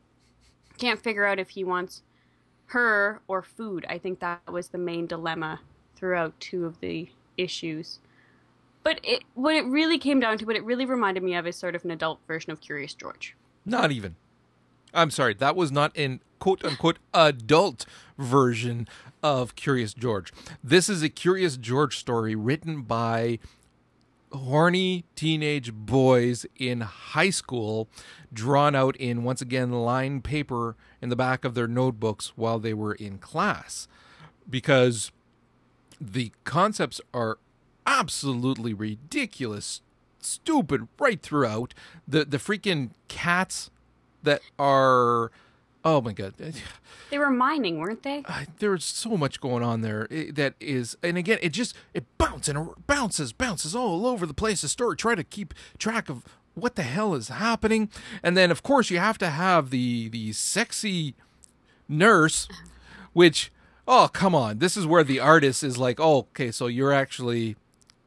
can't 0.82 1.00
figure 1.00 1.24
out 1.24 1.38
if 1.38 1.50
he 1.50 1.62
wants 1.62 2.02
her 2.66 3.20
or 3.28 3.40
food. 3.40 3.86
I 3.88 3.98
think 3.98 4.18
that 4.18 4.40
was 4.50 4.68
the 4.68 4.78
main 4.78 5.06
dilemma 5.06 5.60
throughout 5.94 6.38
two 6.40 6.64
of 6.64 6.80
the 6.80 7.08
issues. 7.36 8.00
But 8.82 8.98
it, 9.04 9.22
what 9.34 9.54
it 9.54 9.64
really 9.64 9.96
came 9.96 10.18
down 10.18 10.38
to, 10.38 10.44
what 10.44 10.56
it 10.56 10.64
really 10.64 10.84
reminded 10.84 11.22
me 11.22 11.36
of, 11.36 11.46
is 11.46 11.54
sort 11.54 11.76
of 11.76 11.84
an 11.84 11.92
adult 11.92 12.18
version 12.26 12.50
of 12.50 12.60
Curious 12.60 12.94
George. 12.94 13.36
Not 13.64 13.92
even. 13.92 14.16
I'm 14.92 15.12
sorry, 15.12 15.34
that 15.34 15.54
was 15.54 15.70
not 15.70 15.96
an 15.96 16.20
quote 16.40 16.64
unquote 16.64 16.98
adult 17.14 17.86
version 18.18 18.88
of 19.22 19.54
Curious 19.54 19.94
George. 19.94 20.32
This 20.64 20.88
is 20.88 21.00
a 21.00 21.08
Curious 21.08 21.56
George 21.56 21.96
story 21.96 22.34
written 22.34 22.82
by 22.82 23.38
horny 24.32 25.04
teenage 25.14 25.72
boys 25.72 26.46
in 26.56 26.80
high 26.80 27.30
school 27.30 27.88
drawn 28.32 28.74
out 28.74 28.96
in 28.96 29.24
once 29.24 29.40
again 29.40 29.70
lined 29.70 30.24
paper 30.24 30.76
in 31.00 31.08
the 31.08 31.16
back 31.16 31.44
of 31.44 31.54
their 31.54 31.68
notebooks 31.68 32.32
while 32.36 32.58
they 32.58 32.74
were 32.74 32.94
in 32.94 33.18
class. 33.18 33.88
Because 34.48 35.12
the 36.00 36.32
concepts 36.44 37.00
are 37.14 37.38
absolutely 37.86 38.74
ridiculous 38.74 39.80
stupid 40.24 40.88
right 40.98 41.20
throughout. 41.20 41.74
The 42.06 42.24
the 42.24 42.38
freaking 42.38 42.90
cats 43.08 43.70
that 44.22 44.40
are 44.58 45.30
Oh 45.84 46.00
my 46.00 46.12
god. 46.12 46.34
They 47.10 47.18
were 47.18 47.28
mining, 47.28 47.78
weren't 47.78 48.04
they? 48.04 48.22
Uh, 48.24 48.46
there's 48.58 48.86
so 48.86 49.18
much 49.18 49.38
going 49.38 49.62
on 49.62 49.82
there 49.82 50.08
eh, 50.10 50.30
that 50.32 50.54
is 50.60 50.96
and 51.02 51.18
again 51.18 51.38
it 51.42 51.50
just 51.50 51.76
it 51.92 52.06
bounces 52.16 52.54
and 52.54 52.70
it 52.70 52.86
bounces 52.86 53.34
bounces 53.34 53.76
all 53.76 54.06
over 54.06 54.24
the 54.24 54.32
place 54.32 54.62
the 54.62 54.68
story 54.68 54.96
try 54.96 55.14
to 55.14 55.22
keep 55.22 55.52
track 55.76 56.08
of 56.08 56.24
what 56.54 56.74
the 56.74 56.82
hell 56.82 57.14
is 57.14 57.28
happening 57.28 57.90
and 58.22 58.34
then 58.34 58.50
of 58.50 58.62
course 58.62 58.88
you 58.88 58.98
have 58.98 59.18
to 59.18 59.28
have 59.28 59.68
the 59.68 60.08
the 60.08 60.32
sexy 60.32 61.14
nurse 61.86 62.48
which 63.12 63.52
oh 63.86 64.08
come 64.10 64.34
on 64.34 64.58
this 64.58 64.74
is 64.74 64.86
where 64.86 65.04
the 65.04 65.20
artist 65.20 65.62
is 65.62 65.76
like 65.76 66.00
oh 66.00 66.20
okay 66.20 66.50
so 66.50 66.66
you're 66.66 66.94
actually 66.94 67.56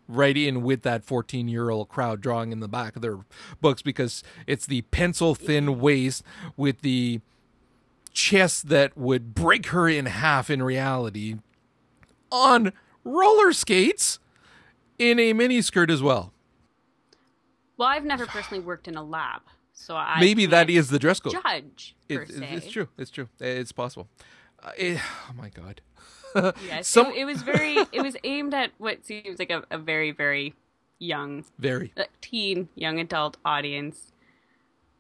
right 0.08 0.36
in 0.36 0.64
with 0.64 0.82
that 0.82 1.04
14 1.04 1.48
year 1.48 1.70
old 1.70 1.90
crowd 1.90 2.22
drawing 2.22 2.52
in 2.52 2.60
the 2.60 2.68
back 2.68 2.96
of 2.96 3.04
their 3.04 3.20
books 3.62 3.84
because 3.84 4.24
it's 4.48 4.66
the 4.66 4.82
pencil 4.82 5.36
thin 5.36 5.80
waist 5.80 6.24
with 6.58 6.82
the 6.82 7.22
chest 8.16 8.70
that 8.70 8.98
would 8.98 9.36
break 9.36 9.68
her 9.68 9.88
in 9.88 10.08
half 10.08 10.50
in 10.50 10.64
reality 10.64 11.36
on 12.32 12.74
roller 13.04 13.54
skates 13.54 14.18
in 14.98 15.20
a 15.20 15.34
miniskirt 15.34 15.92
as 15.92 16.02
well. 16.02 16.32
Well, 17.78 17.88
I've 17.90 18.06
never 18.06 18.26
personally 18.26 18.64
worked 18.64 18.88
in 18.88 18.96
a 18.96 19.04
lab, 19.04 19.42
so 19.74 19.96
I 19.96 20.20
Maybe 20.20 20.46
that 20.48 20.70
is 20.70 20.90
the 20.90 20.98
dress 20.98 21.20
code. 21.20 21.34
judge 21.34 21.96
per 22.10 22.22
It- 22.22 22.30
se. 22.32 22.50
it's 22.54 22.72
true. 22.72 22.88
It's 22.98 23.12
true. 23.12 23.28
It's 23.40 23.72
possible. 23.74 24.08
Uh, 24.64 24.72
it- 24.78 25.00
oh 25.30 25.34
my 25.38 25.50
god. 25.50 25.82
Yes, 26.66 26.88
Some- 26.88 27.08
it, 27.08 27.18
it 27.20 27.26
was 27.26 27.42
very. 27.44 27.78
It 27.94 28.02
was 28.02 28.16
aimed 28.24 28.54
at 28.54 28.72
what 28.78 29.06
seems 29.06 29.40
like 29.40 29.52
a, 29.52 29.64
a 29.72 29.78
very, 29.78 30.12
very 30.12 30.54
young, 31.00 31.46
Very. 31.60 31.94
uh, 31.98 32.04
teen, 32.22 32.68
young 32.76 33.00
adult 33.00 33.38
audience. 33.46 34.12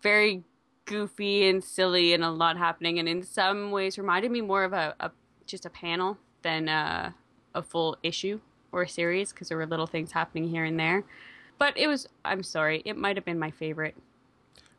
Very 0.01 0.43
goofy 0.85 1.47
and 1.47 1.63
silly, 1.63 2.13
and 2.13 2.23
a 2.23 2.31
lot 2.31 2.57
happening, 2.57 2.99
and 2.99 3.07
in 3.07 3.23
some 3.23 3.71
ways 3.71 3.97
reminded 3.97 4.31
me 4.31 4.41
more 4.41 4.63
of 4.63 4.73
a, 4.73 4.95
a 4.99 5.11
just 5.45 5.65
a 5.65 5.69
panel 5.69 6.17
than 6.41 6.69
uh, 6.69 7.11
a 7.53 7.61
full 7.61 7.97
issue 8.03 8.39
or 8.71 8.83
a 8.83 8.89
series 8.89 9.31
because 9.31 9.49
there 9.49 9.57
were 9.57 9.65
little 9.65 9.87
things 9.87 10.11
happening 10.11 10.49
here 10.49 10.63
and 10.65 10.79
there. 10.79 11.03
But 11.57 11.77
it 11.77 11.87
was. 11.87 12.07
I'm 12.23 12.43
sorry. 12.43 12.81
It 12.85 12.97
might 12.97 13.15
have 13.15 13.25
been 13.25 13.39
my 13.39 13.51
favorite. 13.51 13.95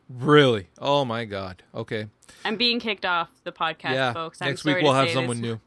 Really? 0.09 0.69
Oh 0.79 1.05
my 1.05 1.25
god. 1.25 1.65
Okay. 1.75 2.07
I'm 2.45 2.57
being 2.57 2.79
kicked 2.79 3.05
off 3.05 3.29
the 3.43 3.51
podcast, 3.51 3.95
yeah. 3.95 4.13
folks. 4.13 4.41
I'm 4.41 4.49
Next 4.49 4.65
week 4.65 4.79
we'll 4.81 4.93
have 4.93 5.11
someone 5.11 5.41
this. 5.41 5.51
new. 5.51 5.61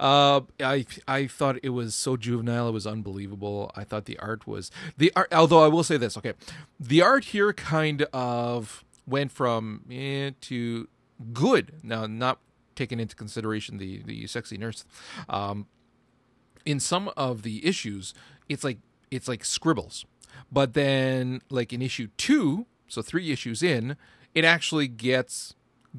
Uh, 0.00 0.40
I 0.60 0.84
I 1.06 1.26
thought 1.26 1.58
it 1.62 1.68
was 1.68 1.94
so 1.94 2.16
juvenile. 2.16 2.68
It 2.68 2.72
was 2.72 2.86
unbelievable. 2.86 3.70
I 3.76 3.84
thought 3.84 4.06
the 4.06 4.18
art 4.18 4.46
was 4.46 4.70
the 4.96 5.12
art. 5.14 5.32
Although 5.32 5.62
I 5.62 5.68
will 5.68 5.84
say 5.84 5.96
this, 5.96 6.16
okay, 6.16 6.32
the 6.80 7.02
art 7.02 7.26
here 7.26 7.52
kind 7.52 8.02
of 8.12 8.84
went 9.06 9.32
from 9.32 9.82
eh, 9.90 10.30
to 10.42 10.88
good. 11.32 11.72
Now, 11.82 12.06
not 12.06 12.38
taking 12.74 13.00
into 13.00 13.16
consideration 13.16 13.78
the 13.78 14.02
the 14.02 14.26
sexy 14.26 14.56
nurse. 14.56 14.84
Um, 15.28 15.66
in 16.64 16.80
some 16.80 17.10
of 17.16 17.42
the 17.42 17.66
issues, 17.66 18.14
it's 18.48 18.64
like 18.64 18.78
it's 19.10 19.28
like 19.28 19.44
scribbles, 19.44 20.04
but 20.50 20.74
then 20.74 21.42
like 21.50 21.72
in 21.72 21.82
issue 21.82 22.08
two, 22.16 22.66
so 22.88 23.02
three 23.02 23.30
issues 23.30 23.62
in, 23.62 23.96
it 24.34 24.44
actually 24.44 24.88
gets 24.88 25.54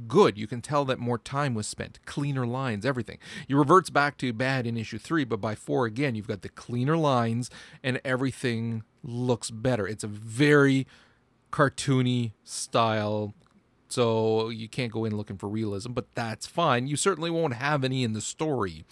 good. 0.07 0.37
You 0.37 0.47
can 0.47 0.61
tell 0.61 0.83
that 0.85 0.99
more 0.99 1.17
time 1.17 1.53
was 1.53 1.67
spent, 1.67 1.99
cleaner 2.05 2.45
lines, 2.45 2.85
everything. 2.85 3.17
You 3.47 3.57
reverts 3.57 3.89
back 3.89 4.17
to 4.17 4.33
bad 4.33 4.67
in 4.67 4.77
issue 4.77 4.97
three, 4.97 5.23
but 5.23 5.39
by 5.39 5.55
four 5.55 5.85
again, 5.85 6.15
you've 6.15 6.27
got 6.27 6.41
the 6.41 6.49
cleaner 6.49 6.97
lines 6.97 7.49
and 7.81 8.01
everything 8.03 8.83
looks 9.03 9.51
better. 9.51 9.87
It's 9.87 10.03
a 10.03 10.07
very 10.07 10.85
cartoony 11.55 12.33
style. 12.43 13.33
So 13.87 14.49
you 14.49 14.67
can't 14.67 14.91
go 14.91 15.05
in 15.05 15.15
looking 15.15 15.37
for 15.37 15.47
realism, 15.47 15.93
but 15.93 16.13
that's 16.15 16.45
fine. 16.45 16.87
You 16.87 16.97
certainly 16.97 17.29
won't 17.29 17.53
have 17.53 17.85
any 17.85 18.03
in 18.03 18.11
the 18.11 18.19
story, 18.19 18.83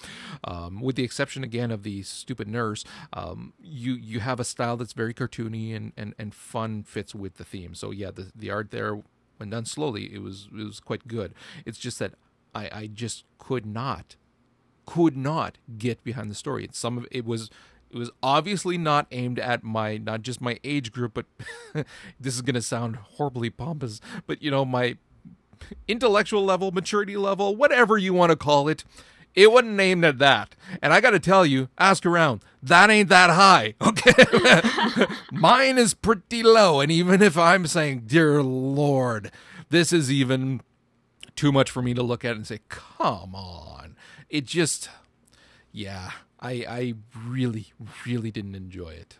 um, 0.46 0.80
with 0.80 0.96
the 0.96 1.04
exception 1.04 1.44
again 1.44 1.72
of 1.72 1.84
the 1.84 2.04
stupid 2.04 2.48
nurse. 2.48 2.86
Um, 3.12 3.52
you 3.62 3.96
you 3.96 4.22
have 4.22 4.40
a 4.40 4.46
style 4.46 4.78
that's 4.78 4.94
very 4.94 5.14
cartoony 5.14 5.76
and, 5.76 5.92
and, 5.98 6.14
and 6.18 6.34
fun 6.34 6.84
fits 6.84 7.14
with 7.14 7.36
the 7.36 7.44
theme. 7.44 7.76
So 7.76 7.92
yeah, 7.92 8.12
the 8.12 8.32
the 8.34 8.50
art 8.50 8.72
there 8.72 9.02
when 9.38 9.50
done 9.50 9.66
slowly, 9.66 10.14
it 10.14 10.22
was 10.22 10.48
it 10.58 10.64
was 10.64 10.80
quite 10.80 11.06
good. 11.06 11.34
It's 11.66 11.80
just 11.80 12.00
that 12.00 12.14
I 12.56 12.70
I 12.72 12.88
just 12.88 13.26
could 13.40 13.66
not 13.66 14.16
could 14.86 15.18
not 15.18 15.58
get 15.78 16.02
behind 16.04 16.32
the 16.32 16.36
story. 16.36 16.70
Some 16.72 16.98
of 16.98 17.08
it 17.12 17.26
was 17.26 17.50
it 17.94 17.98
was 17.98 18.10
obviously 18.24 18.78
not 18.78 19.06
aimed 19.12 19.40
at 19.40 19.64
my 19.64 19.98
not 19.98 20.24
just 20.24 20.42
my 20.42 20.60
age 20.64 20.92
group, 20.92 21.14
but 21.14 21.26
this 22.20 22.36
is 22.36 22.42
going 22.42 22.56
to 22.56 22.62
sound 22.62 22.96
horribly 22.96 23.50
pompous, 23.50 24.02
but 24.26 24.42
you 24.42 24.50
know 24.50 24.66
my 24.66 24.98
intellectual 25.88 26.44
level, 26.44 26.72
maturity 26.72 27.16
level, 27.16 27.56
whatever 27.56 27.98
you 27.98 28.14
want 28.14 28.32
to 28.32 28.36
call 28.36 28.68
it. 28.68 28.84
It 29.36 29.52
wasn't 29.52 29.80
aimed 29.80 30.06
at 30.06 30.20
that. 30.20 30.56
And 30.82 30.94
I 30.94 31.02
got 31.02 31.12
to 31.12 31.20
tell 31.20 31.44
you, 31.44 31.70
ask 31.80 32.06
around, 32.06 32.44
that 32.62 32.92
ain't 32.92 33.10
that 33.10 33.32
high. 33.32 33.74
Okay. 33.82 35.06
Mine 35.32 35.80
is 35.80 35.96
pretty 35.96 36.44
low. 36.44 36.82
And 36.82 36.92
even 36.92 37.22
if 37.22 37.36
I'm 37.36 37.66
saying, 37.66 38.04
dear 38.06 38.44
Lord, 38.44 39.32
this 39.70 39.92
is 39.92 40.12
even 40.12 40.62
too 41.36 41.52
much 41.52 41.72
for 41.72 41.82
me 41.82 41.96
to 41.96 42.04
look 42.04 42.24
at 42.24 42.36
and 42.36 42.46
say, 42.46 42.60
come 42.70 43.34
on. 43.34 43.96
It 44.30 44.46
just, 44.46 44.90
yeah, 45.72 46.12
I, 46.44 46.66
I 46.68 46.94
really, 47.28 47.74
really 48.06 48.30
didn't 48.30 48.56
enjoy 48.56 48.90
it. 48.90 49.18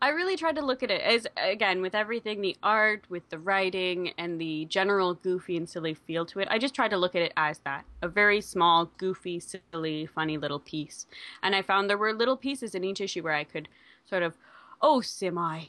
I 0.00 0.10
really 0.10 0.36
tried 0.36 0.54
to 0.54 0.64
look 0.64 0.82
at 0.84 0.92
it 0.92 1.00
as 1.00 1.26
again 1.36 1.82
with 1.82 1.94
everything 1.94 2.40
the 2.40 2.56
art, 2.62 3.04
with 3.08 3.28
the 3.30 3.38
writing, 3.38 4.12
and 4.16 4.40
the 4.40 4.64
general 4.66 5.14
goofy 5.14 5.56
and 5.56 5.68
silly 5.68 5.92
feel 5.92 6.24
to 6.26 6.38
it. 6.38 6.46
I 6.50 6.58
just 6.58 6.74
tried 6.74 6.90
to 6.90 6.96
look 6.96 7.16
at 7.16 7.22
it 7.22 7.32
as 7.36 7.58
that 7.60 7.84
a 8.00 8.08
very 8.08 8.40
small, 8.40 8.86
goofy, 8.96 9.40
silly, 9.40 10.06
funny 10.06 10.38
little 10.38 10.60
piece. 10.60 11.06
And 11.42 11.54
I 11.54 11.62
found 11.62 11.90
there 11.90 11.98
were 11.98 12.12
little 12.12 12.36
pieces 12.36 12.74
in 12.76 12.84
each 12.84 13.00
issue 13.00 13.22
where 13.22 13.34
I 13.34 13.44
could 13.44 13.68
sort 14.08 14.22
of, 14.22 14.36
oh, 14.80 15.00
semi. 15.00 15.64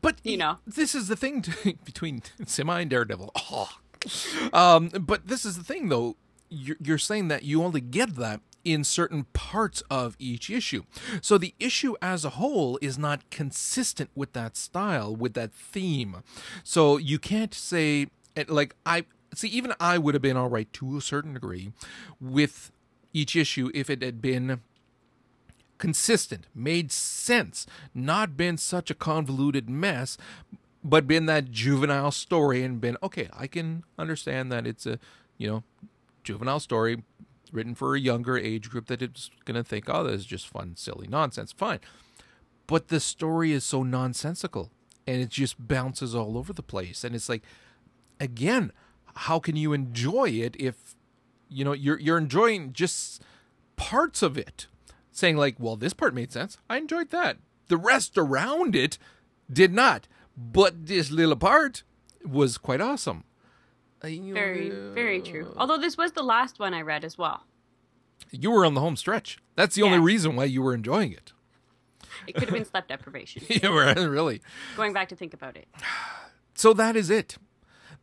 But 0.00 0.16
You 0.22 0.36
know. 0.36 0.58
this 0.66 0.94
is 0.94 1.08
the 1.08 1.16
thing 1.16 1.42
to, 1.42 1.74
between 1.84 2.22
Semi 2.46 2.80
and 2.80 2.90
Daredevil. 2.90 3.32
Oh. 3.50 3.70
Um, 4.52 4.88
but 4.88 5.28
this 5.28 5.44
is 5.44 5.56
the 5.56 5.62
thing, 5.62 5.88
though. 5.88 6.16
You're, 6.50 6.76
you're 6.80 6.98
saying 6.98 7.28
that 7.28 7.44
you 7.44 7.62
only 7.62 7.80
get 7.80 8.16
that 8.16 8.40
in 8.64 8.84
certain 8.84 9.24
parts 9.32 9.82
of 9.90 10.16
each 10.18 10.50
issue. 10.50 10.84
So 11.20 11.38
the 11.38 11.54
issue 11.58 11.94
as 12.00 12.24
a 12.24 12.30
whole 12.30 12.78
is 12.80 12.98
not 12.98 13.28
consistent 13.30 14.10
with 14.14 14.32
that 14.32 14.56
style, 14.56 15.14
with 15.14 15.34
that 15.34 15.52
theme. 15.52 16.22
So 16.64 16.96
you 16.96 17.18
can't 17.18 17.54
say 17.54 18.08
eh, 18.36 18.44
like 18.48 18.74
I 18.86 19.04
see. 19.34 19.48
Even 19.48 19.74
I 19.80 19.98
would 19.98 20.14
have 20.14 20.22
been 20.22 20.36
all 20.36 20.48
right 20.48 20.72
to 20.74 20.96
a 20.96 21.00
certain 21.00 21.34
degree 21.34 21.72
with 22.20 22.70
each 23.12 23.36
issue 23.36 23.70
if 23.74 23.90
it 23.90 24.02
had 24.02 24.22
been 24.22 24.60
consistent, 25.78 26.46
made 26.54 26.92
sense, 26.92 27.66
not 27.92 28.36
been 28.36 28.56
such 28.56 28.90
a 28.90 28.94
convoluted 28.94 29.68
mess, 29.68 30.16
but 30.84 31.06
been 31.06 31.26
that 31.26 31.50
juvenile 31.50 32.10
story 32.10 32.62
and 32.62 32.80
been 32.80 32.96
okay, 33.02 33.28
I 33.32 33.46
can 33.46 33.84
understand 33.98 34.50
that 34.52 34.66
it's 34.66 34.86
a, 34.86 34.98
you 35.38 35.48
know, 35.48 35.62
juvenile 36.22 36.60
story 36.60 37.02
written 37.52 37.74
for 37.74 37.94
a 37.94 38.00
younger 38.00 38.36
age 38.36 38.70
group 38.70 38.86
that 38.86 39.02
is 39.02 39.30
going 39.44 39.54
to 39.54 39.62
think, 39.62 39.84
oh, 39.88 40.04
this 40.04 40.20
is 40.20 40.26
just 40.26 40.48
fun, 40.48 40.74
silly 40.76 41.06
nonsense. 41.06 41.52
Fine. 41.52 41.80
But 42.66 42.88
the 42.88 43.00
story 43.00 43.52
is 43.52 43.64
so 43.64 43.82
nonsensical 43.82 44.70
and 45.06 45.20
it 45.20 45.28
just 45.28 45.66
bounces 45.68 46.14
all 46.14 46.38
over 46.38 46.52
the 46.52 46.62
place. 46.62 47.04
And 47.04 47.14
it's 47.14 47.28
like, 47.28 47.42
again, 48.18 48.72
how 49.14 49.38
can 49.38 49.56
you 49.56 49.72
enjoy 49.72 50.30
it 50.30 50.56
if, 50.58 50.96
you 51.48 51.64
know, 51.64 51.72
you're, 51.72 51.98
you're 51.98 52.18
enjoying 52.18 52.72
just 52.72 53.22
parts 53.76 54.22
of 54.22 54.38
it? 54.38 54.66
Saying, 55.10 55.36
like, 55.36 55.56
well, 55.58 55.76
this 55.76 55.92
part 55.92 56.14
made 56.14 56.32
sense. 56.32 56.56
I 56.70 56.78
enjoyed 56.78 57.10
that. 57.10 57.36
The 57.68 57.76
rest 57.76 58.16
around 58.16 58.74
it 58.74 58.96
did 59.52 59.74
not. 59.74 60.08
But 60.36 60.86
this 60.86 61.10
little 61.10 61.36
part 61.36 61.82
was 62.24 62.56
quite 62.56 62.80
awesome. 62.80 63.24
You 64.04 64.34
Very, 64.34 64.70
very 64.70 65.20
true. 65.20 65.52
Although 65.56 65.78
this 65.78 65.96
was 65.96 66.12
the 66.12 66.22
last 66.22 66.58
one 66.58 66.74
I 66.74 66.82
read 66.82 67.04
as 67.04 67.16
well. 67.16 67.44
You 68.30 68.50
were 68.50 68.64
on 68.64 68.74
the 68.74 68.80
home 68.80 68.96
stretch. 68.96 69.38
That's 69.56 69.74
the 69.74 69.82
only 69.82 69.98
reason 69.98 70.36
why 70.36 70.44
you 70.44 70.62
were 70.62 70.74
enjoying 70.74 71.12
it. 71.12 71.32
It 72.26 72.34
could 72.34 72.44
have 72.44 72.52
been 72.54 72.64
sleep 72.70 72.88
deprivation. 72.88 73.42
you 73.48 73.70
were 73.70 73.94
really. 74.08 74.40
Going 74.76 74.92
back 74.92 75.08
to 75.10 75.16
think 75.16 75.34
about 75.34 75.56
it. 75.56 75.68
So 76.54 76.74
that 76.74 76.96
is 76.96 77.08
it. 77.08 77.38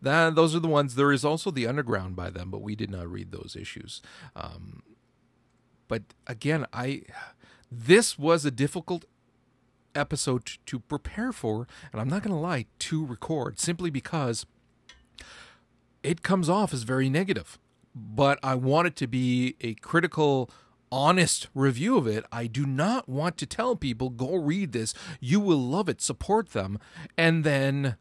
That 0.01 0.33
those 0.33 0.55
are 0.55 0.59
the 0.59 0.67
ones. 0.67 0.95
There 0.95 1.11
is 1.11 1.23
also 1.23 1.51
the 1.51 1.67
underground 1.67 2.15
by 2.15 2.31
them, 2.31 2.49
but 2.49 2.63
we 2.63 2.75
did 2.75 2.89
not 2.89 3.07
read 3.07 3.31
those 3.31 3.55
issues. 3.57 4.01
Um, 4.35 4.81
but 5.87 6.01
again, 6.25 6.65
I 6.73 7.03
this 7.71 8.17
was 8.17 8.45
a 8.45 8.51
difficult 8.51 9.05
episode 9.93 10.57
to 10.65 10.79
prepare 10.79 11.31
for, 11.31 11.67
and 11.91 12.01
I'm 12.01 12.09
not 12.09 12.23
going 12.23 12.35
to 12.35 12.41
lie, 12.41 12.65
to 12.79 13.05
record 13.05 13.59
simply 13.59 13.91
because 13.91 14.47
it 16.03 16.21
comes 16.21 16.49
off 16.49 16.73
as 16.73 16.83
very 16.83 17.09
negative. 17.09 17.57
But 17.95 18.39
I 18.43 18.55
want 18.55 18.87
it 18.87 18.95
to 18.97 19.07
be 19.07 19.55
a 19.61 19.73
critical, 19.75 20.49
honest 20.91 21.47
review 21.53 21.97
of 21.97 22.07
it. 22.07 22.23
I 22.31 22.47
do 22.47 22.65
not 22.65 23.09
want 23.09 23.37
to 23.37 23.45
tell 23.45 23.75
people, 23.75 24.09
go 24.09 24.35
read 24.35 24.71
this. 24.71 24.93
You 25.19 25.39
will 25.39 25.57
love 25.57 25.89
it. 25.89 26.01
Support 26.01 26.49
them. 26.49 26.79
And 27.17 27.43
then 27.43 27.97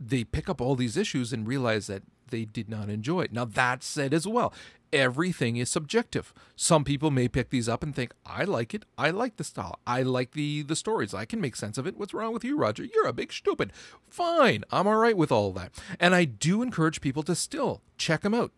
they 0.00 0.24
pick 0.24 0.48
up 0.48 0.60
all 0.60 0.74
these 0.74 0.96
issues 0.96 1.32
and 1.32 1.46
realize 1.46 1.86
that 1.86 2.02
they 2.34 2.44
did 2.44 2.68
not 2.68 2.90
enjoy 2.90 3.20
it. 3.20 3.32
Now, 3.32 3.44
that 3.44 3.84
said 3.84 4.12
as 4.12 4.26
well, 4.26 4.52
everything 4.92 5.56
is 5.56 5.70
subjective. 5.70 6.34
Some 6.56 6.82
people 6.82 7.12
may 7.12 7.28
pick 7.28 7.50
these 7.50 7.68
up 7.68 7.84
and 7.84 7.94
think, 7.94 8.12
I 8.26 8.42
like 8.42 8.74
it. 8.74 8.84
I 8.98 9.10
like 9.10 9.36
the 9.36 9.44
style. 9.44 9.78
I 9.86 10.02
like 10.02 10.32
the, 10.32 10.62
the 10.62 10.74
stories. 10.74 11.14
I 11.14 11.26
can 11.26 11.40
make 11.40 11.54
sense 11.54 11.78
of 11.78 11.86
it. 11.86 11.96
What's 11.96 12.12
wrong 12.12 12.32
with 12.34 12.42
you, 12.42 12.58
Roger? 12.58 12.84
You're 12.84 13.06
a 13.06 13.12
big 13.12 13.32
stupid. 13.32 13.72
Fine. 14.10 14.64
I'm 14.72 14.88
all 14.88 14.96
right 14.96 15.16
with 15.16 15.30
all 15.30 15.52
that. 15.52 15.70
And 16.00 16.12
I 16.12 16.24
do 16.24 16.60
encourage 16.60 17.00
people 17.00 17.22
to 17.22 17.36
still 17.36 17.82
check 17.98 18.22
them 18.22 18.34
out. 18.34 18.50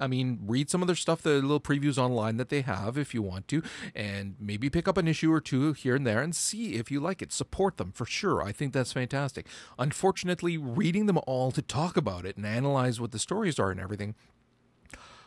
I 0.00 0.06
mean, 0.06 0.40
read 0.46 0.70
some 0.70 0.82
of 0.82 0.86
their 0.86 0.96
stuff, 0.96 1.22
the 1.22 1.34
little 1.34 1.60
previews 1.60 1.98
online 1.98 2.38
that 2.38 2.48
they 2.48 2.62
have 2.62 2.96
if 2.96 3.12
you 3.14 3.22
want 3.22 3.46
to, 3.48 3.62
and 3.94 4.34
maybe 4.40 4.70
pick 4.70 4.88
up 4.88 4.96
an 4.96 5.06
issue 5.06 5.32
or 5.32 5.40
two 5.40 5.74
here 5.74 5.94
and 5.94 6.06
there 6.06 6.22
and 6.22 6.34
see 6.34 6.74
if 6.74 6.90
you 6.90 7.00
like 7.00 7.20
it. 7.22 7.32
Support 7.32 7.76
them 7.76 7.92
for 7.92 8.06
sure. 8.06 8.42
I 8.42 8.52
think 8.52 8.72
that's 8.72 8.92
fantastic. 8.92 9.46
Unfortunately, 9.78 10.56
reading 10.56 11.06
them 11.06 11.18
all 11.26 11.52
to 11.52 11.62
talk 11.62 11.96
about 11.96 12.24
it 12.24 12.36
and 12.36 12.46
analyze 12.46 13.00
what 13.00 13.12
the 13.12 13.18
stories 13.18 13.58
are 13.58 13.70
and 13.70 13.78
everything, 13.78 14.14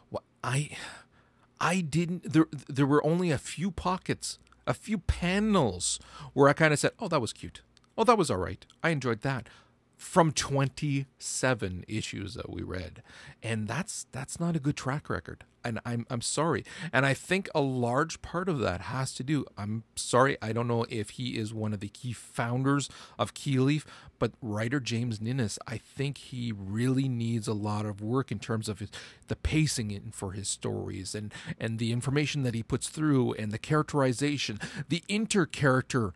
well, 0.10 0.24
I, 0.44 0.72
I 1.60 1.82
didn't. 1.82 2.34
There, 2.34 2.48
there 2.68 2.88
were 2.88 3.06
only 3.06 3.32
a 3.32 3.38
few 3.38 3.72
pockets, 3.72 4.40
a 4.66 4.74
few 4.74 4.98
panels 4.98 6.00
where 6.34 6.50
I 6.50 6.54
kind 6.54 6.74
of 6.74 6.80
said, 6.80 6.92
"Oh, 7.00 7.08
that 7.08 7.22
was 7.22 7.34
cute. 7.34 7.62
Oh, 7.98 8.04
that 8.04 8.18
was 8.18 8.32
all 8.32 8.38
right. 8.38 8.66
I 8.84 8.90
enjoyed 8.90 9.22
that." 9.22 9.48
From 9.98 10.32
27 10.32 11.86
issues 11.88 12.34
that 12.34 12.50
we 12.50 12.62
read 12.62 13.02
and 13.42 13.68
that's 13.68 14.06
that's 14.12 14.40
not 14.40 14.56
a 14.56 14.60
good 14.60 14.76
track 14.76 15.10
record 15.10 15.46
and 15.64 15.80
I'm 15.86 16.06
I'm 16.10 16.22
sorry 16.22 16.66
and 16.92 17.06
I 17.06 17.14
think 17.14 17.50
a 17.56 17.62
large 17.62 18.22
part 18.22 18.50
of 18.50 18.60
that 18.60 18.82
has 18.82 19.14
to 19.16 19.24
do 19.24 19.46
I'm 19.58 19.84
sorry 19.96 20.38
I 20.42 20.52
don't 20.52 20.68
know 20.68 20.86
if 20.90 21.12
he 21.12 21.38
is 21.38 21.54
one 21.54 21.74
of 21.74 21.80
the 21.80 21.88
key 21.88 22.14
founders 22.14 22.90
of 23.18 23.34
Keyleaf 23.34 23.86
but 24.20 24.34
writer 24.42 24.80
James 24.80 25.22
Ninness 25.22 25.58
I 25.68 25.78
think 25.78 26.18
he 26.18 26.52
really 26.52 27.08
needs 27.08 27.48
a 27.48 27.54
lot 27.54 27.86
of 27.86 28.02
work 28.02 28.32
in 28.32 28.40
terms 28.40 28.68
of 28.68 28.80
his, 28.80 28.90
the 29.28 29.36
pacing 29.36 29.92
in 29.92 30.12
for 30.12 30.34
his 30.34 30.50
stories 30.50 31.16
and 31.16 31.34
and 31.60 31.80
the 31.80 31.92
information 31.92 32.44
that 32.44 32.56
he 32.56 32.64
puts 32.64 32.90
through 32.90 33.34
and 33.34 33.52
the 33.52 33.58
characterization 33.60 34.60
the 34.90 35.04
inter-character 35.08 36.14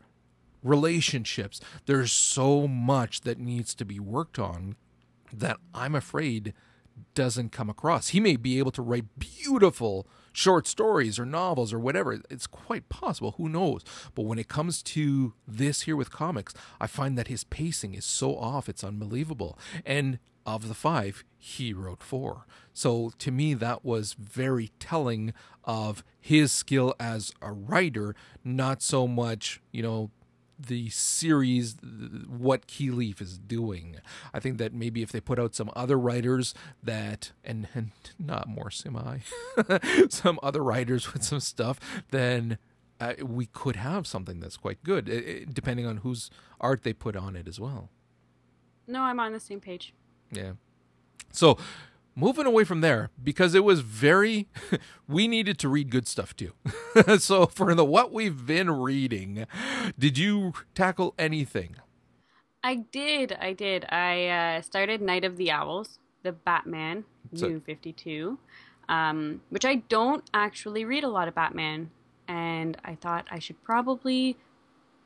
relationships. 0.63 1.59
There's 1.85 2.11
so 2.11 2.67
much 2.67 3.21
that 3.21 3.39
needs 3.39 3.75
to 3.75 3.85
be 3.85 3.99
worked 3.99 4.39
on 4.39 4.75
that 5.31 5.57
I'm 5.73 5.95
afraid 5.95 6.53
doesn't 7.13 7.51
come 7.51 7.69
across. 7.69 8.09
He 8.09 8.19
may 8.19 8.35
be 8.35 8.59
able 8.59 8.71
to 8.71 8.81
write 8.81 9.19
beautiful 9.19 10.07
short 10.31 10.67
stories 10.67 11.19
or 11.19 11.25
novels 11.25 11.73
or 11.73 11.79
whatever. 11.79 12.21
It's 12.29 12.47
quite 12.47 12.89
possible. 12.89 13.35
Who 13.37 13.49
knows? 13.49 13.83
But 14.15 14.23
when 14.23 14.39
it 14.39 14.47
comes 14.47 14.81
to 14.83 15.33
this 15.47 15.81
here 15.81 15.95
with 15.95 16.11
comics, 16.11 16.53
I 16.79 16.87
find 16.87 17.17
that 17.17 17.27
his 17.27 17.43
pacing 17.43 17.95
is 17.95 18.05
so 18.05 18.35
off, 18.35 18.69
it's 18.69 18.83
unbelievable. 18.83 19.57
And 19.85 20.19
of 20.45 20.69
the 20.69 20.73
five, 20.73 21.25
he 21.37 21.73
wrote 21.73 22.01
four. 22.01 22.45
So 22.73 23.11
to 23.19 23.31
me, 23.31 23.53
that 23.55 23.83
was 23.83 24.13
very 24.13 24.71
telling 24.79 25.33
of 25.65 26.03
his 26.21 26.51
skill 26.51 26.95
as 26.99 27.33
a 27.41 27.51
writer, 27.51 28.15
not 28.43 28.81
so 28.81 29.07
much, 29.07 29.61
you 29.71 29.83
know, 29.83 30.11
the 30.59 30.89
series 30.89 31.75
what 32.27 32.67
Keyleaf 32.67 33.21
is 33.21 33.37
doing. 33.37 33.97
I 34.33 34.39
think 34.39 34.57
that 34.57 34.73
maybe 34.73 35.01
if 35.01 35.11
they 35.11 35.19
put 35.19 35.39
out 35.39 35.55
some 35.55 35.71
other 35.75 35.97
writers 35.97 36.53
that 36.81 37.31
and, 37.43 37.67
and 37.73 37.91
not 38.19 38.47
more 38.47 38.71
semi 38.71 39.19
some 40.09 40.39
other 40.41 40.63
writers 40.63 41.13
with 41.13 41.23
some 41.23 41.39
stuff, 41.39 41.79
then 42.11 42.57
uh, 42.99 43.13
we 43.23 43.45
could 43.45 43.75
have 43.75 44.07
something 44.07 44.39
that's 44.39 44.57
quite 44.57 44.83
good, 44.83 45.07
it, 45.07 45.27
it, 45.27 45.53
depending 45.53 45.85
on 45.85 45.97
whose 45.97 46.29
art 46.59 46.83
they 46.83 46.93
put 46.93 47.15
on 47.15 47.35
it 47.35 47.47
as 47.47 47.59
well. 47.59 47.89
No, 48.87 49.03
I'm 49.03 49.19
on 49.19 49.33
the 49.33 49.39
same 49.39 49.59
page. 49.59 49.93
Yeah. 50.31 50.53
So 51.31 51.57
moving 52.17 52.47
away 52.47 52.63
from 52.63 52.81
there 52.81 53.11
because 53.23 53.53
it 53.53 53.63
was 53.63 53.81
very 53.81 54.47
we 55.07 55.27
needed 55.27 55.59
to 55.59 55.69
read 55.69 55.89
good 55.89 56.07
stuff 56.07 56.35
too. 56.35 56.53
So 57.19 57.45
for 57.45 57.75
the 57.75 57.85
what 57.85 58.11
we've 58.11 58.45
been 58.45 58.71
reading 58.71 59.45
did 59.97 60.17
you 60.17 60.53
tackle 60.73 61.13
anything? 61.17 61.75
I 62.63 62.75
did 62.75 63.33
i 63.39 63.53
did. 63.53 63.85
I 63.89 64.27
uh, 64.27 64.61
started 64.61 65.01
night 65.01 65.23
of 65.23 65.37
the 65.37 65.51
owls 65.51 65.99
the 66.23 66.31
batman 66.31 67.05
so, 67.33 67.47
new 67.47 67.59
52 67.59 68.37
um, 68.89 69.41
which 69.49 69.65
i 69.65 69.75
don't 69.75 70.29
actually 70.33 70.83
read 70.83 71.03
a 71.03 71.09
lot 71.09 71.27
of 71.27 71.35
batman 71.35 71.91
and 72.27 72.77
i 72.83 72.95
thought 72.95 73.25
i 73.31 73.39
should 73.39 73.61
probably 73.63 74.35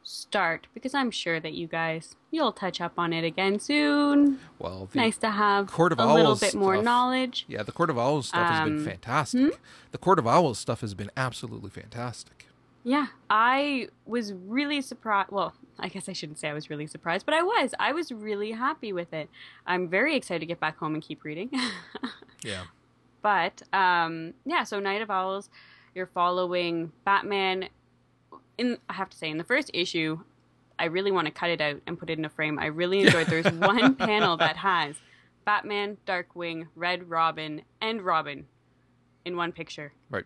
start 0.04 0.68
because 0.74 0.93
I'm 0.93 1.12
sure 1.12 1.39
that 1.39 1.54
you 1.54 1.68
guys 1.68 2.16
you'll 2.32 2.52
touch 2.52 2.82
up 2.82 2.93
on 2.97 3.14
it 3.14 3.24
again 3.24 3.60
soon. 3.60 4.39
Well, 4.60 4.89
nice 4.93 5.18
to 5.18 5.32
have 5.32 5.68
Court 5.68 5.91
of 5.91 5.99
a 5.99 6.04
Owls 6.04 6.16
little 6.16 6.36
bit 6.36 6.56
more 6.56 6.76
stuff, 6.76 6.86
knowledge. 6.86 7.45
Yeah, 7.47 7.64
the 7.64 7.72
Court 7.72 7.89
of 7.89 7.99
Owls 7.99 8.30
stuff 8.30 8.41
um, 8.41 8.54
has 8.54 8.64
been 8.64 8.78
um, 8.78 8.86
fantastic. 8.86 9.41
Hmm? 9.41 9.49
The 9.91 9.97
Court 9.97 10.20
of 10.20 10.28
Owls 10.28 10.60
stuff 10.60 10.82
has 10.82 10.93
been 10.93 11.12
absolutely 11.16 11.70
fantastic. 11.70 12.47
Yeah, 12.84 13.08
I 13.30 13.89
was 14.06 14.34
really 14.34 14.82
surprised. 14.82 15.32
Well, 15.32 15.54
I 15.80 15.88
guess 15.88 16.10
I 16.10 16.14
shouldn't 16.14 16.39
say 16.39 16.49
I 16.49 16.54
was 16.54 16.70
really 16.70 16.88
surprised, 16.88 17.26
but 17.26 17.36
I 17.36 17.43
was. 17.43 17.76
I 17.80 17.91
was 17.91 18.12
really 18.12 18.52
happy 18.52 18.91
with 18.91 19.14
it. 19.14 19.30
I'm 19.68 19.88
very 19.88 20.16
excited 20.16 20.39
to 20.39 20.45
get 20.45 20.60
back 20.60 20.78
home 20.78 20.95
and 20.95 21.04
keep 21.04 21.24
reading. 21.24 21.52
yeah. 22.43 22.64
But 23.22 23.62
um, 23.72 24.34
yeah, 24.45 24.64
so 24.64 24.80
Night 24.80 25.02
of 25.02 25.12
Owls, 25.12 25.49
you're 25.93 26.08
following 26.08 26.91
Batman 27.06 27.70
in 28.58 28.78
I 28.89 28.93
have 28.93 29.10
to 29.10 29.18
say 29.18 29.30
in 29.30 29.38
the 29.38 29.43
first 29.43 29.72
issue, 29.74 30.20
I 30.78 30.86
really 30.86 31.12
want 31.12 31.26
to 31.26 31.32
cut 31.32 31.49
it 31.49 31.62
out 31.62 31.82
and 31.86 31.97
put 31.97 32.10
it 32.10 32.18
in 32.18 32.26
a 32.26 32.30
frame. 32.30 32.58
I 32.60 32.66
really 32.66 33.02
enjoyed. 33.06 33.28
There's 33.28 33.52
one 33.52 33.95
panel 33.95 34.38
that 34.38 34.58
has 34.58 34.95
Batman, 35.45 35.97
Darkwing, 36.08 36.68
Red 36.76 37.10
Robin, 37.10 37.62
and 37.82 38.02
Robin 38.02 38.45
in 39.26 39.36
one 39.36 39.52
picture. 39.52 39.93
Right. 40.10 40.26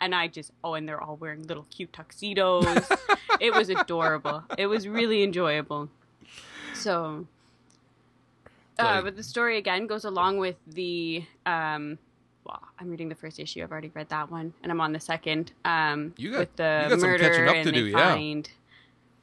And 0.00 0.14
I 0.14 0.28
just 0.28 0.50
oh, 0.62 0.74
and 0.74 0.88
they're 0.88 1.00
all 1.00 1.16
wearing 1.16 1.44
little 1.44 1.66
cute 1.70 1.92
tuxedos. 1.92 2.88
it 3.40 3.54
was 3.54 3.70
adorable. 3.70 4.42
It 4.58 4.66
was 4.66 4.88
really 4.88 5.22
enjoyable. 5.22 5.88
So, 6.74 7.26
uh, 8.78 9.02
but 9.02 9.16
the 9.16 9.22
story 9.22 9.56
again 9.56 9.86
goes 9.86 10.04
along 10.04 10.38
with 10.38 10.56
the 10.66 11.24
um, 11.46 11.98
well, 12.44 12.62
I'm 12.78 12.90
reading 12.90 13.08
the 13.08 13.14
first 13.14 13.40
issue. 13.40 13.62
I've 13.62 13.72
already 13.72 13.90
read 13.94 14.08
that 14.10 14.30
one, 14.30 14.52
and 14.62 14.70
I'm 14.70 14.80
on 14.80 14.92
the 14.92 15.00
second. 15.00 15.52
Um, 15.64 16.14
you 16.16 16.32
got, 16.32 16.38
with 16.40 16.56
the 16.56 16.86
you 16.90 16.96
murder, 16.96 17.24
some 17.24 17.32
catching 17.32 17.48
up 17.48 17.54
and 17.56 17.66
they 17.68 17.72
do, 17.72 17.86
yeah. 17.86 18.14
find 18.14 18.50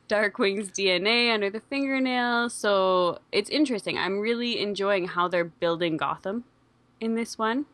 Darkwing's 0.10 0.72
DNA 0.72 1.34
under 1.34 1.50
the 1.50 1.60
fingernail. 1.60 2.50
So 2.50 3.20
it's 3.32 3.50
interesting. 3.50 3.98
I'm 3.98 4.20
really 4.20 4.60
enjoying 4.60 5.08
how 5.08 5.28
they're 5.28 5.46
building 5.46 5.98
Gotham 5.98 6.44
in 7.00 7.16
this 7.16 7.38
one, 7.38 7.66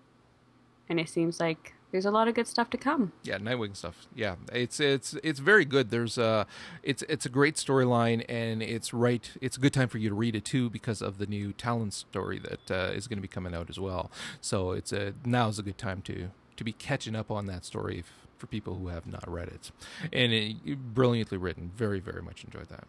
and 0.89 0.99
it 0.99 1.09
seems 1.09 1.39
like 1.39 1.73
there's 1.91 2.05
a 2.05 2.11
lot 2.11 2.27
of 2.27 2.35
good 2.35 2.47
stuff 2.47 2.69
to 2.71 2.77
come. 2.77 3.13
Yeah, 3.23 3.38
Nightwing 3.38 3.75
stuff. 3.75 4.07
Yeah, 4.13 4.35
it's 4.51 4.79
it's 4.79 5.13
it's 5.23 5.39
very 5.39 5.65
good. 5.65 5.89
There's 5.89 6.17
a 6.17 6.45
it's 6.83 7.01
it's 7.03 7.25
a 7.25 7.29
great 7.29 7.55
storyline, 7.55 8.25
and 8.27 8.61
it's 8.61 8.93
right. 8.93 9.29
It's 9.41 9.57
a 9.57 9.59
good 9.59 9.73
time 9.73 9.88
for 9.88 9.97
you 9.97 10.09
to 10.09 10.15
read 10.15 10.35
it 10.35 10.45
too 10.45 10.69
because 10.69 11.01
of 11.01 11.17
the 11.17 11.25
new 11.25 11.53
Talon 11.53 11.91
story 11.91 12.39
that 12.39 12.71
uh, 12.71 12.91
is 12.91 13.07
going 13.07 13.17
to 13.17 13.21
be 13.21 13.27
coming 13.27 13.55
out 13.55 13.69
as 13.69 13.79
well. 13.79 14.11
So 14.41 14.71
it's 14.71 14.91
a 14.91 15.13
now's 15.25 15.59
a 15.59 15.63
good 15.63 15.77
time 15.77 16.01
to 16.03 16.29
to 16.57 16.63
be 16.63 16.73
catching 16.73 17.15
up 17.15 17.31
on 17.31 17.45
that 17.45 17.63
story. 17.63 17.99
If, 17.99 18.26
for 18.38 18.47
people 18.47 18.75
who 18.75 18.88
have 18.88 19.07
not 19.07 19.27
read 19.29 19.47
it. 19.47 19.71
And 20.13 20.31
it, 20.31 20.93
brilliantly 20.93 21.38
written. 21.38 21.71
Very, 21.75 21.99
very 21.99 22.21
much 22.21 22.43
enjoyed 22.43 22.69
that. 22.69 22.85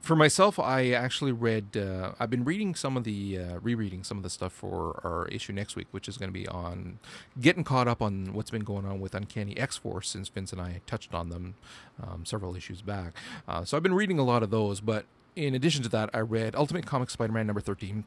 For 0.00 0.14
myself, 0.14 0.58
I 0.58 0.90
actually 0.90 1.32
read, 1.32 1.76
uh, 1.76 2.12
I've 2.20 2.30
been 2.30 2.44
reading 2.44 2.74
some 2.74 2.96
of 2.96 3.04
the, 3.04 3.38
uh, 3.38 3.58
rereading 3.60 4.04
some 4.04 4.16
of 4.16 4.22
the 4.22 4.30
stuff 4.30 4.52
for 4.52 5.00
our 5.04 5.26
issue 5.28 5.52
next 5.52 5.76
week, 5.76 5.88
which 5.90 6.08
is 6.08 6.16
going 6.16 6.28
to 6.28 6.32
be 6.32 6.46
on 6.48 6.98
getting 7.40 7.64
caught 7.64 7.88
up 7.88 8.00
on 8.00 8.32
what's 8.32 8.50
been 8.50 8.64
going 8.64 8.86
on 8.86 9.00
with 9.00 9.14
Uncanny 9.14 9.56
X 9.56 9.76
Force 9.76 10.08
since 10.08 10.28
Vince 10.28 10.52
and 10.52 10.60
I 10.60 10.80
touched 10.86 11.14
on 11.14 11.28
them 11.28 11.54
um, 12.02 12.24
several 12.24 12.54
issues 12.54 12.82
back. 12.82 13.14
Uh, 13.48 13.64
so 13.64 13.76
I've 13.76 13.82
been 13.82 13.94
reading 13.94 14.18
a 14.18 14.24
lot 14.24 14.42
of 14.42 14.50
those, 14.50 14.80
but 14.80 15.06
in 15.36 15.54
addition 15.54 15.82
to 15.82 15.88
that, 15.90 16.10
I 16.14 16.20
read 16.20 16.54
Ultimate 16.54 16.86
Comics 16.86 17.12
Spider 17.12 17.32
Man 17.32 17.46
number 17.46 17.60
13, 17.60 18.04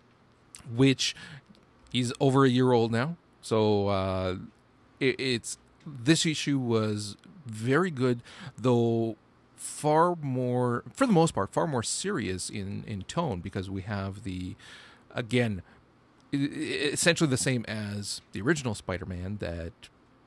which 0.74 1.16
is 1.94 2.14
over 2.20 2.46
a 2.46 2.50
year 2.50 2.72
old 2.72 2.92
now. 2.92 3.18
So 3.42 3.88
uh, 3.88 4.36
it, 5.00 5.20
it's 5.20 5.58
this 5.88 6.26
issue 6.26 6.60
was 6.60 7.18
very 7.46 7.92
good, 7.92 8.22
though 8.58 9.16
far 9.56 10.16
more, 10.22 10.84
for 10.94 11.08
the 11.08 11.14
most 11.14 11.34
part, 11.34 11.52
far 11.52 11.68
more 11.68 11.84
serious 11.84 12.50
in, 12.50 12.84
in 12.88 13.04
tone 13.04 13.40
because 13.40 13.70
we 13.70 13.82
have 13.82 14.24
the, 14.24 14.56
again, 15.14 15.62
essentially 16.34 17.30
the 17.30 17.38
same 17.38 17.66
as 17.68 18.22
the 18.34 18.42
original 18.42 18.76
Spider 18.76 19.06
Man 19.06 19.38
that 19.38 19.74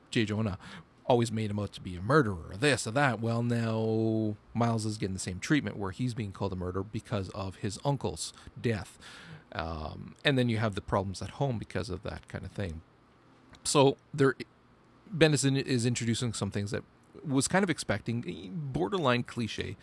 J. 0.09 0.25
Jonah 0.25 0.57
always 1.05 1.31
made 1.31 1.51
him 1.51 1.59
out 1.59 1.73
to 1.73 1.81
be 1.81 1.95
a 1.95 2.01
murderer, 2.01 2.55
this 2.59 2.87
or 2.87 2.91
that. 2.91 3.19
Well, 3.19 3.43
now 3.43 4.35
Miles 4.53 4.85
is 4.85 4.97
getting 4.97 5.13
the 5.13 5.19
same 5.19 5.39
treatment 5.39 5.77
where 5.77 5.91
he's 5.91 6.13
being 6.13 6.31
called 6.31 6.53
a 6.53 6.55
murderer 6.55 6.83
because 6.83 7.29
of 7.29 7.57
his 7.57 7.79
uncle's 7.83 8.33
death. 8.61 8.97
Um, 9.53 10.15
and 10.23 10.37
then 10.37 10.47
you 10.47 10.57
have 10.57 10.75
the 10.75 10.81
problems 10.81 11.21
at 11.21 11.31
home 11.31 11.57
because 11.57 11.89
of 11.89 12.03
that 12.03 12.27
kind 12.27 12.45
of 12.45 12.51
thing. 12.51 12.81
So 13.63 13.97
there 14.13 14.35
Bendis 15.15 15.57
is 15.65 15.85
introducing 15.85 16.33
some 16.33 16.51
things 16.51 16.71
that 16.71 16.83
was 17.27 17.47
kind 17.47 17.63
of 17.63 17.69
expecting 17.69 18.23
eh, 18.27 18.49
borderline 18.51 19.23
cliche, 19.23 19.77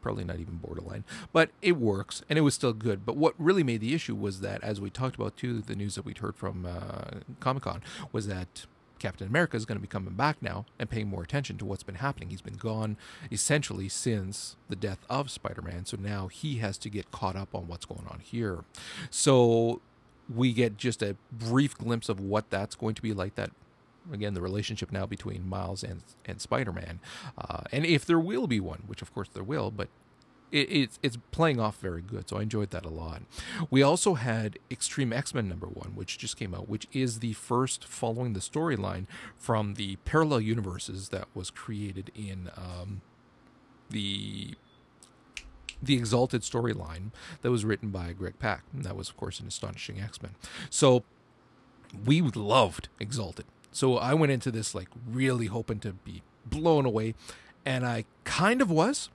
probably 0.00 0.24
not 0.24 0.38
even 0.38 0.56
borderline, 0.56 1.04
but 1.32 1.50
it 1.60 1.72
works 1.72 2.22
and 2.28 2.38
it 2.38 2.42
was 2.42 2.54
still 2.54 2.72
good. 2.72 3.06
But 3.06 3.16
what 3.16 3.34
really 3.38 3.62
made 3.62 3.80
the 3.80 3.94
issue 3.94 4.14
was 4.14 4.40
that, 4.40 4.62
as 4.62 4.80
we 4.80 4.90
talked 4.90 5.16
about 5.16 5.36
too, 5.36 5.60
the 5.60 5.76
news 5.76 5.94
that 5.94 6.04
we'd 6.04 6.18
heard 6.18 6.36
from 6.36 6.66
uh, 6.66 7.20
Comic 7.40 7.64
Con 7.64 7.82
was 8.12 8.26
that 8.26 8.66
Captain 8.98 9.26
America 9.26 9.56
is 9.56 9.64
going 9.64 9.76
to 9.76 9.82
be 9.82 9.88
coming 9.88 10.14
back 10.14 10.40
now 10.40 10.64
and 10.78 10.88
paying 10.88 11.08
more 11.08 11.24
attention 11.24 11.58
to 11.58 11.64
what's 11.64 11.82
been 11.82 11.96
happening. 11.96 12.30
He's 12.30 12.40
been 12.40 12.54
gone 12.54 12.96
essentially 13.32 13.88
since 13.88 14.56
the 14.68 14.76
death 14.76 15.04
of 15.10 15.30
Spider 15.30 15.62
Man, 15.62 15.84
so 15.86 15.96
now 16.00 16.28
he 16.28 16.58
has 16.58 16.78
to 16.78 16.88
get 16.88 17.10
caught 17.10 17.34
up 17.34 17.54
on 17.54 17.66
what's 17.66 17.84
going 17.84 18.06
on 18.08 18.20
here. 18.22 18.64
So 19.10 19.80
we 20.32 20.52
get 20.52 20.76
just 20.76 21.02
a 21.02 21.16
brief 21.32 21.76
glimpse 21.76 22.08
of 22.08 22.20
what 22.20 22.48
that's 22.50 22.76
going 22.76 22.94
to 22.94 23.02
be 23.02 23.12
like 23.12 23.34
that 23.34 23.50
again 24.10 24.34
the 24.34 24.40
relationship 24.40 24.90
now 24.90 25.06
between 25.06 25.48
Miles 25.48 25.82
and 25.82 26.02
and 26.24 26.40
Spider 26.40 26.72
Man, 26.72 27.00
uh, 27.38 27.62
and 27.70 27.84
if 27.84 28.04
there 28.04 28.18
will 28.20 28.46
be 28.46 28.60
one, 28.60 28.84
which 28.86 29.02
of 29.02 29.12
course 29.14 29.28
there 29.28 29.44
will, 29.44 29.70
but 29.70 29.88
it, 30.50 30.70
it's 30.70 30.98
it's 31.02 31.18
playing 31.30 31.58
off 31.60 31.78
very 31.78 32.02
good, 32.02 32.28
so 32.28 32.36
I 32.38 32.42
enjoyed 32.42 32.70
that 32.70 32.84
a 32.84 32.90
lot. 32.90 33.22
We 33.70 33.82
also 33.82 34.14
had 34.14 34.58
Extreme 34.70 35.12
X 35.12 35.34
Men 35.34 35.48
number 35.48 35.66
one, 35.66 35.94
which 35.94 36.18
just 36.18 36.36
came 36.36 36.54
out, 36.54 36.68
which 36.68 36.86
is 36.92 37.18
the 37.18 37.32
first 37.32 37.84
following 37.84 38.34
the 38.34 38.40
storyline 38.40 39.06
from 39.36 39.74
the 39.74 39.96
parallel 40.04 40.40
universes 40.40 41.08
that 41.08 41.28
was 41.34 41.50
created 41.50 42.10
in 42.14 42.50
um, 42.56 43.00
the 43.90 44.54
the 45.82 45.94
Exalted 45.96 46.42
storyline 46.42 47.10
that 47.40 47.50
was 47.50 47.64
written 47.64 47.90
by 47.90 48.12
Greg 48.12 48.38
Pak. 48.38 48.62
And 48.72 48.84
that 48.84 48.94
was, 48.94 49.08
of 49.08 49.16
course, 49.16 49.40
an 49.40 49.48
astonishing 49.48 50.00
X 50.00 50.22
Men. 50.22 50.36
So 50.70 51.02
we 52.04 52.20
loved 52.22 52.88
Exalted. 53.00 53.46
So 53.72 53.96
I 53.96 54.14
went 54.14 54.32
into 54.32 54.50
this 54.50 54.74
like 54.74 54.88
really 55.10 55.46
hoping 55.46 55.80
to 55.80 55.92
be 55.92 56.22
blown 56.46 56.84
away, 56.86 57.14
and 57.64 57.86
I 57.86 58.04
kind 58.24 58.60
of 58.60 58.70
was, 58.70 59.08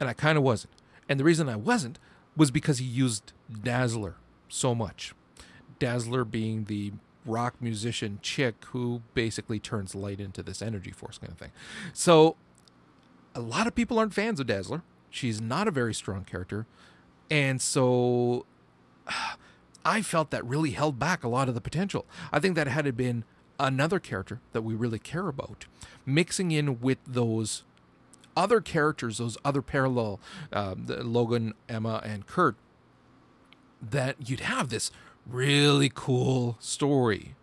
and 0.00 0.08
I 0.08 0.12
kind 0.12 0.36
of 0.36 0.44
wasn't. 0.44 0.72
And 1.08 1.18
the 1.20 1.24
reason 1.24 1.48
I 1.48 1.56
wasn't 1.56 1.98
was 2.36 2.50
because 2.50 2.78
he 2.78 2.84
used 2.84 3.32
Dazzler 3.62 4.16
so 4.48 4.74
much. 4.74 5.14
Dazzler 5.78 6.24
being 6.24 6.64
the 6.64 6.92
rock 7.26 7.54
musician 7.60 8.18
chick 8.22 8.54
who 8.66 9.02
basically 9.14 9.58
turns 9.58 9.94
light 9.94 10.20
into 10.20 10.42
this 10.42 10.60
energy 10.60 10.90
force 10.90 11.18
kind 11.18 11.32
of 11.32 11.38
thing. 11.38 11.52
So 11.92 12.36
a 13.34 13.40
lot 13.40 13.66
of 13.66 13.74
people 13.74 13.98
aren't 13.98 14.14
fans 14.14 14.40
of 14.40 14.46
Dazzler. 14.46 14.82
She's 15.10 15.40
not 15.40 15.68
a 15.68 15.70
very 15.70 15.94
strong 15.94 16.24
character. 16.24 16.66
And 17.30 17.60
so 17.62 18.46
I 19.84 20.00
felt 20.02 20.30
that 20.30 20.44
really 20.44 20.70
held 20.70 20.98
back 20.98 21.24
a 21.24 21.28
lot 21.28 21.48
of 21.48 21.54
the 21.54 21.60
potential. 21.60 22.06
I 22.32 22.40
think 22.40 22.56
that 22.56 22.66
had 22.66 22.86
it 22.86 22.96
been 22.96 23.24
another 23.58 23.98
character 23.98 24.40
that 24.52 24.62
we 24.62 24.74
really 24.74 24.98
care 24.98 25.28
about, 25.28 25.66
mixing 26.06 26.50
in 26.50 26.80
with 26.80 26.98
those 27.06 27.64
other 28.36 28.60
characters, 28.60 29.18
those 29.18 29.38
other 29.44 29.62
parallel, 29.62 30.20
uh, 30.52 30.74
Logan, 30.76 31.54
Emma, 31.68 32.00
and 32.04 32.26
Kurt, 32.26 32.56
that 33.80 34.28
you'd 34.28 34.40
have 34.40 34.68
this 34.70 34.90
really 35.26 35.90
cool 35.92 36.56
story. 36.60 37.34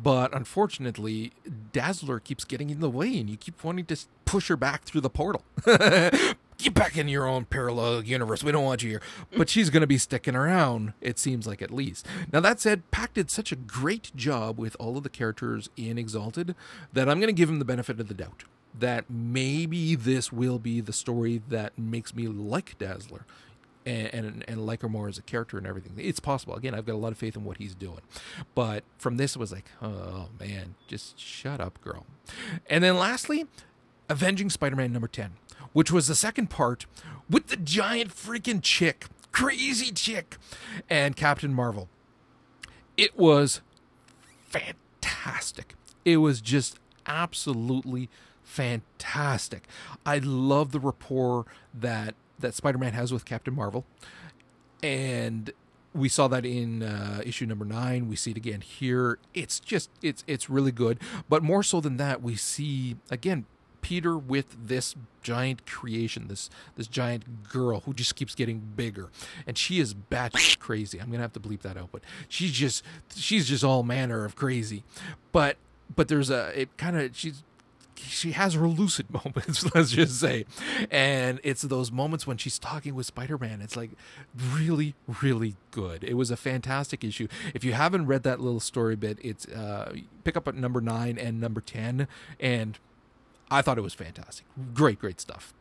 But 0.00 0.34
unfortunately, 0.34 1.32
Dazzler 1.72 2.20
keeps 2.20 2.44
getting 2.44 2.70
in 2.70 2.80
the 2.80 2.90
way, 2.90 3.18
and 3.18 3.28
you 3.28 3.36
keep 3.36 3.62
wanting 3.64 3.86
to 3.86 3.96
push 4.24 4.48
her 4.48 4.56
back 4.56 4.84
through 4.84 5.00
the 5.00 5.10
portal. 5.10 5.44
Get 6.58 6.74
back 6.74 6.96
in 6.96 7.08
your 7.08 7.24
own 7.24 7.44
parallel 7.44 8.02
universe. 8.02 8.42
We 8.42 8.50
don't 8.50 8.64
want 8.64 8.82
you 8.82 8.90
here. 8.90 9.02
But 9.36 9.48
she's 9.48 9.70
going 9.70 9.82
to 9.82 9.86
be 9.86 9.96
sticking 9.96 10.34
around, 10.34 10.92
it 11.00 11.18
seems 11.18 11.46
like 11.46 11.62
at 11.62 11.70
least. 11.70 12.04
Now, 12.32 12.40
that 12.40 12.60
said, 12.60 12.90
Pak 12.90 13.14
did 13.14 13.30
such 13.30 13.52
a 13.52 13.56
great 13.56 14.10
job 14.16 14.58
with 14.58 14.76
all 14.80 14.96
of 14.96 15.04
the 15.04 15.08
characters 15.08 15.70
in 15.76 15.98
Exalted 15.98 16.56
that 16.92 17.08
I'm 17.08 17.20
going 17.20 17.28
to 17.28 17.32
give 17.32 17.48
him 17.48 17.60
the 17.60 17.64
benefit 17.64 18.00
of 18.00 18.08
the 18.08 18.14
doubt 18.14 18.44
that 18.76 19.08
maybe 19.08 19.94
this 19.94 20.32
will 20.32 20.58
be 20.58 20.80
the 20.80 20.92
story 20.92 21.42
that 21.48 21.76
makes 21.78 22.14
me 22.14 22.26
like 22.26 22.76
Dazzler 22.78 23.24
and, 23.86 24.12
and, 24.12 24.44
and 24.46 24.66
like 24.66 24.82
her 24.82 24.88
more 24.88 25.08
as 25.08 25.18
a 25.18 25.22
character 25.22 25.58
and 25.58 25.66
everything. 25.66 25.92
It's 25.96 26.20
possible. 26.20 26.54
Again, 26.54 26.74
I've 26.74 26.86
got 26.86 26.94
a 26.94 26.98
lot 26.98 27.12
of 27.12 27.18
faith 27.18 27.36
in 27.36 27.44
what 27.44 27.56
he's 27.56 27.74
doing. 27.74 28.00
But 28.54 28.84
from 28.98 29.16
this, 29.16 29.34
it 29.36 29.38
was 29.38 29.52
like, 29.52 29.70
oh 29.82 30.28
man, 30.38 30.74
just 30.86 31.18
shut 31.18 31.60
up, 31.60 31.80
girl. 31.80 32.06
And 32.68 32.84
then 32.84 32.98
lastly, 32.98 33.46
Avenging 34.08 34.50
Spider 34.50 34.76
Man 34.76 34.92
number 34.92 35.08
10, 35.08 35.32
which 35.72 35.90
was 35.92 36.06
the 36.06 36.14
second 36.14 36.48
part 36.50 36.86
with 37.28 37.48
the 37.48 37.56
giant 37.56 38.10
freaking 38.10 38.62
chick, 38.62 39.06
crazy 39.32 39.92
chick, 39.92 40.36
and 40.88 41.16
Captain 41.16 41.52
Marvel. 41.52 41.88
It 42.96 43.18
was 43.18 43.60
fantastic. 44.46 45.74
It 46.04 46.18
was 46.18 46.40
just 46.40 46.78
absolutely 47.06 48.08
fantastic. 48.42 49.66
I 50.06 50.18
love 50.18 50.72
the 50.72 50.80
rapport 50.80 51.46
that 51.74 52.14
that 52.38 52.54
Spider-Man 52.54 52.92
has 52.92 53.12
with 53.12 53.24
Captain 53.24 53.54
Marvel, 53.54 53.84
and 54.82 55.50
we 55.94 56.08
saw 56.08 56.28
that 56.28 56.46
in 56.46 56.82
uh, 56.82 57.20
issue 57.24 57.46
number 57.46 57.64
nine. 57.64 58.08
We 58.08 58.16
see 58.16 58.30
it 58.30 58.36
again 58.36 58.60
here. 58.60 59.18
It's 59.34 59.60
just 59.60 59.90
it's 60.02 60.24
it's 60.26 60.48
really 60.48 60.72
good. 60.72 60.98
But 61.28 61.42
more 61.42 61.62
so 61.62 61.80
than 61.80 61.96
that, 61.98 62.22
we 62.22 62.36
see 62.36 62.96
again 63.10 63.46
Peter 63.80 64.16
with 64.16 64.56
this 64.66 64.94
giant 65.22 65.66
creation, 65.66 66.28
this 66.28 66.50
this 66.76 66.86
giant 66.86 67.48
girl 67.48 67.80
who 67.80 67.94
just 67.94 68.16
keeps 68.16 68.34
getting 68.34 68.60
bigger, 68.76 69.08
and 69.46 69.58
she 69.58 69.80
is 69.80 69.94
batshit 69.94 70.58
crazy. 70.58 71.00
I'm 71.00 71.10
gonna 71.10 71.22
have 71.22 71.32
to 71.34 71.40
bleep 71.40 71.62
that 71.62 71.76
out, 71.76 71.90
but 71.92 72.02
she's 72.28 72.52
just 72.52 72.82
she's 73.14 73.48
just 73.48 73.64
all 73.64 73.82
manner 73.82 74.24
of 74.24 74.36
crazy. 74.36 74.84
But 75.32 75.56
but 75.94 76.08
there's 76.08 76.30
a 76.30 76.58
it 76.60 76.76
kind 76.76 76.98
of 76.98 77.16
she's 77.16 77.42
she 77.98 78.32
has 78.32 78.54
her 78.54 78.66
lucid 78.66 79.06
moments, 79.24 79.64
let's 79.74 79.90
just 79.90 80.18
say. 80.18 80.44
And 80.90 81.40
it's 81.42 81.62
those 81.62 81.90
moments 81.90 82.26
when 82.26 82.36
she's 82.36 82.58
talking 82.58 82.94
with 82.94 83.06
Spider 83.06 83.38
Man. 83.38 83.60
It's 83.60 83.76
like 83.76 83.90
really, 84.36 84.94
really 85.22 85.56
good. 85.70 86.04
It 86.04 86.14
was 86.14 86.30
a 86.30 86.36
fantastic 86.36 87.04
issue. 87.04 87.28
If 87.54 87.64
you 87.64 87.72
haven't 87.72 88.06
read 88.06 88.22
that 88.22 88.40
little 88.40 88.60
story 88.60 88.96
bit, 88.96 89.18
it's 89.22 89.46
uh, 89.48 89.94
pick 90.24 90.36
up 90.36 90.48
at 90.48 90.54
number 90.54 90.80
nine 90.80 91.18
and 91.18 91.40
number 91.40 91.60
10. 91.60 92.08
And 92.40 92.78
I 93.50 93.62
thought 93.62 93.78
it 93.78 93.82
was 93.82 93.94
fantastic. 93.94 94.44
Great, 94.74 94.98
great 94.98 95.20
stuff. 95.20 95.54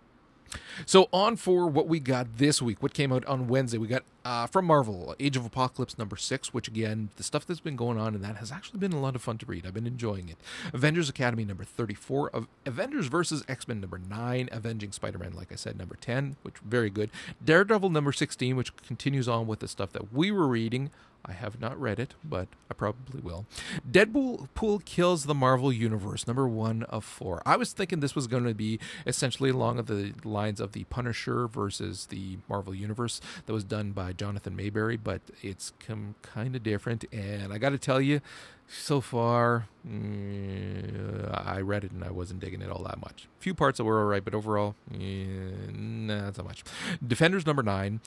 So 0.86 1.10
on 1.12 1.36
for 1.36 1.68
what 1.68 1.90
we 1.90 2.00
got 2.00 2.38
this 2.38 2.62
week. 2.62 2.82
What 2.82 2.94
came 2.94 3.12
out 3.12 3.26
on 3.26 3.50
Wednesday? 3.50 3.78
We 3.78 3.88
got 3.88 4.04
uh, 4.24 4.48
from 4.48 4.64
Marvel, 4.64 5.14
Age 5.20 5.36
of 5.36 5.46
Apocalypse 5.46 5.98
number 5.98 6.16
six, 6.16 6.54
which 6.54 6.70
again, 6.70 7.10
the 7.18 7.24
stuff 7.24 7.46
that's 7.46 7.60
been 7.60 7.76
going 7.76 7.98
on 7.98 8.16
in 8.16 8.22
that 8.22 8.38
has 8.38 8.50
actually 8.50 8.80
been 8.80 8.94
a 8.94 9.00
lot 9.02 9.16
of 9.16 9.22
fun 9.22 9.38
to 9.40 9.46
read. 9.46 9.66
I've 9.66 9.74
been 9.74 9.86
enjoying 9.86 10.30
it. 10.30 10.38
Avengers 10.74 11.10
Academy 11.10 11.44
number 11.44 11.66
thirty-four, 11.66 12.30
of 12.30 12.48
Avengers 12.66 13.08
versus 13.08 13.44
X 13.50 13.68
Men 13.68 13.82
number 13.82 13.98
nine, 13.98 14.48
Avenging 14.54 14.94
Spider-Man, 14.94 15.34
like 15.34 15.52
I 15.52 15.56
said, 15.56 15.78
number 15.78 15.98
ten, 16.00 16.38
which 16.44 16.56
very 16.60 16.90
good. 16.90 17.10
Daredevil 17.44 17.90
number 17.90 18.14
sixteen, 18.14 18.56
which 18.56 18.74
continues 18.78 19.28
on 19.28 19.48
with 19.48 19.60
the 19.60 19.68
stuff 19.68 19.92
that 19.92 20.14
we 20.14 20.32
were 20.32 20.48
reading. 20.48 20.92
I 21.28 21.34
have 21.34 21.60
not 21.60 21.80
read 21.80 22.00
it, 22.00 22.14
but 22.24 22.48
I 22.72 22.74
probably 22.74 23.22
will. 23.22 23.46
Deadpool 23.90 24.86
kills 24.86 25.26
the 25.26 25.36
Marvel 25.36 25.74
Universe, 25.74 26.26
number 26.26 26.48
one 26.48 26.84
of 26.84 27.04
four. 27.04 27.42
I 27.46 27.58
was 27.58 27.74
thinking 27.74 28.00
this 28.00 28.16
was 28.16 28.28
going 28.28 28.46
to 28.46 28.54
be 28.54 28.80
essentially 29.06 29.50
along 29.50 29.84
the 29.84 30.14
lines 30.24 30.60
of 30.62 30.72
the 30.72 30.86
Punisher 30.86 31.48
versus 31.48 32.08
the 32.08 32.38
Marvel 32.48 32.74
Universe 32.74 33.20
that 33.46 33.54
was 33.54 33.64
done 33.64 33.92
by 33.92 34.14
Jonathan 34.14 34.56
Maberry, 34.56 34.98
but 35.02 35.22
it's 35.42 35.74
come 35.80 36.16
kind 36.22 36.56
of 36.56 36.64
different. 36.64 37.04
And 37.12 37.52
I 37.52 37.58
got 37.58 37.70
to 37.70 37.78
tell 37.78 38.00
you, 38.00 38.22
so 38.68 39.00
far, 39.02 39.68
mm, 39.88 41.48
I 41.48 41.60
read 41.62 41.84
it 41.84 41.92
and 41.92 42.04
I 42.04 42.12
wasn't 42.12 42.40
digging 42.42 42.62
it 42.62 42.70
all 42.70 42.84
that 42.84 43.00
much. 43.00 43.28
A 43.40 43.42
few 43.42 43.54
parts 43.54 43.78
that 43.78 43.86
were 43.86 44.00
all 44.00 44.06
right, 44.06 44.24
but 44.24 44.34
overall, 44.34 44.76
not 44.90 46.36
so 46.36 46.44
much. 46.44 46.64
Defenders 47.06 47.46
number 47.46 47.64
nine. 47.64 48.02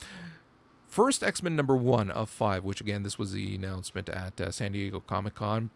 First 0.91 1.23
X 1.23 1.41
Men 1.41 1.55
number 1.55 1.77
one 1.77 2.11
of 2.11 2.29
five, 2.29 2.65
which 2.65 2.81
again, 2.81 3.03
this 3.03 3.17
was 3.17 3.31
the 3.31 3.55
announcement 3.55 4.09
at 4.09 4.41
uh, 4.41 4.51
San 4.51 4.73
Diego 4.73 4.99
Comic 4.99 5.35
Con. 5.35 5.69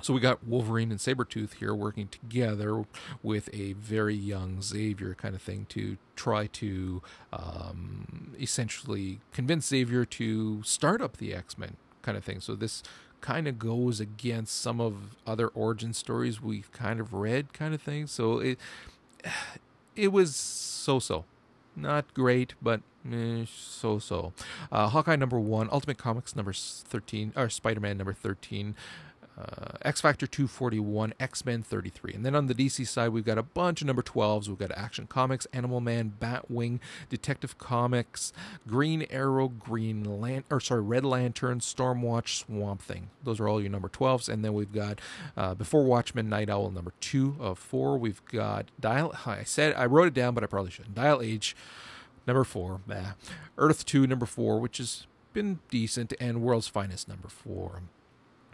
So 0.00 0.14
we 0.14 0.20
got 0.20 0.42
Wolverine 0.42 0.90
and 0.90 0.98
Sabretooth 0.98 1.56
here 1.56 1.74
working 1.74 2.08
together 2.08 2.86
with 3.22 3.50
a 3.52 3.74
very 3.74 4.14
young 4.14 4.62
Xavier 4.62 5.14
kind 5.14 5.34
of 5.34 5.42
thing 5.42 5.66
to 5.68 5.98
try 6.16 6.46
to 6.46 7.02
um, 7.30 8.34
essentially 8.40 9.20
convince 9.34 9.66
Xavier 9.66 10.06
to 10.06 10.62
start 10.62 11.02
up 11.02 11.18
the 11.18 11.34
X 11.34 11.58
Men 11.58 11.76
kind 12.00 12.16
of 12.16 12.24
thing. 12.24 12.40
So 12.40 12.54
this 12.54 12.82
kind 13.20 13.46
of 13.46 13.58
goes 13.58 14.00
against 14.00 14.58
some 14.58 14.80
of 14.80 15.18
other 15.26 15.48
origin 15.48 15.92
stories 15.92 16.40
we've 16.40 16.72
kind 16.72 17.00
of 17.00 17.12
read 17.12 17.52
kind 17.52 17.74
of 17.74 17.82
thing. 17.82 18.06
So 18.06 18.38
it 18.38 18.58
it 19.94 20.08
was 20.08 20.34
so 20.34 20.98
so. 21.00 21.26
Not 21.78 22.12
great, 22.12 22.54
but 22.60 22.80
eh, 23.10 23.44
so 23.48 23.98
so. 23.98 24.32
Uh, 24.72 24.88
Hawkeye 24.88 25.16
number 25.16 25.38
one, 25.38 25.68
Ultimate 25.70 25.98
Comics 25.98 26.34
number 26.34 26.52
13, 26.52 27.32
or 27.36 27.48
Spider 27.48 27.80
Man 27.80 27.96
number 27.96 28.12
13. 28.12 28.74
Uh, 29.38 29.76
X 29.82 30.00
Factor 30.00 30.26
241, 30.26 31.14
X 31.20 31.44
Men 31.44 31.62
33. 31.62 32.14
And 32.14 32.26
then 32.26 32.34
on 32.34 32.46
the 32.46 32.54
DC 32.54 32.86
side, 32.88 33.10
we've 33.10 33.24
got 33.24 33.38
a 33.38 33.42
bunch 33.42 33.80
of 33.80 33.86
number 33.86 34.02
12s. 34.02 34.48
We've 34.48 34.58
got 34.58 34.72
Action 34.72 35.06
Comics, 35.06 35.46
Animal 35.52 35.80
Man, 35.80 36.14
Batwing, 36.20 36.80
Detective 37.08 37.56
Comics, 37.56 38.32
Green 38.66 39.06
Arrow, 39.10 39.48
Green 39.48 40.02
Lan- 40.02 40.44
or 40.50 40.58
sorry, 40.58 40.80
Red 40.80 41.04
Lantern, 41.04 41.60
Stormwatch, 41.60 42.44
Swamp 42.44 42.82
Thing. 42.82 43.10
Those 43.22 43.38
are 43.38 43.48
all 43.48 43.60
your 43.60 43.70
number 43.70 43.88
12s. 43.88 44.28
And 44.28 44.44
then 44.44 44.54
we've 44.54 44.72
got 44.72 45.00
uh, 45.36 45.54
Before 45.54 45.84
Watchmen, 45.84 46.28
Nite 46.28 46.50
Owl, 46.50 46.70
number 46.70 46.92
two 47.00 47.36
of 47.38 47.58
four. 47.58 47.96
We've 47.96 48.24
got 48.26 48.66
Dial. 48.80 49.14
I 49.24 49.44
said 49.44 49.74
I 49.76 49.86
wrote 49.86 50.08
it 50.08 50.14
down, 50.14 50.34
but 50.34 50.42
I 50.42 50.46
probably 50.48 50.72
shouldn't. 50.72 50.96
Dial 50.96 51.22
H, 51.22 51.54
number 52.26 52.44
four. 52.44 52.80
Bah. 52.86 53.12
Earth 53.56 53.84
2, 53.84 54.06
number 54.06 54.26
four, 54.26 54.58
which 54.58 54.78
has 54.78 55.06
been 55.32 55.60
decent, 55.70 56.12
and 56.20 56.42
World's 56.42 56.68
Finest, 56.68 57.08
number 57.08 57.28
four. 57.28 57.82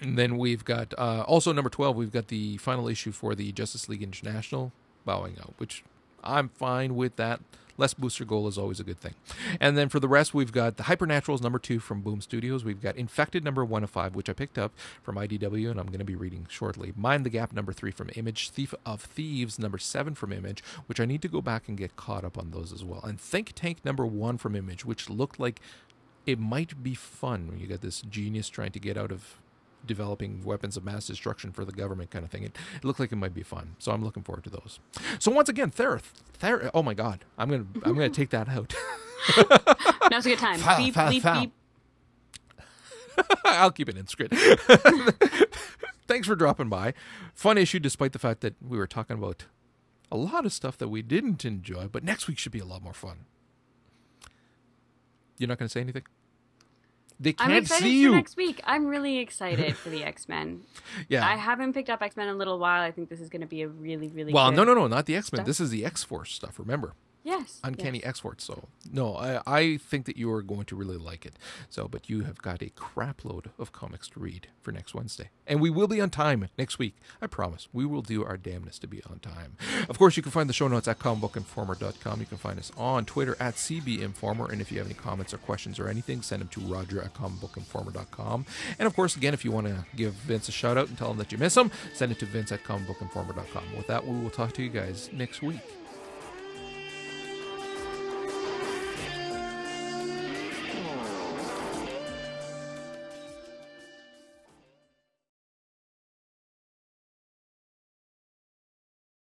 And 0.00 0.18
then 0.18 0.38
we've 0.38 0.64
got 0.64 0.92
uh, 0.98 1.22
also 1.26 1.52
number 1.52 1.70
12, 1.70 1.96
we've 1.96 2.12
got 2.12 2.28
the 2.28 2.56
final 2.58 2.88
issue 2.88 3.12
for 3.12 3.34
the 3.34 3.52
Justice 3.52 3.88
League 3.88 4.02
International 4.02 4.72
bowing 5.04 5.36
out, 5.40 5.54
which 5.58 5.84
I'm 6.22 6.48
fine 6.48 6.96
with 6.96 7.16
that. 7.16 7.40
Less 7.76 7.92
Booster 7.92 8.24
Gold 8.24 8.46
is 8.48 8.56
always 8.56 8.78
a 8.78 8.84
good 8.84 9.00
thing. 9.00 9.14
And 9.60 9.76
then 9.76 9.88
for 9.88 9.98
the 9.98 10.06
rest, 10.06 10.32
we've 10.32 10.52
got 10.52 10.76
the 10.76 10.84
Hypernaturals 10.84 11.42
number 11.42 11.58
two 11.58 11.80
from 11.80 12.02
Boom 12.02 12.20
Studios. 12.20 12.64
We've 12.64 12.80
got 12.80 12.96
Infected 12.96 13.42
number 13.42 13.64
one 13.64 13.82
of 13.82 13.90
five, 13.90 14.14
which 14.14 14.30
I 14.30 14.32
picked 14.32 14.58
up 14.58 14.72
from 15.02 15.16
IDW, 15.16 15.70
and 15.70 15.80
I'm 15.80 15.86
going 15.86 15.98
to 15.98 16.04
be 16.04 16.14
reading 16.14 16.46
shortly. 16.48 16.92
Mind 16.96 17.26
the 17.26 17.30
Gap 17.30 17.52
number 17.52 17.72
three 17.72 17.90
from 17.90 18.10
Image. 18.14 18.50
Thief 18.50 18.74
of 18.86 19.02
Thieves 19.02 19.58
number 19.58 19.78
seven 19.78 20.14
from 20.14 20.32
Image, 20.32 20.62
which 20.86 21.00
I 21.00 21.04
need 21.04 21.20
to 21.22 21.28
go 21.28 21.40
back 21.40 21.66
and 21.66 21.76
get 21.76 21.96
caught 21.96 22.24
up 22.24 22.38
on 22.38 22.52
those 22.52 22.72
as 22.72 22.84
well. 22.84 23.00
And 23.02 23.20
Think 23.20 23.52
Tank 23.56 23.84
number 23.84 24.06
one 24.06 24.38
from 24.38 24.54
Image, 24.54 24.84
which 24.84 25.10
looked 25.10 25.40
like 25.40 25.60
it 26.26 26.38
might 26.38 26.82
be 26.82 26.94
fun 26.94 27.48
when 27.48 27.58
you 27.58 27.66
got 27.66 27.80
this 27.80 28.02
genius 28.02 28.48
trying 28.48 28.70
to 28.70 28.78
get 28.78 28.96
out 28.96 29.10
of 29.10 29.36
developing 29.86 30.44
weapons 30.44 30.76
of 30.76 30.84
mass 30.84 31.06
destruction 31.06 31.52
for 31.52 31.64
the 31.64 31.72
government 31.72 32.10
kind 32.10 32.24
of 32.24 32.30
thing. 32.30 32.42
It, 32.44 32.56
it 32.76 32.84
looked 32.84 33.00
like 33.00 33.12
it 33.12 33.16
might 33.16 33.34
be 33.34 33.42
fun, 33.42 33.76
so 33.78 33.92
I'm 33.92 34.04
looking 34.04 34.22
forward 34.22 34.44
to 34.44 34.50
those. 34.50 34.80
So 35.18 35.30
once 35.30 35.48
again, 35.48 35.70
Therith, 35.70 36.12
Ther- 36.34 36.70
oh 36.74 36.82
my 36.82 36.94
God, 36.94 37.24
I'm 37.38 37.50
gonna 37.50 37.66
I'm 37.84 37.94
gonna 37.94 38.08
take 38.10 38.30
that 38.30 38.48
out. 38.48 38.74
Now's 40.10 40.26
a 40.26 40.30
good 40.30 40.38
time. 40.38 40.58
Foul, 40.58 40.76
beep, 40.78 40.94
foul, 40.94 41.10
beep, 41.10 41.22
foul. 41.22 41.40
beep. 41.40 41.52
I'll 43.44 43.70
keep 43.70 43.88
it 43.88 43.96
in 43.96 44.06
script. 44.06 44.34
Thanks 46.06 46.26
for 46.26 46.36
dropping 46.36 46.68
by. 46.68 46.94
Fun 47.34 47.56
issue, 47.56 47.78
despite 47.78 48.12
the 48.12 48.18
fact 48.18 48.40
that 48.42 48.54
we 48.60 48.76
were 48.76 48.86
talking 48.86 49.16
about 49.16 49.46
a 50.12 50.16
lot 50.16 50.44
of 50.44 50.52
stuff 50.52 50.76
that 50.78 50.88
we 50.88 51.02
didn't 51.02 51.44
enjoy, 51.44 51.88
but 51.88 52.04
next 52.04 52.28
week 52.28 52.38
should 52.38 52.52
be 52.52 52.58
a 52.58 52.64
lot 52.64 52.82
more 52.82 52.92
fun. 52.92 53.24
You're 55.38 55.48
not 55.48 55.58
going 55.58 55.68
to 55.68 55.72
say 55.72 55.80
anything? 55.80 56.04
They 57.20 57.30
I'm 57.38 57.50
can't 57.50 57.64
excited 57.64 57.82
see 57.84 57.90
for 58.04 58.10
you. 58.10 58.14
next 58.14 58.36
week. 58.36 58.60
I'm 58.64 58.86
really 58.86 59.18
excited 59.18 59.76
for 59.76 59.88
the 59.88 60.02
X 60.14 60.28
Men. 60.28 60.62
yeah. 61.08 61.26
I 61.26 61.36
haven't 61.36 61.72
picked 61.72 61.88
up 61.90 62.02
X 62.02 62.16
Men 62.16 62.28
in 62.28 62.34
a 62.34 62.38
little 62.38 62.58
while. 62.58 62.82
I 62.82 62.90
think 62.90 63.08
this 63.08 63.20
is 63.20 63.28
going 63.28 63.40
to 63.42 63.46
be 63.46 63.62
a 63.62 63.68
really, 63.68 64.08
really 64.08 64.32
well, 64.32 64.50
no, 64.52 64.64
no, 64.64 64.74
no, 64.74 64.86
not 64.88 65.06
the 65.06 65.16
X 65.16 65.32
Men. 65.32 65.44
This 65.44 65.60
is 65.60 65.70
the 65.70 65.84
X 65.84 66.02
Force 66.02 66.32
stuff. 66.32 66.58
Remember, 66.58 66.94
Yes, 67.24 67.58
Uncanny 67.64 68.00
yes. 68.00 68.08
X 68.08 68.20
Force. 68.20 68.44
So 68.44 68.68
no, 68.92 69.16
I, 69.16 69.40
I 69.46 69.76
think 69.78 70.04
that 70.04 70.18
you 70.18 70.30
are 70.30 70.42
going 70.42 70.66
to 70.66 70.76
really 70.76 70.98
like 70.98 71.24
it. 71.24 71.34
So, 71.70 71.88
but 71.88 72.10
you 72.10 72.20
have 72.24 72.42
got 72.42 72.62
a 72.62 72.68
crap 72.76 73.24
load 73.24 73.50
of 73.58 73.72
comics 73.72 74.08
to 74.10 74.20
read 74.20 74.48
for 74.60 74.72
next 74.72 74.94
Wednesday, 74.94 75.30
and 75.46 75.58
we 75.58 75.70
will 75.70 75.88
be 75.88 76.02
on 76.02 76.10
time 76.10 76.48
next 76.58 76.78
week. 76.78 76.96
I 77.22 77.26
promise. 77.26 77.66
We 77.72 77.86
will 77.86 78.02
do 78.02 78.24
our 78.24 78.36
damnedest 78.36 78.82
to 78.82 78.86
be 78.86 79.02
on 79.04 79.20
time. 79.20 79.56
Of 79.88 79.98
course, 79.98 80.18
you 80.18 80.22
can 80.22 80.32
find 80.32 80.50
the 80.50 80.52
show 80.52 80.68
notes 80.68 80.86
at 80.86 80.98
comicbookinformer.com. 80.98 82.20
You 82.20 82.26
can 82.26 82.36
find 82.36 82.58
us 82.58 82.70
on 82.76 83.06
Twitter 83.06 83.36
at 83.40 83.54
CBInformer, 83.54 84.50
and 84.50 84.60
if 84.60 84.70
you 84.70 84.78
have 84.78 84.86
any 84.86 84.94
comments 84.94 85.32
or 85.32 85.38
questions 85.38 85.78
or 85.78 85.88
anything, 85.88 86.20
send 86.20 86.42
them 86.42 86.48
to 86.48 86.60
Roger 86.60 87.00
at 87.00 87.14
comicbookinformer.com. 87.14 88.44
And 88.78 88.86
of 88.86 88.94
course, 88.94 89.16
again, 89.16 89.32
if 89.32 89.46
you 89.46 89.50
want 89.50 89.66
to 89.66 89.86
give 89.96 90.12
Vince 90.12 90.48
a 90.50 90.52
shout 90.52 90.76
out 90.76 90.88
and 90.88 90.98
tell 90.98 91.10
him 91.10 91.16
that 91.16 91.32
you 91.32 91.38
miss 91.38 91.56
him, 91.56 91.70
send 91.94 92.12
it 92.12 92.18
to 92.18 92.26
Vince 92.26 92.52
at 92.52 92.62
comicbookinformer.com. 92.64 93.76
With 93.76 93.86
that, 93.86 94.06
we 94.06 94.18
will 94.18 94.30
talk 94.30 94.52
to 94.54 94.62
you 94.62 94.68
guys 94.68 95.08
next 95.12 95.40
week. 95.40 95.60